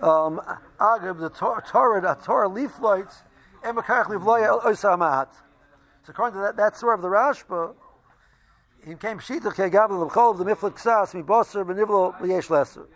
um, 0.00 0.40
agab 0.78 1.18
the 1.20 1.30
Torah, 1.30 2.18
Torah 2.22 2.48
leaf 2.48 2.78
lights, 2.80 3.22
and 3.64 3.76
livloya 3.76 4.62
osamat. 4.62 5.28
So 6.04 6.10
according 6.10 6.34
to 6.34 6.40
that, 6.42 6.56
that 6.56 6.76
sort 6.76 6.98
of 6.98 7.02
the 7.02 7.08
Rashba, 7.08 7.74
he 8.86 8.94
came 8.94 9.18
shita 9.18 9.52
kegav 9.52 9.88
the 10.38 10.44
miflik 10.44 10.78
ksas 10.78 11.14
mi 11.14 11.22
boser 11.22 11.64
benivlo 11.64 12.18
liyesh 12.20 12.50
lesser. 12.50 12.86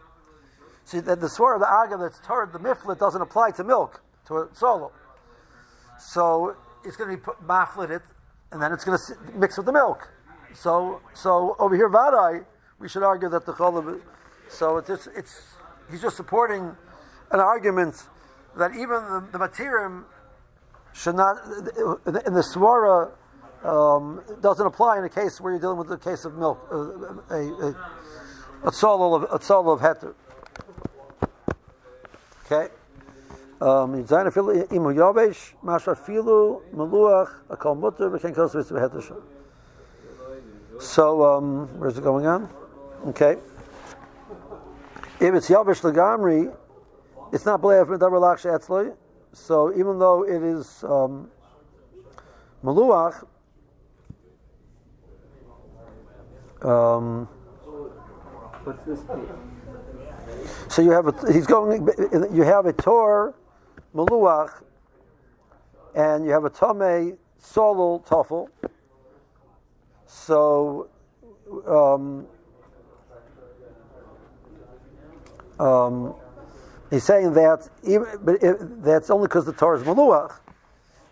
See 0.85 1.01
that 1.01 1.21
the 1.21 1.29
swore 1.29 1.55
of 1.55 1.61
the 1.61 1.69
aga 1.69 1.97
that's 1.97 2.21
turned 2.21 2.53
the 2.53 2.59
miflet 2.59 2.99
doesn't 2.99 3.21
apply 3.21 3.53
to 3.53 3.65
milk 3.65 4.03
to 4.27 4.39
a 4.39 4.49
solo. 4.53 4.93
So 5.99 6.57
it's 6.85 6.97
going 6.97 7.11
to 7.11 7.17
be 7.17 7.23
put 7.23 7.47
maflet 7.47 7.91
it, 7.91 8.03
and 8.53 8.63
then 8.63 8.73
it's 8.73 8.85
going 8.85 8.99
to 8.99 9.39
mix 9.39 9.57
with 9.57 9.67
the 9.67 9.73
milk. 9.73 10.09
So, 10.55 11.01
so 11.15 11.57
over 11.59 11.77
here, 11.77 11.89
vadai, 11.89 12.45
we 12.79 12.89
should 12.89 13.03
argue 13.03 13.29
that 13.29 13.47
the 13.47 13.53
cholav. 13.53 14.01
So 14.49 14.79
it's, 14.79 15.07
it's 15.09 15.43
he's 15.91 16.03
just 16.03 16.17
supporting 16.17 16.77
an 17.31 17.41
argument 17.41 17.95
that 18.57 18.73
even 18.73 18.89
the, 18.89 19.29
the 19.33 19.39
materium 19.39 20.05
should 20.93 21.15
not 21.15 21.37
in 22.27 22.35
the 22.35 22.45
swara 22.55 23.13
um, 23.65 24.23
doesn't 24.41 24.67
apply 24.67 24.99
in 24.99 25.05
a 25.05 25.09
case 25.09 25.41
where 25.41 25.53
you're 25.53 25.61
dealing 25.61 25.79
with 25.79 25.91
a 25.93 25.99
case 25.99 26.25
of 26.25 26.37
milk, 26.37 26.67
uh, 26.73 27.35
a, 27.35 27.39
a, 27.39 27.75
a 28.65 28.69
of 28.69 28.75
solo 28.75 29.73
of 29.73 29.81
heter. 29.81 30.15
Okay. 32.47 32.73
Um, 33.61 34.03
imu 34.03 34.95
akal 37.51 37.79
mutter 37.79 38.11
So 40.81 41.25
um, 41.25 41.69
where's 41.79 41.99
it 41.99 42.05
going 42.05 42.27
on? 42.27 42.49
Okay. 43.09 43.37
If 45.21 45.35
it's 45.35 45.51
yavesh 45.51 45.83
Lagamri, 45.83 46.51
it's 47.31 47.45
not 47.45 47.61
b'leif 47.61 47.89
medavar 47.89 48.21
lach 48.21 48.39
she'etzloi. 48.39 48.97
So 49.35 49.71
even 49.73 49.99
though 49.99 50.23
it 50.23 50.43
is 50.43 50.83
um, 50.83 51.31
maluach, 52.65 53.27
um, 56.63 57.29
so 60.69 60.81
you 60.81 60.91
have 60.91 61.07
a 61.07 61.33
he's 61.33 61.47
going 61.47 61.87
you 62.33 62.43
have 62.43 62.65
a 62.65 62.73
tor 62.73 63.35
maluach 63.95 64.63
and 65.95 66.25
you 66.25 66.31
have 66.31 66.45
a 66.47 66.51
tame 66.51 67.19
solul 67.43 68.03
tafel. 68.07 68.49
So 70.07 70.89
um, 71.69 72.27
um, 75.61 76.15
he's 76.91 77.05
saying 77.05 77.35
that 77.35 77.69
even, 77.85 78.07
but 78.23 78.43
if, 78.43 78.57
that's 78.83 79.11
only 79.11 79.29
because 79.29 79.45
the 79.45 79.53
Torah 79.53 79.79
is 79.79 79.85
maluach. 79.85 80.39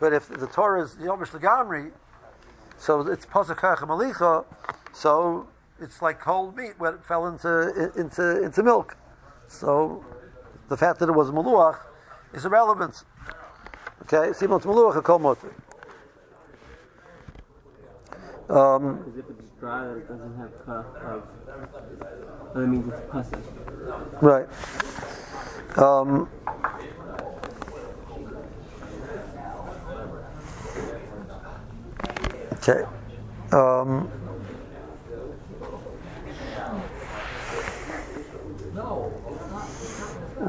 But 0.01 0.13
if 0.13 0.29
the 0.29 0.47
Torah 0.47 0.83
is 0.85 0.95
yomish 0.95 1.31
legamri, 1.31 1.93
so 2.79 3.01
it's 3.01 3.27
pasakach 3.27 3.79
malicha, 3.79 4.47
so 4.93 5.49
it's 5.81 6.01
like 6.01 6.19
cold 6.19 6.57
meat 6.57 6.73
when 6.79 6.95
it 6.95 7.05
fell 7.05 7.27
into 7.27 7.93
into 7.97 8.43
into 8.43 8.63
milk. 8.63 8.97
So 9.49 10.05
the 10.69 10.77
fact 10.77 10.99
that 11.01 11.09
it 11.11 11.15
was 11.15 11.31
maluach 11.31 11.81
is 12.33 12.47
irrelevant. 12.47 13.05
Okay, 14.03 14.33
simon 14.33 14.61
maluach 14.61 14.97
a 14.97 15.03
kol. 15.03 15.37
Um, 18.49 19.05
Dry, 19.61 19.91
it 19.97 20.07
doesn't 20.07 20.37
have 20.37 20.51
kaf 20.65 20.87
of. 21.03 21.23
That 22.55 22.67
means 22.67 22.93
it's 22.93 23.01
pasuk. 23.11 24.23
right. 24.23 24.47
Um, 25.77 26.29
okay. 32.53 32.85
Um, 33.53 34.11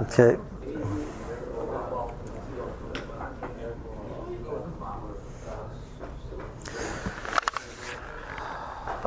okay. 0.02 0.38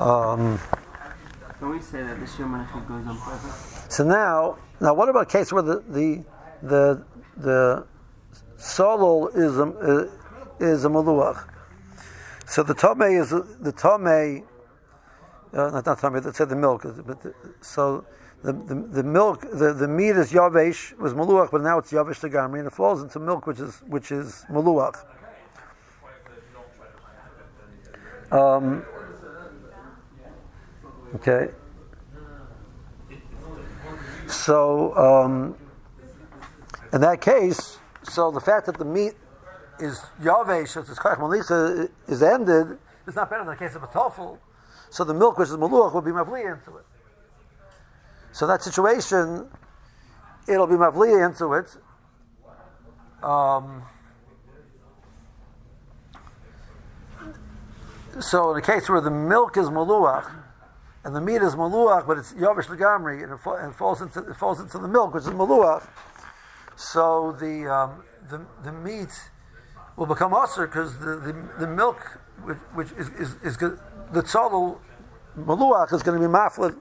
Um, 0.03 0.59
When 1.61 1.71
we 1.71 1.81
say 1.81 2.03
that 2.03 2.19
the 2.19 2.25
actually 2.25 2.81
goes 2.89 3.07
on 3.07 3.17
purpose, 3.19 3.87
So 3.89 4.03
now, 4.03 4.59
now 4.81 4.95
what 4.95 5.09
about 5.09 5.23
a 5.23 5.27
case 5.27 5.53
where 5.53 5.63
the 5.63 5.79
the 5.89 6.25
the, 6.61 7.05
the 7.37 7.87
solol 8.59 9.31
is 9.37 9.59
a 9.59 10.11
is 10.59 10.85
a 10.85 10.89
maluach? 10.89 11.49
So 12.47 12.65
the 12.65 12.75
tome 12.75 13.03
is 13.03 13.31
the 13.31 13.73
tome, 13.73 14.43
uh, 15.55 15.71
not 15.71 15.87
not 15.87 16.01
tome. 16.01 16.17
It 16.17 16.35
said 16.35 16.49
the 16.49 16.57
milk, 16.57 16.83
but 16.83 17.23
the, 17.23 17.33
so 17.61 18.05
the, 18.43 18.53
the 18.53 18.75
the 18.75 19.03
milk 19.05 19.43
the, 19.53 19.73
the 19.73 19.87
meat 19.87 20.17
is 20.17 20.33
yavesh 20.33 20.99
was 20.99 21.15
maluach, 21.15 21.53
but 21.53 21.63
now 21.63 21.79
it's 21.79 21.93
yavesh 21.93 22.29
legamri, 22.29 22.59
and 22.59 22.67
it 22.67 22.73
falls 22.73 23.03
into 23.03 23.21
milk, 23.21 23.47
which 23.47 23.61
is 23.61 23.81
which 23.87 24.11
is 24.11 24.45
maluach. 24.51 24.97
Um, 28.33 28.85
okay. 31.17 31.49
So, 34.29 34.97
um, 34.97 35.57
in 36.93 37.01
that 37.01 37.21
case, 37.21 37.79
so 38.03 38.31
the 38.31 38.41
fact 38.41 38.67
that 38.67 38.79
the 38.79 38.85
meat 38.85 39.13
is 39.79 39.99
it's 40.19 40.99
malicha, 40.99 41.89
is 42.09 42.23
ended, 42.23 42.79
is 43.07 43.15
not 43.15 43.31
better 43.31 43.45
than 43.45 43.55
the 43.55 43.59
case 43.59 43.75
of 43.75 43.83
a 43.83 43.87
tofu. 43.89 44.39
So 44.91 45.05
the 45.05 45.15
milk, 45.15 45.39
which 45.39 45.49
is 45.49 45.57
maluach, 45.57 45.95
will 45.95 46.03
be 46.03 46.11
mavli 46.11 46.53
into 46.53 46.77
it. 46.77 46.85
So 48.33 48.47
that 48.47 48.63
situation, 48.63 49.49
it'll 50.47 50.67
be 50.67 50.75
mavli 50.75 51.25
into 51.25 51.55
it. 51.55 51.77
Um, 53.23 53.83
so 58.21 58.51
in 58.51 58.57
the 58.57 58.63
case 58.63 58.89
where 58.89 59.01
the 59.01 59.11
milk 59.11 59.57
is 59.57 59.67
maluach, 59.69 60.42
and 61.05 61.17
the 61.17 61.21
meat 61.21 61.43
is 61.43 61.55
maluach, 61.55 62.07
but 62.07 62.19
it's 62.19 62.33
yavish 62.35 62.67
legamri, 62.67 63.23
and 63.23 63.33
it, 63.33 63.41
fa- 63.41 63.69
it 63.69 63.75
falls 63.75 64.01
into 64.01 64.21
it 64.21 64.37
falls 64.37 64.61
into 64.61 64.79
the 64.79 64.89
milk, 64.89 65.15
which 65.15 65.25
is 65.25 65.31
maluach. 65.31 65.87
So 66.77 67.37
the 67.39 67.73
um, 67.73 68.05
the, 68.29 68.45
the 68.65 68.73
meat 68.73 69.11
will 69.97 70.07
become 70.07 70.33
usher 70.35 70.67
because 70.67 70.99
the, 70.99 71.17
the, 71.17 71.49
the 71.61 71.67
milk, 71.67 72.19
which, 72.45 72.59
which 72.75 72.93
is, 72.93 73.09
is, 73.11 73.35
is 73.43 73.57
good, 73.57 73.79
the 74.13 74.23
tzolul 74.23 74.79
maluach 75.39 75.93
is 75.93 76.03
going 76.03 76.21
to 76.21 76.27
be 76.27 76.33
maflet. 76.33 76.77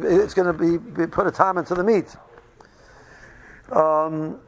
It's 0.00 0.34
going 0.34 0.46
to 0.46 0.52
be, 0.52 0.78
be 0.78 1.06
put 1.06 1.26
a 1.26 1.30
time 1.30 1.58
into 1.58 1.74
the 1.74 1.82
meat. 1.82 2.14
Um, 3.72 4.40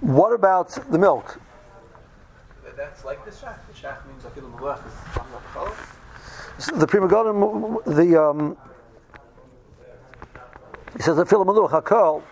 what 0.00 0.32
about 0.32 0.70
the 0.90 0.98
milk? 0.98 1.40
That's 2.76 3.04
like 3.04 3.24
the 3.24 3.30
shach. 3.30 3.56
The 3.68 3.74
shach 3.74 4.06
means 4.06 4.24
afil 4.24 4.50
malach 4.52 4.80
is 4.86 6.70
not 6.70 6.80
the 6.80 6.86
Pri 6.86 7.00
Megadim, 7.00 7.84
the 7.84 8.22
um, 8.22 8.56
he 10.96 11.02
says 11.02 11.16
the 11.16 11.26
Philip 11.26 11.48
Maluch 11.48 11.70
Hakol, 11.70 12.22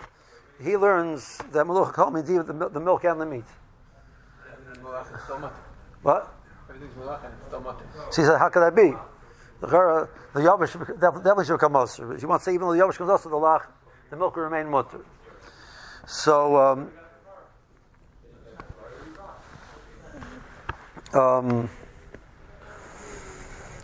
he 0.62 0.76
learns 0.76 1.38
that 1.50 1.66
Maluch 1.66 1.92
Hakol 1.92 2.12
means 2.12 2.30
even 2.30 2.46
the, 2.58 2.68
the 2.68 2.80
milk 2.80 3.04
and 3.04 3.20
the 3.20 3.26
meat. 3.26 3.44
Everything's 4.52 4.78
malach 4.86 5.14
is 5.14 5.22
still 5.24 5.38
mutter. 5.38 5.54
What? 6.02 6.34
Everything's 6.68 6.94
malach 6.94 7.24
and 7.24 7.34
it's 7.34 7.46
still 7.48 7.60
mutter. 7.60 7.84
So 8.10 8.22
he 8.22 8.28
said, 8.28 8.38
how 8.38 8.48
could 8.48 8.60
that 8.60 8.76
be? 8.76 8.94
The 9.60 9.66
Chara- 9.66 10.08
the 10.34 10.40
Yavish 10.40 10.72
def- 10.72 11.00
definitely 11.00 11.44
should 11.44 11.54
become 11.54 11.72
Moser. 11.72 12.16
He 12.16 12.26
wants 12.26 12.44
to 12.44 12.50
say 12.50 12.54
even 12.54 12.68
though 12.68 12.74
the 12.74 12.80
Yavish 12.80 12.96
comes 12.96 13.10
also 13.10 13.28
the 13.28 13.36
Lach, 13.36 13.66
the 14.10 14.16
milk 14.16 14.36
will 14.36 14.44
remain 14.44 14.68
Mutter. 14.68 15.04
So. 16.06 16.56
Um, 16.56 16.90
um, 21.14 21.68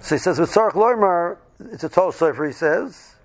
so 0.01 0.15
he 0.15 0.19
says 0.19 0.39
with 0.39 0.51
Sarach 0.51 0.73
Loimar, 0.73 1.37
it's 1.61 1.85
a 1.85 1.89
Tosayfer, 1.89 2.47
he 2.47 2.53
says, 2.53 3.17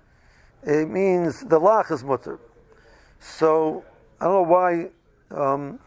it 0.62 0.88
means 0.88 1.40
the 1.40 1.60
Lach 1.60 1.90
is 1.90 2.02
Mutter. 2.04 2.38
So 3.20 3.84
I 4.20 4.24
don't 4.24 4.34
know 4.34 4.42
why. 4.42 4.88
Um, 5.30 5.78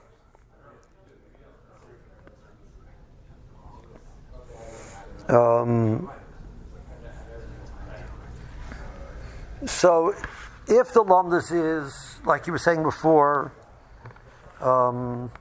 um, 5.29 6.11
so 9.65 10.13
if 10.67 10.93
the 10.93 11.03
lumdus 11.03 11.51
is 11.51 12.19
like 12.25 12.47
you 12.47 12.53
were 12.53 12.59
saying 12.59 12.83
before, 12.83 13.53
um, 14.61 15.31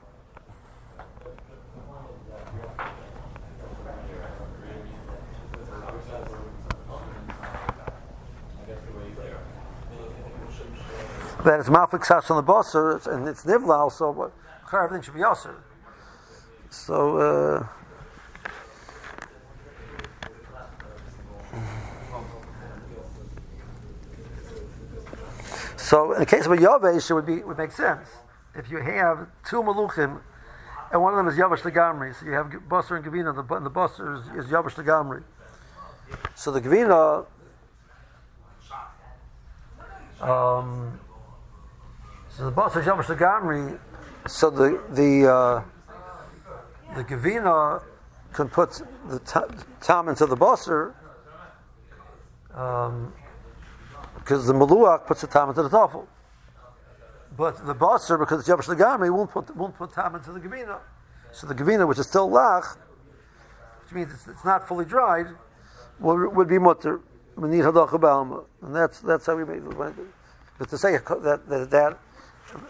that 11.47 11.59
it's 11.61 11.69
mafik 11.69 12.05
sas 12.05 12.29
on 12.29 12.37
the 12.37 12.51
bosser 12.51 13.05
and 13.07 13.27
it's 13.27 13.43
nivlal, 13.45 13.79
also, 13.79 14.11
what, 14.11 14.33
everything 14.73 15.01
should 15.01 15.13
be 15.13 15.21
yasser. 15.21 15.55
So. 16.69 17.17
Uh, 17.17 17.67
So 25.77 26.11
in 26.11 26.19
the 26.19 26.25
case 26.25 26.45
of 26.45 26.51
a 26.51 26.57
Yavesh, 26.57 27.09
it 27.09 27.13
would 27.13 27.25
be 27.25 27.41
would 27.43 27.57
make 27.57 27.71
sense 27.71 28.09
if 28.53 28.69
you 28.69 28.79
have 28.79 29.25
two 29.47 29.63
Maluchim, 29.63 30.19
and 30.91 31.01
one 31.01 31.13
of 31.13 31.17
them 31.17 31.29
is 31.29 31.39
Yavesh 31.39 31.61
Legamri. 31.61 32.13
So 32.13 32.25
you 32.25 32.33
have 32.33 32.47
Basar 32.67 32.97
and 32.97 33.05
Gavina, 33.05 33.33
the, 33.33 33.55
and 33.55 33.65
the 33.65 33.71
Basar 33.71 34.19
is, 34.19 34.45
is 34.45 34.51
Yavesh 34.51 34.73
Legamri. 34.73 35.23
So 36.35 36.51
the 36.51 36.59
Gavina, 36.59 37.25
um, 40.19 40.99
so 42.37 42.45
the 42.45 42.51
Basar 42.51 42.81
is 42.81 42.85
Yavesh 42.85 43.17
Legamri. 43.17 43.79
So 44.27 44.51
the 44.51 44.79
the 44.91 45.27
uh, 45.27 45.63
the 46.95 47.03
Gavina 47.03 47.81
can 48.31 48.47
put 48.47 48.79
the 49.09 49.19
tam 49.81 50.07
into 50.09 50.27
the. 50.27 50.93
Um, 52.53 53.13
because 54.15 54.45
the 54.45 54.53
Maluach 54.53 55.07
puts 55.07 55.21
the 55.21 55.27
tam 55.27 55.49
into 55.49 55.63
the 55.63 55.69
Tafel. 55.69 56.05
But 57.35 57.65
the 57.65 57.73
Basar, 57.73 58.19
because 58.19 58.41
it's 58.41 58.49
Yabash 58.49 58.75
Legamri, 58.75 59.09
won't 59.09 59.31
put, 59.31 59.55
won't 59.55 59.75
put 59.75 59.93
tam 59.93 60.15
into 60.15 60.31
the 60.31 60.39
Gavina. 60.39 60.79
So 61.31 61.47
the 61.47 61.55
Gavina, 61.55 61.87
which 61.87 61.97
is 61.97 62.07
still 62.07 62.29
Lach, 62.29 62.77
which 63.83 63.93
means 63.93 64.13
it's, 64.13 64.27
it's 64.27 64.43
not 64.45 64.67
fully 64.67 64.85
dried, 64.85 65.27
would, 65.99 66.35
would 66.35 66.47
be 66.47 66.59
Mutter. 66.59 66.99
And 67.37 67.53
that's, 68.75 68.99
that's 68.99 69.25
how 69.25 69.35
we 69.35 69.45
make 69.45 69.59
it. 69.59 69.93
But 70.57 70.69
to 70.69 70.77
say 70.77 70.97
that, 70.97 71.47
that, 71.47 71.69
that 71.69 71.99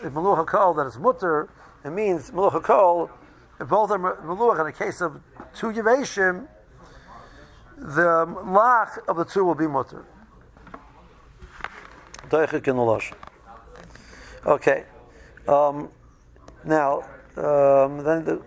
if 0.04 0.14
Maluach 0.14 0.46
HaKol, 0.46 0.76
that 0.78 0.88
it's 0.88 0.98
Mutter, 0.98 1.50
it 1.84 1.92
means 1.92 2.32
Maluach 2.32 2.62
HaKol, 2.62 3.10
if 3.60 3.68
both 3.68 3.92
are 3.92 4.00
Maluach, 4.00 4.60
in 4.62 4.68
a 4.68 4.72
case 4.72 5.02
of 5.02 5.22
two 5.56 5.68
Yavashim, 5.68 6.48
the 7.78 8.26
Lach 8.26 8.98
of 9.08 9.18
the 9.18 9.26
two 9.26 9.44
will 9.44 9.56
be 9.56 9.68
Mutter. 9.68 10.06
Okay. 14.46 14.84
Um, 15.48 15.90
now, 16.66 17.02
um, 17.38 18.04
then 18.04 18.26
the, 18.26 18.42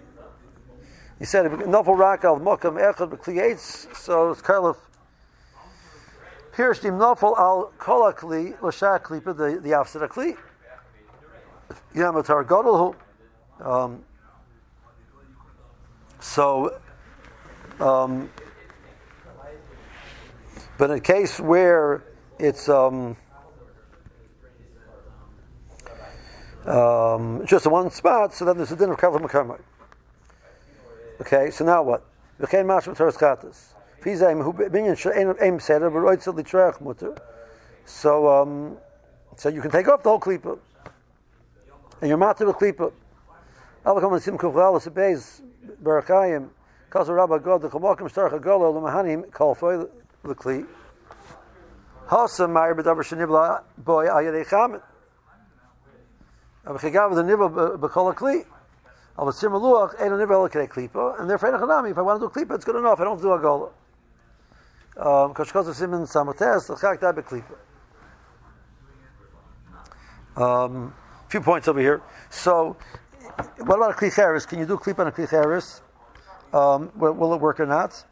he 1.19 1.25
said, 1.25 1.51
"Nofel 1.51 1.97
rak 1.97 2.25
al 2.25 2.41
mokam 2.41 2.79
echad 2.79 3.11
b'kliyetz." 3.11 3.95
So 3.97 4.31
it's 4.33 4.43
kind 4.43 4.65
of 4.65 4.77
Pirshtim 6.53 6.99
nofel 6.99 7.39
al 7.39 7.73
kol 7.79 8.13
akli 8.13 8.61
l'shak 8.61 9.03
klipa 9.05 9.35
the 9.37 9.61
the 9.63 9.71
afsed 9.71 10.07
akli. 10.07 10.37
Yamatar 11.95 12.47
gadol 12.47 12.97
Um 13.61 14.05
So, 16.21 16.79
um, 17.81 18.29
but 20.77 20.91
in 20.91 20.99
a 20.99 21.01
case 21.01 21.41
where 21.41 22.05
it's 22.39 22.69
um, 22.69 23.17
um, 26.67 27.43
just 27.47 27.65
in 27.65 27.73
one 27.73 27.91
spot, 27.91 28.35
so 28.35 28.45
then 28.45 28.59
there's 28.59 28.71
a 28.71 28.77
din 28.77 28.91
of 28.91 28.99
kalam 28.99 29.23
makamai. 29.23 29.61
Okay, 31.23 31.51
so 31.51 31.65
now 31.65 31.83
what? 31.83 32.05
V'chein 32.39 32.67
mashma 32.67 32.95
teres 32.95 33.17
chatas. 33.17 33.73
Fizayim 34.03 34.43
hu 34.45 34.53
binyan 34.53 34.97
she'en 34.97 35.35
aim 35.41 35.59
seder 35.59 35.91
b'roitzel 35.91 36.35
litrach 36.35 36.83
mutter. 36.83 37.17
So, 37.87 38.29
um, 38.29 38.77
so 39.37 39.49
you 39.49 39.63
can 39.63 39.71
take 39.71 39.89
off 39.89 40.03
the 40.03 40.11
whole 40.11 40.21
klipa, 40.21 40.59
and 42.01 42.09
you're 42.09 42.19
the 42.19 42.53
klipa. 42.53 42.93
Avakam 43.85 44.13
and 44.13 44.39
simkuf 44.39 44.93
beis 44.93 45.43
barakayim. 45.83 46.49
Kazu 46.91 47.13
rabba 47.15 47.39
god 47.39 47.63
the 47.63 47.69
chamokim 47.69 48.11
starach 48.11 48.39
agolo 48.39 48.75
l'mahanim 48.75 49.31
kalfoy 49.31 49.89
the 50.23 50.35
kli. 50.35 50.67
Hasam 52.09 52.51
ma'ir 52.51 52.75
b'davar 52.75 53.05
shenibla 53.05 53.63
boy 53.79 54.07
ayadei 54.07 54.47
chamet. 54.47 54.83
Abichigav 56.67 57.15
the 57.15 57.23
nivel 57.23 57.49
b'kol 57.51 58.15
kli. 58.15 58.45
Al 59.19 59.27
b'tzir 59.27 59.51
maluach 59.51 60.01
ein 60.01 60.17
nivel 60.19 60.49
k'rei 60.49 60.69
klipa, 60.69 61.21
and 61.21 61.31
therefore 61.31 61.53
enochanami. 61.53 61.91
If 61.91 61.99
I 61.99 62.03
want 62.03 62.21
to 62.21 62.29
do 62.29 62.33
klipa, 62.33 62.57
it's 62.57 62.65
good 62.65 62.77
enough. 62.77 63.01
I 63.01 63.05
don't 63.05 63.21
do 63.21 63.33
a. 63.33 63.71
Because 64.95 65.55
um, 65.55 65.69
of 65.69 65.77
simin 65.77 66.03
samotes 66.03 66.69
l'chak 66.69 67.01
da 67.01 67.13
b'klipa. 67.13 67.57
Um, 70.37 70.95
a 71.31 71.33
few 71.33 71.41
points 71.41 71.69
over 71.69 71.79
here. 71.79 72.03
So, 72.29 72.77
what 73.59 73.77
about 73.77 73.93
a 73.93 73.95
klicheris? 73.95 74.49
Can 74.49 74.59
you 74.59 74.67
do 74.67 74.77
klipa 74.77 74.99
on 74.99 75.07
a 75.07 75.13
klicheris? 75.13 75.81
Um, 76.53 76.91
will, 76.97 77.13
will, 77.13 77.35
it 77.35 77.41
work 77.41 77.61
or 77.61 77.67
not? 77.67 78.05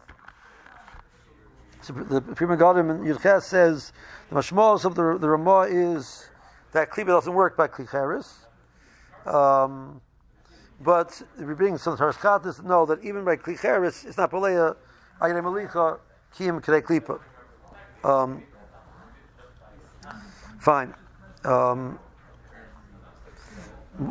So 1.80 1.92
the 1.94 2.20
Pri 2.20 2.46
Megadim 2.46 2.90
in 2.90 3.04
Yudches 3.04 3.42
says 3.42 3.92
the 4.30 4.36
mashmos 4.36 4.84
of 4.84 4.94
the 4.94 5.18
the 5.18 5.28
Ramah 5.28 5.66
is 5.68 6.28
that 6.70 6.90
klipa 6.90 7.08
doesn't 7.08 7.34
work 7.34 7.56
by 7.56 7.66
klicheris. 7.66 8.46
Um, 9.26 10.00
but 10.80 11.20
we 11.40 11.54
bring 11.54 11.76
some 11.76 11.96
Tarskatis 11.96 12.62
know 12.62 12.86
that 12.86 13.02
even 13.02 13.24
by 13.24 13.34
klicheris, 13.34 14.06
it's 14.06 14.16
not 14.16 14.30
Paleya, 14.30 14.76
Ayre 15.20 15.42
Malicha, 15.42 15.98
Kiyim 16.36 16.62
Kere 16.62 16.82
Klipa. 16.82 17.18
Um, 18.04 18.44
fine. 20.60 20.94
Um, 21.44 21.98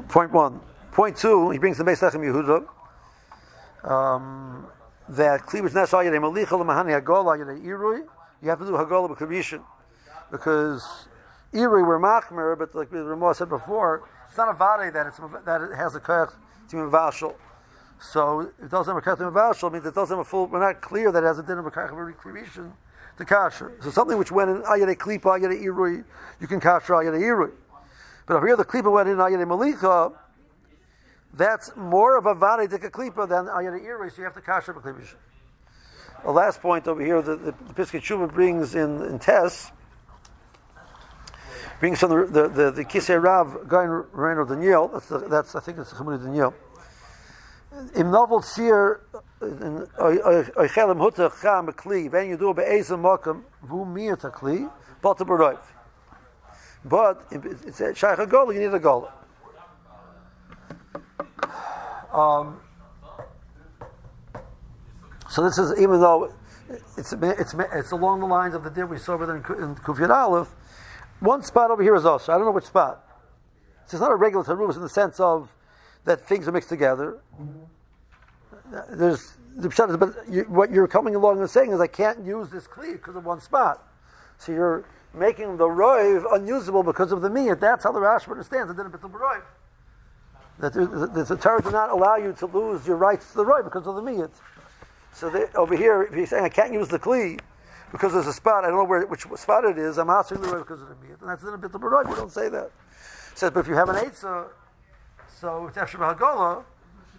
point 0.10 0.32
one. 0.32 0.60
Point 0.92 1.18
two, 1.18 1.52
he 1.52 1.60
brings 1.60 1.78
the 1.78 1.84
Beis 1.84 2.00
Lechem 2.00 2.22
Yehuda. 2.22 2.68
Um, 3.90 4.68
that 5.10 5.46
cleavage 5.46 5.74
not 5.74 5.94
Ayre 5.94 6.20
Malicha, 6.20 6.48
Lamahani 6.48 7.00
Hagola, 7.00 7.38
Ayre 7.38 7.58
Irui, 7.60 8.04
you 8.42 8.50
have 8.50 8.60
to 8.60 8.66
do 8.66 8.72
Hagola 8.72 9.16
B'Kabishin. 9.16 9.64
Because 10.32 11.08
Irui 11.54 11.86
were 11.86 12.00
Machmer, 12.00 12.58
but 12.58 12.76
like 12.76 12.92
Ramah 12.92 13.34
said 13.34 13.50
before, 13.50 14.10
it's 14.28 14.38
not 14.38 14.50
a 14.50 14.54
vade 14.54 14.94
that 14.94 15.08
it's 15.08 15.18
that 15.46 15.62
it 15.62 15.76
has 15.76 15.96
a 15.96 16.00
koyach 16.00 16.34
to 16.70 16.76
mevashal. 16.76 17.36
So 18.00 18.42
it 18.42 18.70
doesn't 18.70 18.94
have 18.94 19.02
a 19.02 19.10
koyach 19.10 19.18
to 19.18 19.32
mevashal 19.32 19.72
means 19.72 19.86
it 19.86 19.96
doesn't 19.96 20.18
have 20.18 20.26
a 20.26 20.30
full. 20.30 20.48
We're 20.48 20.60
not 20.60 20.82
clear 20.82 21.12
that 21.12 21.24
it 21.24 21.28
has 21.28 21.40
a 21.40 21.44
din 21.44 21.58
of 21.58 21.66
a 21.66 21.72
koyach 21.72 21.92
of 21.92 21.98
recreation 21.98 22.74
to 23.18 23.26
kasher. 23.26 23.82
So 23.84 23.90
something 23.90 24.18
which 24.18 24.32
went 24.32 24.50
in 24.50 24.62
ayare 24.64 24.96
klipa 24.98 25.40
ayare 25.40 25.64
irui, 25.64 26.04
you 26.42 26.48
can 26.48 26.60
kasher 26.60 27.04
ayare 27.04 27.20
irui. 27.20 27.52
But 28.28 28.36
over 28.36 28.46
here 28.46 28.58
the 28.58 28.66
klipa 28.66 28.92
went 28.92 29.10
in 29.10 29.18
ayare 29.18 29.48
malika, 29.48 30.12
that's 31.34 31.72
more 31.76 32.18
of 32.18 32.26
a 32.26 32.36
to 32.36 32.78
klipa 32.90 33.28
than 33.28 33.46
ayare 33.46 33.84
irui. 33.84 34.12
So 34.12 34.18
you 34.18 34.24
have 34.26 34.36
to 34.36 34.42
kasher 34.42 34.76
b'klipish. 34.76 35.16
The 36.24 36.32
last 36.32 36.62
point 36.62 36.88
over 36.88 37.04
here, 37.04 37.22
the, 37.22 37.38
the, 37.38 37.52
the 37.52 37.74
Piskei 37.74 38.34
brings 38.34 38.76
in 38.76 39.02
in 39.04 39.18
Tess 39.18 39.72
brings 41.80 42.00
from 42.00 42.10
the 42.10 42.26
the 42.26 42.48
the, 42.50 42.72
the 42.72 42.86
Kisei 42.86 43.22
Rav 43.22 43.68
going 43.68 43.90
Reino 44.12 44.46
Daniel. 44.46 44.90
That's 44.90 45.08
the, 45.08 45.20
that's 45.20 45.56
I 45.56 45.62
think 45.62 45.78
it's 45.78 45.92
the 45.92 45.96
Chamudei 45.96 46.24
Daniel. 46.24 46.54
Im 47.96 48.12
novel 48.12 48.42
seer 48.42 49.02
oichelem 49.40 51.00
huta 51.00 51.32
cham 51.42 51.68
kli 51.68 52.28
you 52.28 52.38
do 52.38 52.54
be'ezem 52.54 53.02
makam 53.02 53.44
vu 53.62 53.86
mir 53.86 54.18
takli 54.18 54.70
but 55.02 55.18
beroif. 55.20 55.77
But 56.86 57.26
it's 57.32 57.82
a 57.82 57.94
shaykh 57.94 58.20
a. 58.20 58.28
You 58.54 58.60
need 58.60 58.74
a 58.74 58.80
goal. 58.80 59.10
Um, 62.14 62.60
so 65.30 65.44
this 65.44 65.58
is 65.58 65.80
even 65.80 66.00
though 66.00 66.34
it's 66.98 67.14
it's 67.14 67.54
it's 67.74 67.92
along 67.92 68.22
the 68.22 68.26
lines 68.26 68.56
of 68.56 68.64
the 68.64 68.70
deal 68.70 68.86
we 68.86 68.98
saw 68.98 69.14
over 69.14 69.26
there 69.26 69.36
in 69.36 69.76
Kufiyat 69.76 70.10
Aleph 70.10 70.48
one 71.20 71.42
spot 71.44 71.72
over 71.72 71.82
here 71.82 71.96
is 71.96 72.06
also. 72.06 72.32
I 72.32 72.38
don't 72.38 72.46
know 72.46 72.52
which 72.52 72.66
spot. 72.66 73.04
So 73.88 73.96
it's 73.96 74.02
not 74.02 74.12
a 74.12 74.16
regular 74.16 74.44
tarumas 74.44 74.76
in 74.76 74.82
the 74.82 74.90
sense 74.90 75.20
of 75.20 75.50
that 76.06 76.28
things 76.28 76.48
are 76.48 76.52
mixed 76.52 76.70
together. 76.70 77.20
There's 78.92 79.38
the 79.56 79.98
but 79.98 80.30
you, 80.30 80.44
what 80.44 80.72
you're 80.72 80.88
coming 80.88 81.16
along 81.16 81.40
and 81.40 81.50
saying 81.50 81.72
is 81.72 81.80
I 81.80 81.88
can't 81.88 82.24
use 82.24 82.50
this 82.50 82.68
kli 82.68 82.94
because 82.94 83.16
of 83.16 83.26
one 83.26 83.42
spot. 83.42 83.84
So 84.38 84.52
you're 84.52 84.86
making 85.18 85.58
the 85.58 85.66
roiv 85.66 86.24
unusable 86.34 86.84
because 86.84 87.12
of 87.12 87.22
the 87.22 87.30
miyat. 87.30 87.60
That's 87.60 87.84
how 87.84 87.92
the 87.92 88.00
Rashi 88.00 88.30
understands 88.30 88.72
it. 88.72 88.78
It's 88.80 89.02
the 89.02 89.10
roiv. 89.10 89.42
That 90.60 90.74
the, 90.74 90.86
the, 90.86 91.24
the 91.24 91.38
Torah 91.38 91.62
does 91.62 91.74
not 91.74 91.90
allow 91.90 92.16
you 92.16 92.34
to 92.34 92.46
lose 92.46 92.88
your 92.88 92.98
rights 92.98 93.32
to 93.32 93.38
the 93.38 93.46
roiv 93.46 93.64
because 93.64 93.86
of 93.88 93.96
the 93.96 94.02
miyat. 94.02 94.32
So 95.14 95.30
they, 95.30 95.46
over 95.56 95.76
here, 95.76 96.04
if 96.04 96.16
you're 96.16 96.26
saying 96.26 96.44
I 96.44 96.50
can't 96.50 96.74
use 96.74 96.88
the 96.88 97.00
kli, 97.00 97.40
because 97.92 98.14
there's 98.14 98.28
a 98.28 98.34
spot, 98.34 98.64
I 98.64 98.68
don't 98.68 98.78
know 98.78 98.84
where 98.84 99.06
which 99.06 99.26
spot 99.36 99.66
it 99.66 99.78
is, 99.78 99.98
I'm 99.98 100.10
asking 100.10 100.42
the 100.42 100.48
roiv 100.48 100.60
because 100.60 100.82
of 100.82 100.90
the 100.90 100.96
miyat. 100.96 101.22
And 101.22 101.30
that's 101.30 101.44
in 101.44 101.50
of 101.50 101.64
a 101.64 102.10
We 102.10 102.16
don't 102.16 102.32
say 102.32 102.50
that. 102.50 102.66
It 102.66 103.38
says, 103.38 103.52
but 103.52 103.62
if 103.62 103.68
you 103.68 103.76
have 103.76 103.90
an 103.90 103.96
Eitzah, 103.96 104.48
so 105.40 105.68
it's 105.68 105.78
Efshim 105.78 106.00
Hagola, 106.00 106.64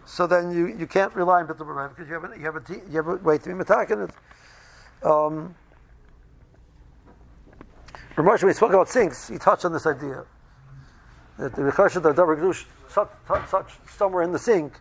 so 0.05 0.27
then 0.27 0.51
you, 0.51 0.67
you 0.67 0.87
can't 0.87 1.15
rely 1.15 1.41
on 1.41 1.47
Bit 1.47 1.59
because 1.59 2.09
you 2.09 2.15
have, 2.15 2.25
a, 2.25 2.37
you, 2.37 2.45
have 2.45 2.57
a, 2.57 2.63
you 2.91 2.97
have 2.97 3.09
a 3.09 3.17
way 3.17 3.39
to 3.39 3.45
be 3.45 3.55
metakin 3.55 4.09
it. 4.09 5.07
Um, 5.07 5.55
Ramosh, 8.19 8.43
when 8.43 8.51
he 8.51 8.55
spoke 8.55 8.73
about 8.73 8.89
sinks, 8.89 9.29
he 9.29 9.39
touched 9.39 9.65
on 9.65 9.73
this 9.73 9.87
idea. 9.87 10.25
That 11.39 11.55
the 11.55 11.63
Rechashat 11.63 12.05
of 12.05 12.17
Davar 12.17 12.67
such, 12.89 13.49
such 13.49 13.73
somewhere 13.97 14.25
in 14.25 14.33
the 14.33 14.39
sink, 14.39 14.73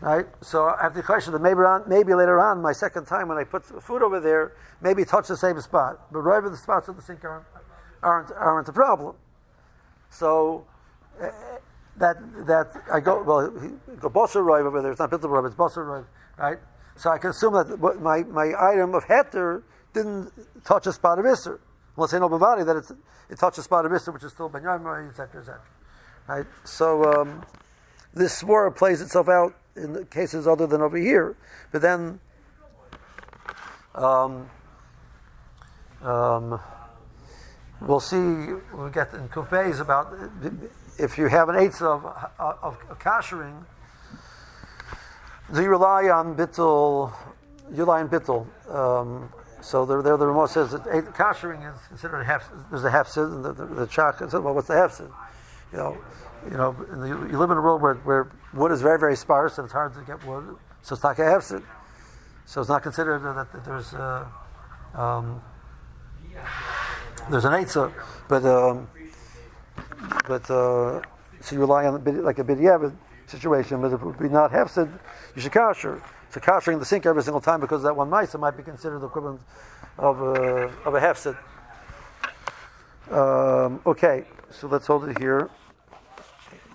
Right? 0.00 0.26
So 0.42 0.66
I 0.66 0.82
have 0.82 0.94
the 0.94 1.02
question 1.02 1.32
that 1.32 1.40
maybe, 1.40 1.60
on, 1.60 1.84
maybe 1.88 2.12
later 2.14 2.38
on, 2.38 2.60
my 2.60 2.72
second 2.72 3.06
time 3.06 3.28
when 3.28 3.38
I 3.38 3.44
put 3.44 3.64
food 3.82 4.02
over 4.02 4.20
there, 4.20 4.52
maybe 4.82 5.04
touch 5.04 5.28
the 5.28 5.36
same 5.36 5.58
spot. 5.60 6.12
But 6.12 6.20
right 6.20 6.42
the 6.42 6.56
spots 6.56 6.88
of 6.88 6.96
the 6.96 7.02
sink 7.02 7.24
are 7.24 7.46
aren't 8.02 8.30
aren't 8.32 8.68
a 8.68 8.72
problem. 8.72 9.16
So 10.10 10.66
uh, 11.20 11.30
that 11.96 12.16
that 12.46 12.72
I 12.92 13.00
go 13.00 13.22
well 13.22 13.48
go 13.98 14.10
basar 14.10 14.44
roiv 14.44 14.66
over 14.66 14.82
there. 14.82 14.90
It's 14.90 15.00
not 15.00 15.10
bittul 15.10 15.30
roiv, 15.30 15.46
it's 15.46 15.56
basar 15.56 15.86
roiv, 15.86 16.04
right? 16.36 16.58
So 16.96 17.10
I 17.10 17.16
can 17.16 17.30
assume 17.30 17.54
that 17.54 18.00
my 18.00 18.22
my 18.24 18.52
item 18.58 18.94
of 18.94 19.04
heter 19.04 19.62
didn't 19.94 20.30
touch 20.62 20.86
a 20.86 20.92
spot 20.92 21.18
of 21.18 21.24
iser. 21.24 21.58
Let's 21.96 22.12
say 22.12 22.18
no 22.18 22.28
bavadi 22.28 22.66
that 22.66 22.76
it's, 22.76 22.92
it 23.30 23.38
touches 23.38 23.64
spot 23.64 23.86
of 23.86 23.92
iser, 23.92 24.12
which 24.12 24.24
is 24.24 24.32
still 24.32 24.48
ben 24.48 24.66
etc. 24.66 25.40
etc. 25.40 25.60
Right. 26.28 26.46
So 26.64 27.04
um, 27.04 27.44
this 28.14 28.36
swore 28.36 28.70
plays 28.70 29.00
itself 29.00 29.28
out 29.28 29.54
in 29.76 30.06
cases 30.06 30.46
other 30.46 30.66
than 30.66 30.80
over 30.80 30.96
here, 30.96 31.36
but 31.72 31.82
then. 31.82 32.20
Um, 33.94 34.50
um, 36.02 36.60
we'll 37.80 38.00
see. 38.00 38.16
We'll 38.16 38.90
get 38.90 39.12
in 39.14 39.28
Kufbeis 39.28 39.80
about 39.80 40.14
if 40.98 41.18
you 41.18 41.26
have 41.26 41.48
an 41.48 41.56
eighth 41.56 41.82
of, 41.82 42.04
of, 42.38 42.78
of 42.88 42.98
kashering, 42.98 43.64
do 45.54 45.62
you 45.62 45.68
rely 45.68 46.08
on 46.08 46.36
bittul? 46.36 47.12
You 47.70 47.78
rely 47.78 48.00
on 48.00 48.08
bittul. 48.08 48.46
Um, 48.72 49.32
so 49.66 49.84
there, 49.84 50.00
there 50.00 50.16
the 50.16 50.28
remote 50.28 50.50
says 50.50 50.70
that 50.70 50.82
eight, 50.92 51.06
kashering 51.06 51.68
is 51.68 51.88
considered 51.88 52.20
a 52.20 52.24
half. 52.24 52.48
There's 52.70 52.84
a 52.84 52.90
half 52.90 53.08
sin. 53.08 53.42
the, 53.42 53.52
the, 53.52 53.86
chak. 53.88 54.20
Well, 54.20 54.54
what's 54.54 54.68
the 54.68 54.76
half 54.76 54.92
sin? 54.92 55.08
You 55.72 55.78
know, 55.78 55.98
you 56.48 56.56
know, 56.56 56.72
the, 56.72 57.08
you 57.08 57.36
live 57.36 57.50
in 57.50 57.58
a 57.58 57.60
world 57.60 57.82
where, 57.82 57.94
where 57.94 58.30
wood 58.54 58.70
is 58.70 58.80
very 58.80 58.96
very 58.96 59.16
sparse 59.16 59.58
and 59.58 59.64
it's 59.64 59.72
hard 59.72 59.92
to 59.94 60.02
get 60.02 60.24
wood, 60.24 60.56
so 60.82 60.94
it's 60.94 61.02
not 61.02 61.18
a 61.18 61.24
half 61.24 61.42
sid. 61.42 61.64
So 62.44 62.60
it's 62.60 62.70
not 62.70 62.84
considered 62.84 63.24
that, 63.24 63.52
that 63.52 63.64
there's. 63.64 63.92
Uh, 63.92 64.28
um, 64.94 65.42
there's 67.28 67.44
an 67.44 67.52
eitzah, 67.52 67.92
but 68.28 68.44
um, 68.44 68.88
but 70.28 70.48
uh, 70.48 71.02
so 71.40 71.56
you 71.56 71.58
rely 71.58 71.86
on 71.86 72.04
like 72.22 72.38
a 72.38 72.44
bidyavid 72.44 72.94
situation, 73.26 73.82
but 73.82 73.92
it 73.92 74.00
would 74.00 74.16
be 74.16 74.28
not 74.28 74.52
hefsid, 74.52 74.88
you 75.34 75.42
should 75.42 75.50
kasher. 75.50 76.00
So 76.36 76.40
kashering 76.40 76.78
the 76.78 76.84
sink 76.84 77.06
every 77.06 77.22
single 77.22 77.40
time 77.40 77.62
because 77.62 77.82
that 77.84 77.96
one 77.96 78.10
mice 78.10 78.34
might 78.34 78.58
be 78.58 78.62
considered 78.62 78.98
the 78.98 79.06
equivalent 79.06 79.40
of 79.96 80.20
a, 80.20 80.70
of 80.84 80.94
a 80.94 81.00
hefsid. 81.00 81.34
Um, 83.10 83.80
okay, 83.86 84.24
so 84.50 84.66
let's 84.66 84.86
hold 84.86 85.08
it 85.08 85.18
here. 85.18 85.48